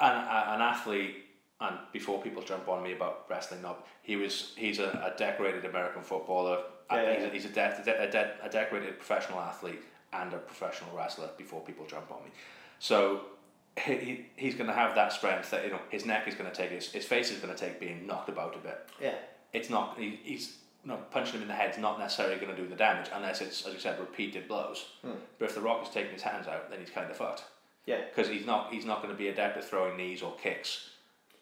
an, 0.00 0.12
a- 0.12 0.44
an 0.54 0.62
athlete, 0.62 1.16
and 1.60 1.76
before 1.92 2.22
people 2.22 2.42
jump 2.42 2.66
on 2.66 2.82
me 2.82 2.92
about 2.94 3.26
wrestling, 3.28 3.60
not 3.60 3.86
he 4.00 4.16
was 4.16 4.54
he's 4.56 4.78
a, 4.78 4.88
a 5.12 5.18
decorated 5.18 5.66
American 5.66 6.00
footballer. 6.02 6.60
Yeah, 6.90 7.02
yeah. 7.02 7.14
he's, 7.16 7.24
a, 7.24 7.28
he's 7.28 7.44
a, 7.44 7.48
de- 7.50 7.80
a, 7.82 7.84
de- 7.84 8.02
a, 8.04 8.10
de- 8.10 8.34
a 8.44 8.48
decorated 8.48 8.96
professional 8.96 9.40
athlete 9.40 9.82
and 10.14 10.32
a 10.32 10.38
professional 10.38 10.96
wrestler. 10.96 11.28
Before 11.36 11.60
people 11.60 11.84
jump 11.84 12.10
on 12.10 12.22
me, 12.24 12.30
so 12.78 13.22
he, 13.84 13.94
he, 13.96 14.26
he's 14.36 14.54
going 14.54 14.66
to 14.66 14.72
have 14.72 14.94
that 14.96 15.12
strength 15.12 15.50
that 15.50 15.64
you 15.64 15.70
know 15.70 15.80
his 15.90 16.04
neck 16.04 16.26
is 16.28 16.34
going 16.34 16.50
to 16.50 16.56
take 16.56 16.70
his 16.70 16.90
his 16.90 17.04
face 17.04 17.30
is 17.30 17.38
going 17.38 17.54
to 17.54 17.58
take 17.58 17.78
being 17.80 18.06
knocked 18.06 18.28
about 18.28 18.54
a 18.56 18.58
bit. 18.58 18.88
Yeah. 19.00 19.14
It's 19.52 19.70
not 19.70 19.98
he, 19.98 20.18
he's 20.22 20.56
you 20.84 20.90
know, 20.90 20.98
punching 21.10 21.34
him 21.34 21.42
in 21.42 21.48
the 21.48 21.54
head's 21.54 21.78
not 21.78 21.98
necessarily 21.98 22.36
going 22.36 22.54
to 22.54 22.60
do 22.60 22.68
the 22.68 22.76
damage 22.76 23.08
unless 23.14 23.40
it's 23.40 23.66
as 23.66 23.72
you 23.74 23.80
said 23.80 23.98
repeated 23.98 24.48
blows. 24.48 24.84
But 25.38 25.46
if 25.46 25.54
the 25.54 25.60
Rock 25.60 25.86
is 25.86 25.92
taking 25.92 26.12
his 26.12 26.22
hands 26.22 26.46
out, 26.46 26.70
then 26.70 26.80
he's 26.80 26.90
kind 26.90 27.10
of 27.10 27.16
fucked 27.16 27.44
Yeah. 27.86 28.00
because 28.14 28.30
he's 28.30 28.46
not 28.46 28.72
he's 28.72 28.84
not 28.84 29.02
going 29.02 29.12
to 29.14 29.18
be 29.18 29.28
adept 29.28 29.56
at 29.56 29.64
throwing 29.64 29.96
knees 29.96 30.22
or 30.22 30.34
kicks. 30.36 30.90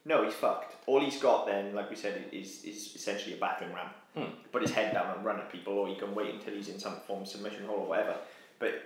No, 0.04 0.22
he's 0.24 0.34
fucked. 0.34 0.76
All 0.86 1.00
he's 1.00 1.18
got 1.20 1.46
then, 1.46 1.74
like 1.74 1.90
we 1.90 1.96
said, 1.96 2.26
is, 2.30 2.62
is 2.64 2.94
essentially 2.94 3.34
a 3.34 3.38
battering 3.38 3.74
ram. 3.74 3.88
Hmm. 4.14 4.30
Put 4.52 4.62
his 4.62 4.70
head 4.70 4.94
down 4.94 5.16
and 5.16 5.24
run 5.24 5.40
at 5.40 5.50
people, 5.50 5.72
or 5.72 5.88
he 5.88 5.96
can 5.96 6.14
wait 6.14 6.32
until 6.32 6.54
he's 6.54 6.68
in 6.68 6.78
some 6.78 7.00
form 7.08 7.22
of 7.22 7.28
submission 7.28 7.66
hole 7.66 7.78
or 7.80 7.88
whatever. 7.88 8.14
But 8.60 8.82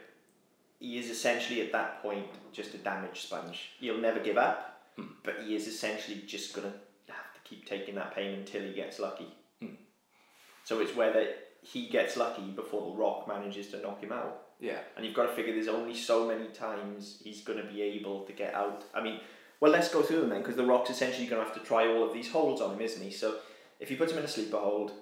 he 0.81 0.99
is 0.99 1.09
essentially 1.11 1.61
at 1.61 1.71
that 1.73 2.03
point 2.03 2.27
just 2.53 2.75
a 2.75 2.79
damage 2.79 3.21
sponge. 3.21 3.71
He'll 3.79 3.99
never 3.99 4.19
give 4.21 4.37
up, 4.39 4.67
Hmm. 4.97 5.07
but 5.23 5.37
he 5.45 5.55
is 5.55 5.69
essentially 5.69 6.23
just 6.27 6.53
going 6.55 6.67
to 6.73 7.13
have 7.13 7.33
to 7.35 7.41
keep 7.45 7.65
taking 7.67 7.95
that 7.95 8.13
pain 8.15 8.35
until 8.41 8.63
he 8.63 8.73
gets 8.73 8.99
lucky. 8.99 9.29
Hmm. 9.61 9.75
So 10.65 10.81
it's 10.81 10.97
whether 10.97 11.29
he 11.63 11.89
gets 11.89 12.17
lucky 12.17 12.51
before 12.51 12.91
The 12.91 12.97
Rock 12.99 13.29
manages 13.29 13.69
to 13.71 13.81
knock 13.81 14.01
him 14.03 14.11
out. 14.13 14.47
Yeah, 14.59 14.81
And 14.97 15.07
you've 15.07 15.15
got 15.15 15.27
to 15.27 15.33
figure 15.33 15.55
there's 15.55 15.69
only 15.69 15.95
so 15.95 16.27
many 16.27 16.49
times 16.49 17.21
he's 17.25 17.43
going 17.43 17.59
to 17.59 17.65
be 17.65 17.81
able 17.81 18.25
to 18.25 18.33
get 18.33 18.53
out. 18.55 18.85
I 18.93 19.01
mean, 19.03 19.21
well, 19.59 19.73
let's 19.73 19.89
go 19.89 20.03
through 20.03 20.21
them 20.21 20.29
then, 20.31 20.41
because 20.41 20.57
The 20.57 20.67
Rock's 20.67 20.91
essentially 20.91 21.27
going 21.27 21.41
to 21.43 21.49
have 21.49 21.59
to 21.59 21.67
try 21.67 21.87
all 21.89 22.03
of 22.07 22.13
these 22.13 22.31
holds 22.31 22.61
on 22.61 22.75
him, 22.75 22.81
isn't 22.83 23.03
he? 23.03 23.11
So 23.11 23.39
if 23.79 23.89
he 23.89 23.97
puts 23.97 24.13
him 24.13 24.19
in 24.19 24.25
a 24.25 24.29
sleeper 24.29 24.59
hold, 24.59 24.93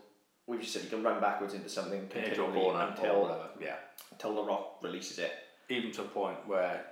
we've 0.47 0.61
just 0.61 0.73
said 0.75 0.83
he 0.83 0.89
can 0.89 1.03
run 1.03 1.21
backwards 1.21 1.55
into 1.55 1.69
something 1.69 2.07
continually 2.09 2.61
until. 2.91 3.25
Yeah, 3.61 3.77
until 4.13 4.35
The 4.37 4.45
Rock 4.45 4.79
releases 4.83 5.19
it. 5.19 5.33
Even 5.69 5.91
to 5.93 6.03
a 6.03 6.05
point 6.05 6.39
where 6.47 6.85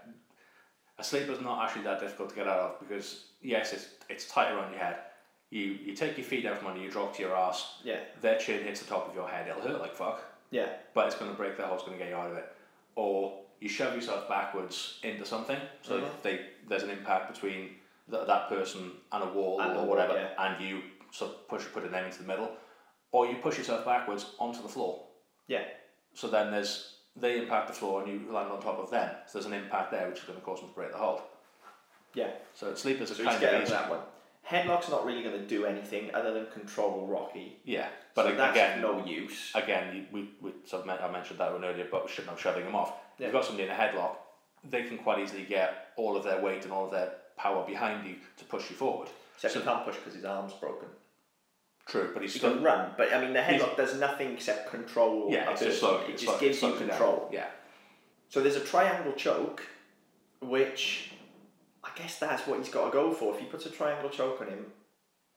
a 0.99 1.05
sleeper's 1.05 1.41
not 1.41 1.65
actually 1.65 1.85
that 1.85 2.01
difficult 2.01 2.31
to 2.31 2.35
get 2.35 2.47
out 2.47 2.61
of 2.61 2.81
because 2.81 3.27
yes, 3.43 3.73
it's 3.73 3.89
it's 4.09 4.27
tight 4.31 4.53
around 4.53 4.71
your 4.73 4.81
head. 4.81 4.97
You 5.51 5.63
you 5.85 5.95
take 5.95 6.17
your 6.17 6.27
feet 6.27 6.45
out 6.47 6.59
from 6.59 6.69
under 6.69 6.81
you, 6.81 6.91
drop 6.91 7.15
to 7.17 7.23
your 7.23 7.37
ass. 7.37 7.79
Yeah, 7.85 8.01
Their 8.21 8.39
chin 8.39 8.65
hits 8.65 8.81
the 8.81 8.87
top 8.89 9.09
of 9.09 9.15
your 9.15 9.29
head. 9.29 9.49
It'll 9.49 9.63
hurt 9.63 9.81
like 9.81 9.95
fuck, 9.95 10.23
yeah, 10.51 10.69
but 10.95 11.07
it's 11.07 11.17
going 11.17 11.31
to 11.31 11.37
break 11.37 11.57
the 11.57 11.65
hole. 11.67 11.75
It's 11.75 11.85
going 11.85 11.97
to 11.99 12.03
get 12.03 12.11
you 12.11 12.17
out 12.17 12.31
of 12.31 12.37
it. 12.37 12.53
Or 12.97 13.41
you 13.61 13.69
shove 13.69 13.95
yourself 13.95 14.29
backwards 14.29 14.99
into 15.03 15.25
something, 15.25 15.59
so 15.83 16.01
Mhm. 16.01 16.23
they 16.23 16.47
there's 16.69 16.83
an 16.83 16.91
impact 16.91 17.33
between 17.33 17.77
th- 18.11 18.27
that 18.27 18.49
person 18.49 18.93
and 19.13 19.23
a 19.23 19.27
wall 19.29 19.61
And 19.61 19.73
or 19.73 19.77
wall, 19.79 19.87
whatever, 19.87 20.15
yeah. 20.15 20.31
and 20.45 20.65
you 20.65 20.83
sort 21.13 21.31
of 21.31 21.49
push 21.49 21.65
putting 21.73 21.91
them 21.93 22.05
into 22.05 22.19
the 22.19 22.29
middle, 22.29 22.51
or 23.13 23.27
you 23.27 23.37
push 23.37 23.57
yourself 23.57 23.85
backwards 23.85 24.35
onto 24.39 24.61
the 24.63 24.69
floor. 24.69 25.07
yeah, 25.47 25.65
So 26.15 26.29
then 26.29 26.51
there's 26.51 26.96
they 27.19 27.39
impact 27.39 27.69
the 27.69 27.75
floor 27.75 28.03
and 28.03 28.11
you 28.13 28.33
land 28.33 28.51
on 28.51 28.61
top 28.61 28.79
of 28.79 28.91
them. 28.91 29.11
So 29.27 29.39
there's 29.39 29.47
an 29.47 29.53
impact 29.55 29.91
there 29.91 30.09
which 30.09 30.19
is 30.19 30.25
going 30.25 30.39
to 30.39 30.45
cause 30.45 30.61
them 30.61 30.69
to 30.69 30.75
break 30.75 30.93
the 30.93 30.99
hold. 30.99 31.21
yeah. 32.15 32.31
So 32.55 32.75
sleepers 32.75 33.11
are 33.11 33.15
So 33.15 33.25
he's 33.25 33.33
kind 33.39 33.45
of 33.57 33.63
easy. 33.63 33.73
that 33.73 33.91
one. 33.91 34.01
Headlock's 34.49 34.89
not 34.89 35.05
really 35.05 35.23
going 35.25 35.35
to 35.41 35.47
do 35.47 35.65
anything 35.67 36.15
other 36.15 36.33
than 36.33 36.47
control 36.47 37.07
Rocky. 37.09 37.57
Yeah, 37.65 37.89
but 38.15 38.25
so 38.27 38.29
ag- 38.31 38.37
that's 38.37 38.53
again, 38.57 38.81
no 38.81 39.05
use. 39.05 39.51
again, 39.57 40.07
we 40.13 40.31
we 40.41 40.53
sort 40.67 40.83
of 40.83 40.87
men- 40.87 40.99
I 41.03 41.11
mentioned 41.11 41.41
that 41.41 41.53
one 41.53 41.65
earlier, 41.65 41.89
but 41.91 42.05
we 42.05 42.11
shouldn't 42.11 42.31
have 42.31 42.41
shoving 42.41 42.65
them 42.65 42.77
off. 42.77 42.93
Yeah. 43.19 43.27
You've 43.27 43.33
got 43.33 43.45
somebody 43.45 43.65
in 43.69 43.75
a 43.75 43.77
headlock, 43.77 44.13
they 44.71 44.85
can 44.85 44.99
quite 44.99 45.19
easily 45.19 45.45
get 45.45 45.89
all 45.97 46.17
of 46.17 46.23
their 46.23 46.41
weight 46.41 46.63
and 46.65 46.73
all 46.73 46.85
of 46.85 46.93
their 46.93 47.13
power 47.37 47.67
behind 47.67 48.07
you 48.07 48.17
to 48.37 48.45
push 48.45 48.71
you 48.71 48.77
forward. 48.77 49.09
Except 49.35 49.55
so- 49.55 49.61
he 49.61 49.67
can't 49.67 49.85
push 49.85 49.97
because 49.97 50.15
his 50.15 50.25
arm's 50.25 50.53
broken. 50.53 50.89
True, 51.87 52.11
but 52.13 52.21
he's 52.23 52.33
He 52.33 52.39
still 52.41 52.55
can 52.55 52.63
run, 52.65 52.91
but 52.97 53.13
I 53.15 53.21
mean 53.21 53.33
the 53.33 53.43
He's- 53.43 53.63
headlock 53.63 53.77
does 53.77 53.95
nothing 53.99 54.33
except 54.33 54.71
control. 54.71 55.29
yeah, 55.33 55.51
it's 55.53 55.61
just 55.63 55.79
slow. 55.81 55.99
It 56.01 56.13
just 56.13 56.25
slow- 56.25 56.39
gives 56.39 56.57
you 56.57 56.69
slows 56.69 56.75
it 56.81 56.87
down. 56.87 56.89
control. 56.91 57.29
Yeah, 57.33 57.47
So 58.29 58.41
there's 58.43 58.57
a 58.57 58.65
triangle 58.65 59.13
choke, 59.13 59.63
which 60.41 61.13
I 61.85 61.91
guess 61.97 62.19
that's 62.19 62.47
what 62.47 62.59
he's 62.59 62.69
got 62.69 62.87
to 62.87 62.91
go 62.91 63.13
for. 63.13 63.35
If 63.35 63.41
he 63.41 63.47
puts 63.47 63.67
a 63.67 63.71
triangle 63.71 64.11
choke 64.11 64.41
on 64.41 64.49
him, 64.49 64.73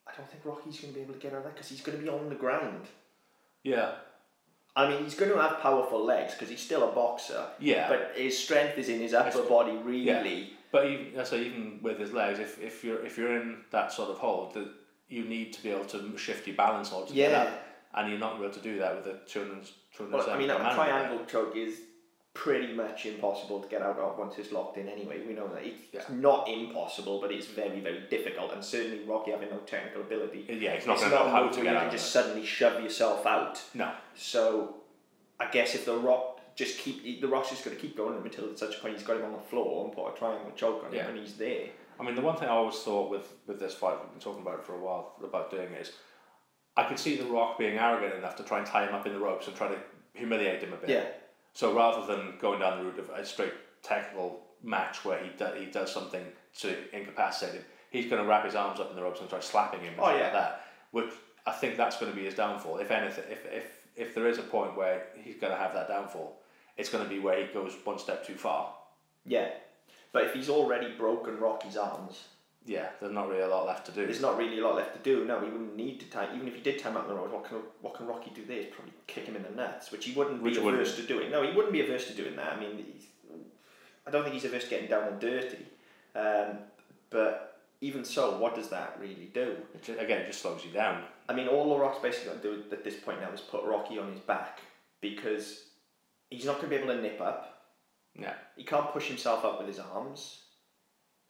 I 0.08 0.12
don't 0.18 0.28
think 0.30 0.44
Rocky's 0.44 0.80
going 0.80 0.92
to 0.94 0.98
be 1.00 1.04
able 1.04 1.14
to 1.14 1.20
get 1.20 1.34
out 1.34 1.40
of 1.40 1.44
that 1.46 1.54
because 1.54 1.70
he's 1.70 1.82
going 1.82 1.98
to 1.98 2.04
be 2.04 2.10
on 2.10 2.30
the 2.30 2.36
ground. 2.36 2.88
yeah, 3.64 3.92
I 4.76 4.90
mean, 4.90 5.04
he's 5.04 5.16
going 5.16 5.32
to 5.32 5.40
have 5.42 5.60
powerful 5.60 6.04
legs 6.04 6.34
because 6.34 6.50
he's 6.50 6.62
still 6.62 6.88
a 6.90 6.92
boxer, 6.94 7.48
yeah. 7.60 7.90
but 7.90 8.14
his 8.16 8.38
strength 8.38 8.78
is 8.78 8.88
in 8.90 9.00
his 9.02 9.14
upper 9.14 9.30
It's- 9.30 9.48
body, 9.50 9.74
really. 9.78 10.54
But 10.72 10.86
even, 10.88 11.26
say 11.26 11.42
even 11.46 11.80
with 11.82 11.98
his 12.00 12.14
legs, 12.14 12.40
if, 12.40 12.60
if 12.62 12.84
you're 12.84 13.04
if 13.06 13.18
you're 13.18 13.36
in 13.42 13.64
that 13.72 13.92
sort 13.92 14.10
of 14.12 14.18
hold, 14.20 14.54
that 14.54 14.68
you 15.10 15.26
need 15.26 15.52
to 15.54 15.64
be 15.64 15.70
able 15.72 15.86
to 15.86 16.18
shift 16.18 16.48
your 16.48 16.56
balance 16.56 16.92
or 16.92 17.06
to 17.06 17.14
get 17.14 17.32
Yeah. 17.32 17.52
and 17.96 18.10
you're 18.10 18.20
not 18.20 18.36
able 18.40 18.52
to 18.52 18.60
do 18.60 18.78
that 18.80 18.96
with 18.96 19.08
a 19.08 19.18
200, 19.26 19.66
270 19.96 20.12
Well, 20.18 20.30
I 20.30 20.38
mean, 20.38 20.50
a 20.50 20.74
triangle 20.76 21.26
choke 21.26 21.56
is 21.56 21.82
pretty 22.36 22.74
much 22.74 23.06
impossible 23.08 23.60
to 23.60 23.68
get 23.68 23.82
out 23.82 23.98
of 23.98 24.18
once 24.18 24.38
it's 24.38 24.52
locked 24.52 24.78
in 24.78 24.88
anyway. 24.88 25.20
We 25.26 25.34
know 25.34 25.48
that. 25.48 25.66
It's 25.66 25.82
Yeah. 25.92 26.04
not 26.10 26.48
impossible, 26.48 27.20
but 27.20 27.32
it's 27.32 27.48
very, 27.48 27.80
very 27.80 28.02
difficult. 28.02 28.54
And 28.54 28.64
certainly 28.64 29.04
Rocky 29.04 29.32
having 29.32 29.50
no 29.50 29.58
technical 29.58 30.02
ability. 30.02 30.46
Yeah, 30.48 30.76
he's 30.76 30.86
not 30.86 30.94
it's 30.94 31.02
going 31.02 31.12
to 31.12 31.18
not 31.18 31.26
know 31.26 31.32
how 31.32 31.48
to 31.50 31.56
get 31.56 31.64
you 31.64 31.70
out 31.78 31.82
can 31.82 31.92
just 31.92 32.06
it. 32.08 32.10
suddenly 32.12 32.46
shove 32.46 32.82
yourself 32.84 33.26
out. 33.26 33.62
No. 33.74 33.92
So, 34.16 34.76
I 35.40 35.48
guess 35.50 35.74
if 35.74 35.86
the 35.86 35.98
Rock 35.98 36.40
just 36.56 36.78
keep 36.78 37.20
the 37.22 37.28
Rock's 37.28 37.50
just 37.50 37.64
going 37.66 37.76
to 37.76 37.82
keep 37.82 37.96
going 37.98 38.16
until 38.24 38.50
at 38.50 38.60
such 38.60 38.76
a 38.78 38.80
point 38.80 38.94
he's 38.96 39.04
got 39.06 39.18
him 39.18 39.26
on 39.26 39.32
the 39.34 39.40
floor 39.40 39.86
and 39.86 39.94
put 39.94 40.14
a 40.14 40.18
triangle 40.18 40.52
choke 40.56 40.84
on 40.86 40.94
Yeah. 40.94 41.04
him 41.06 41.16
and 41.16 41.20
he's 41.26 41.36
there. 41.38 41.70
I 42.00 42.04
mean, 42.04 42.16
the 42.16 42.22
one 42.22 42.38
thing 42.38 42.48
I 42.48 42.52
always 42.52 42.76
thought 42.78 43.10
with, 43.12 43.28
with 43.46 43.60
this 43.60 43.74
fight, 43.74 43.98
we've 44.02 44.12
been 44.12 44.22
talking 44.22 44.42
about 44.42 44.60
it 44.60 44.66
for 44.66 44.74
a 44.74 44.80
while, 44.80 45.16
about 45.24 45.52
doing 45.52 45.74
is, 45.74 45.92
I 46.78 46.84
could 46.84 46.98
see 46.98 47.18
The 47.18 47.26
Rock 47.26 47.60
being 47.60 47.78
arrogant 47.78 48.14
enough 48.16 48.38
to 48.38 48.44
try 48.44 48.60
and 48.60 48.66
tie 48.68 48.88
him 48.88 48.96
up 48.96 49.06
in 49.06 49.12
the 49.14 49.20
ropes 49.20 49.48
and 49.48 49.56
try 49.56 49.68
to 49.68 49.78
humiliate 50.14 50.62
him 50.62 50.72
a 50.74 50.78
bit. 50.78 50.90
Yeah. 50.90 51.06
So 51.54 51.76
rather 51.76 52.06
than 52.08 52.36
going 52.40 52.62
down 52.62 52.78
the 52.80 52.86
route 52.86 53.00
of 53.00 53.10
a 53.10 53.26
straight 53.26 53.54
technical 53.84 54.42
match 54.64 55.04
where 55.04 55.20
he, 55.22 55.30
do, 55.38 55.48
he 55.58 55.66
does 55.66 55.92
something 55.92 56.24
to 56.60 56.76
incapacitate 56.96 57.56
him, 57.56 57.66
he's 57.92 58.10
going 58.10 58.22
to 58.22 58.28
wrap 58.28 58.46
his 58.46 58.56
arms 58.56 58.80
up 58.80 58.90
in 58.92 58.96
the 58.96 59.02
ropes 59.04 59.20
and 59.20 59.30
try 59.30 59.40
slapping 59.42 59.82
him 59.82 59.94
and 59.94 60.02
Oh, 60.02 60.16
yeah. 60.16 60.24
like 60.24 60.34
that. 60.34 60.62
Which 60.92 61.10
I 61.46 61.52
think 61.52 61.76
that's 61.76 61.98
going 61.98 62.12
to 62.12 62.16
be 62.18 62.24
his 62.24 62.36
downfall. 62.36 62.78
If 62.78 62.92
anything, 62.92 63.26
if, 63.30 63.46
if, 63.46 63.66
if 63.98 64.16
there 64.16 64.28
is 64.28 64.38
a 64.38 64.44
point 64.44 64.78
where 64.78 65.08
he's 65.22 65.36
going 65.36 65.52
to 65.52 65.60
have 65.60 65.74
that 65.74 65.90
downfall, 65.90 66.40
it's 66.78 66.90
going 66.90 67.04
to 67.04 67.10
be 67.10 67.20
where 67.20 67.46
he 67.46 67.52
goes 67.52 67.74
one 67.84 68.00
step 68.00 68.26
too 68.26 68.36
far. 68.36 68.74
Yeah. 69.26 69.50
But 70.12 70.24
if 70.26 70.34
he's 70.34 70.50
already 70.50 70.92
broken 70.94 71.38
Rocky's 71.40 71.78
arms, 71.78 72.24
Yeah, 72.66 72.90
there's 73.00 73.14
not 73.14 73.30
really 73.30 73.42
a 73.42 73.48
lot 73.48 73.66
left 73.66 73.86
to 73.88 73.92
do. 73.92 74.06
there's 74.06 74.22
not 74.22 74.38
really 74.38 74.60
a 74.60 74.64
lot 74.64 74.76
left 74.76 74.94
to 74.96 75.00
do. 75.02 75.26
No, 75.26 75.40
he 75.40 75.50
wouldn't 75.50 75.76
need 75.76 76.00
to 76.02 76.06
time. 76.08 76.36
Even 76.36 76.48
if 76.48 76.56
he 76.56 76.62
did 76.62 76.78
time 76.80 76.98
up 76.98 77.08
the 77.08 77.14
road, 77.16 77.32
what 77.32 77.46
can 77.46 77.58
what 77.82 77.94
can 77.96 78.06
Rocky 78.08 78.32
do 78.36 78.44
there? 78.46 78.58
Is 78.60 78.68
probably 78.72 78.94
kick 79.08 79.26
him 79.26 79.36
in 79.36 79.44
the 79.44 79.50
nuts, 79.52 79.92
which 79.92 80.06
he 80.06 80.14
wouldn't 80.14 80.42
Which 80.42 80.56
be 80.56 80.60
wouldn't. 80.62 80.82
averse 80.82 80.96
to 80.98 81.04
doing. 81.04 81.32
No, 81.32 81.42
he 81.44 81.52
wouldn't 81.56 81.74
be 81.74 81.82
averse 81.82 82.08
to 82.08 82.14
doing 82.14 82.36
that. 82.36 82.54
I 82.54 82.60
mean, 82.60 82.78
he's, 82.94 83.06
I 84.06 84.12
don't 84.12 84.24
think 84.24 84.34
he's 84.34 84.46
averse 84.46 84.66
to 84.66 84.70
getting 84.72 84.90
down 84.90 85.08
and 85.08 85.20
dirty. 85.20 85.66
Um, 86.16 86.58
but 87.12 87.60
even 87.82 88.04
so, 88.04 88.38
what 88.40 88.56
does 88.56 88.70
that 88.70 88.98
really 89.00 89.30
do? 89.34 89.56
It 89.74 89.84
ju- 89.84 89.98
again, 90.00 90.22
it 90.22 90.28
just 90.28 90.42
slows 90.42 90.66
you 90.66 90.72
down. 90.72 91.04
I 91.30 91.34
mean, 91.34 91.48
all 91.48 91.70
The 91.70 91.80
Rock's 91.80 92.00
basically 92.02 92.34
got 92.34 92.42
to 92.42 92.56
do 92.56 92.64
at 92.72 92.84
this 92.84 92.96
point 92.98 93.22
now 93.22 93.32
is 93.32 93.40
put 93.42 93.64
Rocky 93.64 93.98
on 94.00 94.12
his 94.12 94.20
back 94.20 94.60
because 95.00 95.66
he's 96.30 96.46
not 96.46 96.58
going 96.58 96.70
to 96.70 96.76
be 96.76 96.82
able 96.84 96.94
to 96.96 97.02
nip 97.02 97.22
up. 97.22 97.59
Yeah. 98.22 98.34
He 98.56 98.64
can't 98.64 98.92
push 98.92 99.08
himself 99.08 99.46
up 99.46 99.60
with 99.60 99.68
his 99.68 99.80
arms. 99.80 100.40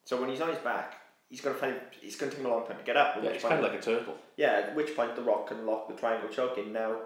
So 0.06 0.20
when 0.20 0.30
he's 0.30 0.42
on 0.42 0.50
his 0.50 0.58
back, 0.60 0.96
he's 1.30 1.42
going 1.42 1.56
to 1.56 1.62
find 1.62 1.76
it's 2.02 2.16
going 2.16 2.32
to 2.32 2.36
take 2.36 2.44
him 2.46 2.52
a 2.52 2.56
long 2.56 2.66
time 2.66 2.78
to 2.78 2.84
get 2.84 2.98
up. 2.98 3.16
Yeah, 3.18 3.30
point- 3.30 3.42
kind 3.42 3.64
of 3.66 3.72
like 3.72 3.80
a 3.80 3.82
turtle. 3.82 4.16
yeah, 4.38 4.64
at 4.68 4.76
which 4.76 4.96
point 4.96 5.16
the 5.16 5.22
Rock 5.22 5.48
can 5.48 5.66
lock 5.66 5.88
the 5.88 5.94
triangle 5.96 6.30
choke 6.30 6.58
in. 6.58 6.74
Now, 6.74 6.98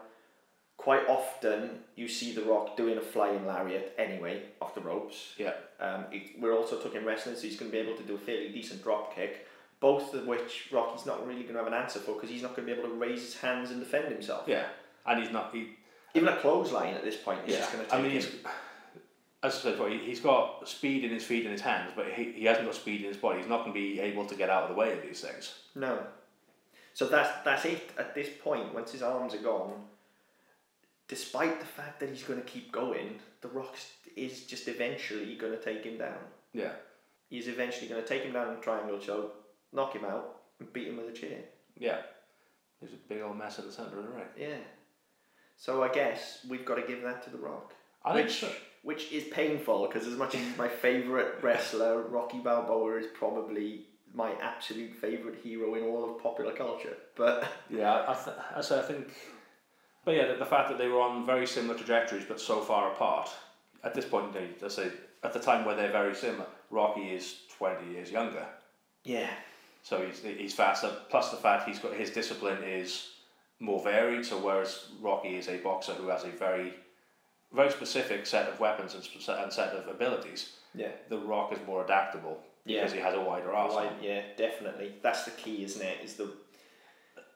quite 0.78 1.08
often 1.08 1.80
you 1.96 2.08
see 2.08 2.34
the 2.34 2.44
Rock 2.44 2.78
doing 2.78 2.98
a 2.98 3.02
flying 3.02 3.46
lariat 3.46 3.94
anyway 3.98 4.44
off 4.62 4.74
the 4.76 4.82
ropes. 4.82 5.34
Yeah. 5.38 5.54
Um, 5.80 6.06
it, 6.12 6.40
we're 6.40 6.56
also 6.58 6.78
talking 6.80 7.04
wrestling, 7.06 7.36
so 7.36 7.42
he's 7.42 7.58
going 7.58 7.72
to 7.72 7.78
be 7.78 7.82
able 7.84 7.98
to 7.98 8.04
do 8.04 8.16
a 8.16 8.20
fairly 8.20 8.50
decent 8.50 8.84
drop 8.84 9.16
kick. 9.16 9.48
Both 9.80 10.14
of 10.14 10.26
which 10.26 10.70
Rocky's 10.72 11.06
not 11.06 11.28
really 11.28 11.42
going 11.42 11.56
to 11.56 11.60
have 11.60 11.68
an 11.68 11.74
answer 11.74 12.00
for 12.00 12.14
because 12.14 12.30
he's 12.30 12.42
not 12.42 12.56
going 12.56 12.66
to 12.66 12.74
be 12.74 12.80
able 12.80 12.90
to 12.90 12.96
raise 12.96 13.22
his 13.22 13.36
hands 13.36 13.70
and 13.70 13.82
defend 13.82 14.12
himself. 14.14 14.44
Yeah, 14.48 14.64
and 15.06 15.22
he's 15.22 15.32
not. 15.34 15.54
He, 15.54 15.72
Even 16.14 16.30
a 16.30 16.38
clothesline 16.38 16.94
at 16.94 17.04
this 17.04 17.18
point 17.18 17.40
is 17.46 17.54
yeah, 17.54 17.60
just 17.60 17.74
going 17.74 17.86
to 17.86 17.94
I 17.94 18.02
mean, 18.02 18.12
he's, 18.12 18.30
as 19.44 19.56
I 19.56 19.58
said 19.60 19.72
before, 19.74 19.90
he- 19.90 19.98
he's 20.00 20.20
got 20.22 20.68
speed 20.68 21.04
in 21.04 21.12
his 21.12 21.24
feet 21.26 21.44
and 21.44 21.52
his 21.52 21.62
hands, 21.62 21.92
but 21.96 22.08
he, 22.14 22.32
he 22.32 22.46
hasn't 22.46 22.66
got 22.66 22.76
speed 22.76 23.02
in 23.02 23.08
his 23.08 23.18
body. 23.18 23.40
He's 23.40 23.48
not 23.50 23.60
going 23.66 23.74
to 23.74 23.80
be 23.80 24.00
able 24.00 24.26
to 24.26 24.36
get 24.36 24.50
out 24.50 24.64
of 24.64 24.70
the 24.70 24.76
way 24.76 24.94
of 24.94 25.02
these 25.02 25.22
things. 25.22 25.54
No. 25.76 26.00
So 26.94 27.08
that's 27.08 27.44
that's 27.44 27.66
it 27.66 27.90
at 27.98 28.14
this 28.16 28.30
point. 28.42 28.74
Once 28.74 28.92
his 28.92 29.02
arms 29.02 29.34
are 29.34 29.40
gone, 29.40 29.74
despite 31.08 31.60
the 31.60 31.66
fact 31.66 32.00
that 32.00 32.10
he's 32.10 32.24
going 32.24 32.40
to 32.40 32.46
keep 32.48 32.72
going, 32.72 33.20
the 33.42 33.48
Rock 33.50 33.76
is 34.16 34.46
just 34.46 34.68
eventually 34.68 35.36
going 35.36 35.54
to 35.54 35.62
take 35.64 35.84
him 35.84 35.98
down. 35.98 36.18
Yeah, 36.54 36.74
He's 37.30 37.48
eventually 37.48 37.88
going 37.88 38.02
to 38.02 38.08
take 38.08 38.22
him 38.24 38.34
down 38.34 38.50
in 38.50 38.58
a 38.58 38.62
triangle 38.62 39.00
choke, 39.00 39.36
knock 39.72 39.94
him 39.96 40.06
out, 40.06 40.42
and 40.60 40.72
beat 40.72 40.88
him 40.88 40.98
with 40.98 41.08
a 41.10 41.12
chair. 41.12 41.40
yeah. 41.78 42.02
There's 42.80 42.94
a 42.94 42.98
big 43.08 43.22
old 43.22 43.38
mess 43.38 43.58
at 43.60 43.66
the 43.66 43.72
centre 43.72 43.98
of 43.98 44.04
the 44.06 44.12
ring. 44.12 44.26
Yeah. 44.38 44.58
So 45.56 45.84
I 45.84 45.88
guess 45.88 46.46
we've 46.50 46.66
got 46.66 46.76
to 46.76 46.82
give 46.82 47.02
that 47.04 47.24
to 47.24 47.30
the 47.30 47.38
Rock, 47.38 47.74
I 48.06 48.16
which 48.16 48.40
so. 48.42 48.52
which 48.84 49.12
is 49.12 49.24
painful 49.26 49.88
because 49.88 50.08
as 50.08 50.16
much 50.18 50.36
as 50.36 50.58
my 50.58 50.68
favourite 50.68 51.42
wrestler, 51.44 52.02
Rocky 52.02 52.40
Balboa 52.40 52.98
is 52.98 53.08
probably 53.14 53.86
my 54.14 54.32
absolute 54.42 54.94
favourite 54.96 55.40
hero 55.40 55.74
in 55.76 55.84
all 55.86 56.04
of 56.16 56.22
popular 56.22 56.54
culture. 56.54 56.96
But 57.16 57.48
Yeah, 57.70 58.06
I, 58.08 58.14
th- 58.14 58.38
I 58.56 58.62
say 58.62 58.80
I 58.80 58.84
think, 58.84 59.08
but 60.06 60.16
yeah, 60.16 60.28
the, 60.28 60.36
the 60.36 60.46
fact 60.46 60.70
that 60.70 60.78
they 60.78 60.88
were 60.88 61.02
on 61.02 61.26
very 61.26 61.48
similar 61.48 61.76
trajectories 61.76 62.26
but 62.28 62.40
so 62.40 62.62
far 62.62 62.92
apart. 62.92 63.30
At 63.84 63.94
this 63.94 64.06
point, 64.06 64.34
they, 64.34 64.50
I 64.64 64.68
say 64.70 64.92
at 65.24 65.34
the 65.34 65.40
time 65.40 65.66
where 65.66 65.76
they're 65.76 65.92
very 65.92 66.16
similar, 66.16 66.46
Rocky 66.70 67.10
is 67.10 67.36
twenty 67.58 67.92
years 67.94 68.12
younger. 68.12 68.46
yeah, 69.04 69.30
So 69.82 70.06
he's 70.06 70.22
he's 70.22 70.54
faster. 70.54 70.92
Plus 71.10 71.32
the 71.32 71.38
fact 71.38 71.68
he's 71.68 71.80
got 71.80 71.94
his 71.94 72.10
discipline 72.12 72.64
is 72.64 73.10
more 73.60 73.82
varied. 73.84 74.26
So 74.26 74.38
whereas 74.38 74.88
Rocky 75.02 75.36
is 75.38 75.48
a 75.48 75.58
boxer 75.58 75.94
who 75.94 76.08
has 76.10 76.24
a 76.24 76.30
very 76.30 76.74
very 77.54 77.72
specific 77.72 78.26
set 78.26 78.50
of 78.50 78.60
weapons 78.60 78.94
and, 78.96 79.04
sp- 79.06 79.22
and 79.30 79.52
set 79.54 79.70
of 79.74 79.88
abilities, 79.88 80.54
yeah. 80.74 80.90
the 81.10 81.18
Rock 81.20 81.54
is 81.54 81.60
more 81.68 81.84
adaptable 81.84 82.40
because 82.66 82.94
he 82.94 83.00
has 83.00 83.14
a 83.14 83.22
wider 83.22 83.52
arsenal. 83.54 83.86
Right, 83.86 83.98
yeah, 84.02 84.22
definitely. 84.38 84.94
That's 85.02 85.26
the 85.26 85.32
key, 85.32 85.64
isn't 85.64 85.82
it? 85.82 85.98
Is 86.04 86.16
the 86.16 86.32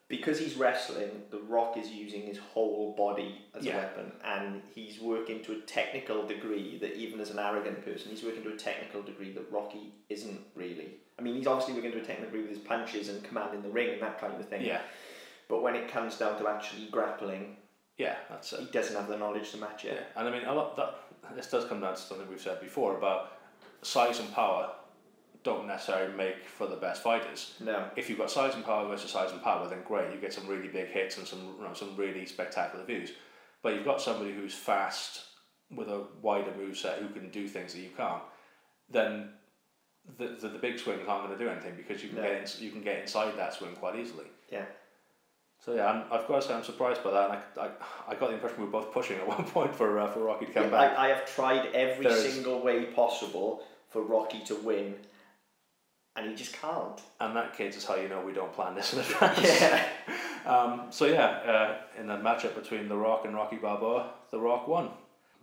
because 0.10 0.39
he's 0.39 0.56
wrestling, 0.56 1.10
the 1.32 1.39
Rock 1.39 1.75
is 1.75 1.89
using 1.89 2.21
his 2.21 2.38
whole 2.38 2.95
body 2.95 3.41
as 3.53 3.65
Yeah. 3.65 3.73
a 3.73 3.77
weapon, 3.80 4.12
and 4.23 4.62
he's 4.73 5.01
working 5.01 5.43
to 5.43 5.51
a 5.58 5.60
technical 5.62 6.25
degree 6.25 6.77
that 6.77 6.95
even 6.95 7.19
as 7.19 7.30
an 7.30 7.39
arrogant 7.39 7.84
person, 7.84 8.12
he's 8.12 8.23
working 8.23 8.41
to 8.43 8.53
a 8.53 8.56
technical 8.56 9.01
degree 9.01 9.34
that 9.34 9.51
Rocky 9.51 9.91
isn't 10.08 10.39
really. 10.56 10.91
I 11.19 11.23
mean, 11.23 11.36
he's 11.36 11.45
obviously 11.45 11.73
working 11.73 11.91
to 11.91 11.97
a 11.97 12.06
technical 12.06 12.25
degree 12.27 12.41
with 12.43 12.51
his 12.51 12.60
punches 12.60 13.10
and 13.10 13.21
commanding 13.21 13.62
the 13.63 13.69
ring 13.69 13.89
and 13.95 14.01
that 14.01 14.17
kind 14.21 14.34
of 14.39 14.47
thing. 14.47 14.62
Yeah, 14.63 14.80
But 15.49 15.62
when 15.62 15.75
it 15.75 15.89
comes 15.89 16.15
down 16.17 16.39
to 16.39 16.47
actually 16.47 16.88
grappling, 16.89 17.58
yeah, 17.98 18.16
that's 18.30 18.54
it. 18.54 18.60
he 18.62 18.66
doesn't 18.68 18.96
have 18.96 19.08
the 19.08 19.18
knowledge 19.18 19.52
to 19.52 19.58
match 19.58 19.84
Yeah, 19.86 19.94
it. 19.94 20.06
and 20.16 20.28
I 20.28 20.32
mean 20.32 20.46
a 20.46 20.54
lot 20.54 20.76
that 20.78 20.96
this 21.36 21.48
does 21.50 21.66
come 21.66 21.82
down 21.82 21.96
to 21.96 22.02
something 22.02 22.28
we've 22.30 22.40
said 22.42 22.62
before 22.62 22.98
about 22.98 23.34
size 23.82 24.20
and 24.20 24.32
power 24.34 24.72
don't 25.44 25.68
necessarily 25.68 26.14
make 26.16 26.46
for 26.48 26.68
the 26.68 26.76
best 26.76 27.02
fighters. 27.04 27.54
No. 27.60 27.90
If 27.96 28.10
you've 28.10 28.18
got 28.18 28.30
size 28.32 28.56
and 28.56 28.66
power 28.66 28.88
versus 28.88 29.12
size 29.12 29.32
and 29.32 29.42
power, 29.42 29.68
then 29.70 29.80
great, 29.88 30.14
you 30.14 30.20
get 30.20 30.34
some 30.34 30.48
really 30.48 30.68
big 30.68 30.88
hits 30.90 31.18
and 31.18 31.26
some 31.28 31.40
you 31.58 31.64
know, 31.64 31.74
some 31.74 31.96
really 31.96 32.26
spectacular 32.26 32.84
views. 32.86 33.12
But 33.62 33.76
you've 33.76 33.86
got 33.86 34.02
somebody 34.02 34.34
who's 34.34 34.54
fast 34.54 35.24
with 35.74 35.88
a 35.90 36.06
wider 36.22 36.52
moveset 36.52 37.00
who 37.00 37.08
can 37.10 37.30
do 37.30 37.48
things 37.48 37.74
that 37.74 37.80
you 37.80 37.90
can't, 37.96 38.24
then 38.90 39.30
the, 40.18 40.38
the, 40.40 40.50
the 40.50 40.60
big 40.60 40.80
swings 40.80 41.02
aren't 41.08 41.28
going 41.28 41.38
to 41.38 41.44
do 41.44 41.50
anything 41.50 41.76
because 41.78 42.02
you 42.04 42.10
can 42.10 42.18
No. 42.18 42.24
get 42.24 42.56
in, 42.58 42.64
you 42.64 42.72
can 42.72 42.82
get 42.82 43.00
inside 43.02 43.38
that 43.38 43.54
swing 43.54 43.76
quite 43.76 43.96
easily. 43.98 44.26
Yeah. 44.52 44.66
So 45.67 45.75
yeah, 45.75 45.86
I'm, 45.88 46.03
I've 46.10 46.25
got 46.30 46.41
to 46.41 46.47
say 46.47 46.53
I'm 46.53 46.63
surprised 46.63 47.03
by 47.03 47.12
that. 47.12 47.30
And 47.30 47.39
I, 47.60 47.65
I, 47.65 47.69
I 48.13 48.15
got 48.15 48.30
the 48.30 48.36
impression 48.36 48.60
we 48.60 48.65
were 48.67 48.71
both 48.71 48.93
pushing 48.93 49.17
at 49.17 49.27
one 49.38 49.43
point 49.43 49.75
for 49.75 49.99
uh, 49.99 50.10
for 50.13 50.21
Rocky 50.21 50.45
to 50.45 50.51
come 50.53 50.63
Yeah, 50.63 50.69
back. 50.69 50.97
I, 50.97 51.08
I 51.08 51.10
have 51.10 51.25
tried 51.36 51.67
every 51.73 52.06
There 52.06 52.15
is- 52.15 52.34
single 52.34 52.62
way 52.62 52.86
possible 52.86 53.63
for 53.89 54.01
Rocky 54.01 54.39
to 54.45 54.56
win, 54.56 54.95
and 56.15 56.30
he 56.30 56.36
just 56.36 56.53
can't. 56.53 57.01
And 57.19 57.36
that, 57.36 57.53
kids, 57.58 57.75
is 57.75 57.84
how 57.84 57.95
you 57.95 58.08
know 58.08 58.21
we 58.21 58.32
don't 58.32 58.53
plan 58.53 58.75
this 58.75 58.93
in 58.93 58.99
advance. 59.06 59.39
Yeah. 59.43 59.86
Um, 60.45 60.84
so 60.91 61.03
yeah, 61.08 61.25
uh, 61.25 61.99
in 61.99 62.08
the 62.08 62.13
matchup 62.15 62.56
between 62.56 62.88
The 62.88 62.95
Rock 62.95 63.26
and 63.26 63.36
Rocky 63.36 63.57
Balboa, 63.57 64.11
The 64.32 64.39
Rock 64.39 64.65
won. 64.70 64.91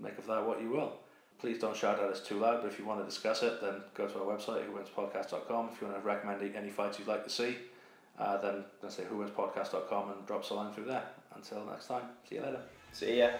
Make 0.02 0.16
of 0.16 0.26
that 0.28 0.46
what 0.46 0.62
you 0.62 0.70
will. 0.70 0.94
Please 1.38 1.58
don't 1.58 1.76
shout 1.76 1.98
at 1.98 2.08
us 2.08 2.20
too 2.20 2.38
loud, 2.38 2.62
but 2.62 2.68
if 2.72 2.78
you 2.78 2.86
want 2.86 3.00
to 3.00 3.04
discuss 3.04 3.42
it, 3.42 3.60
then 3.60 3.82
go 3.94 4.06
to 4.08 4.18
our 4.20 4.24
website, 4.24 4.64
whowinspodcast.com. 4.66 5.68
If 5.74 5.80
you 5.82 5.88
want 5.88 6.00
to 6.00 6.06
recommend 6.06 6.56
any 6.56 6.70
fights 6.70 6.98
you'd 6.98 7.06
like 7.08 7.22
to 7.24 7.28
see, 7.28 7.54
uh, 8.18 8.36
then 8.38 8.64
let's 8.82 8.96
say 8.96 9.04
whowinspodcast.com 9.04 10.10
and 10.10 10.26
drop 10.26 10.40
us 10.40 10.50
a 10.50 10.54
line 10.54 10.72
through 10.72 10.86
there. 10.86 11.04
Until 11.34 11.64
next 11.66 11.86
time, 11.86 12.04
see 12.28 12.36
you 12.36 12.42
later. 12.42 12.62
See 12.92 13.18
ya. 13.18 13.30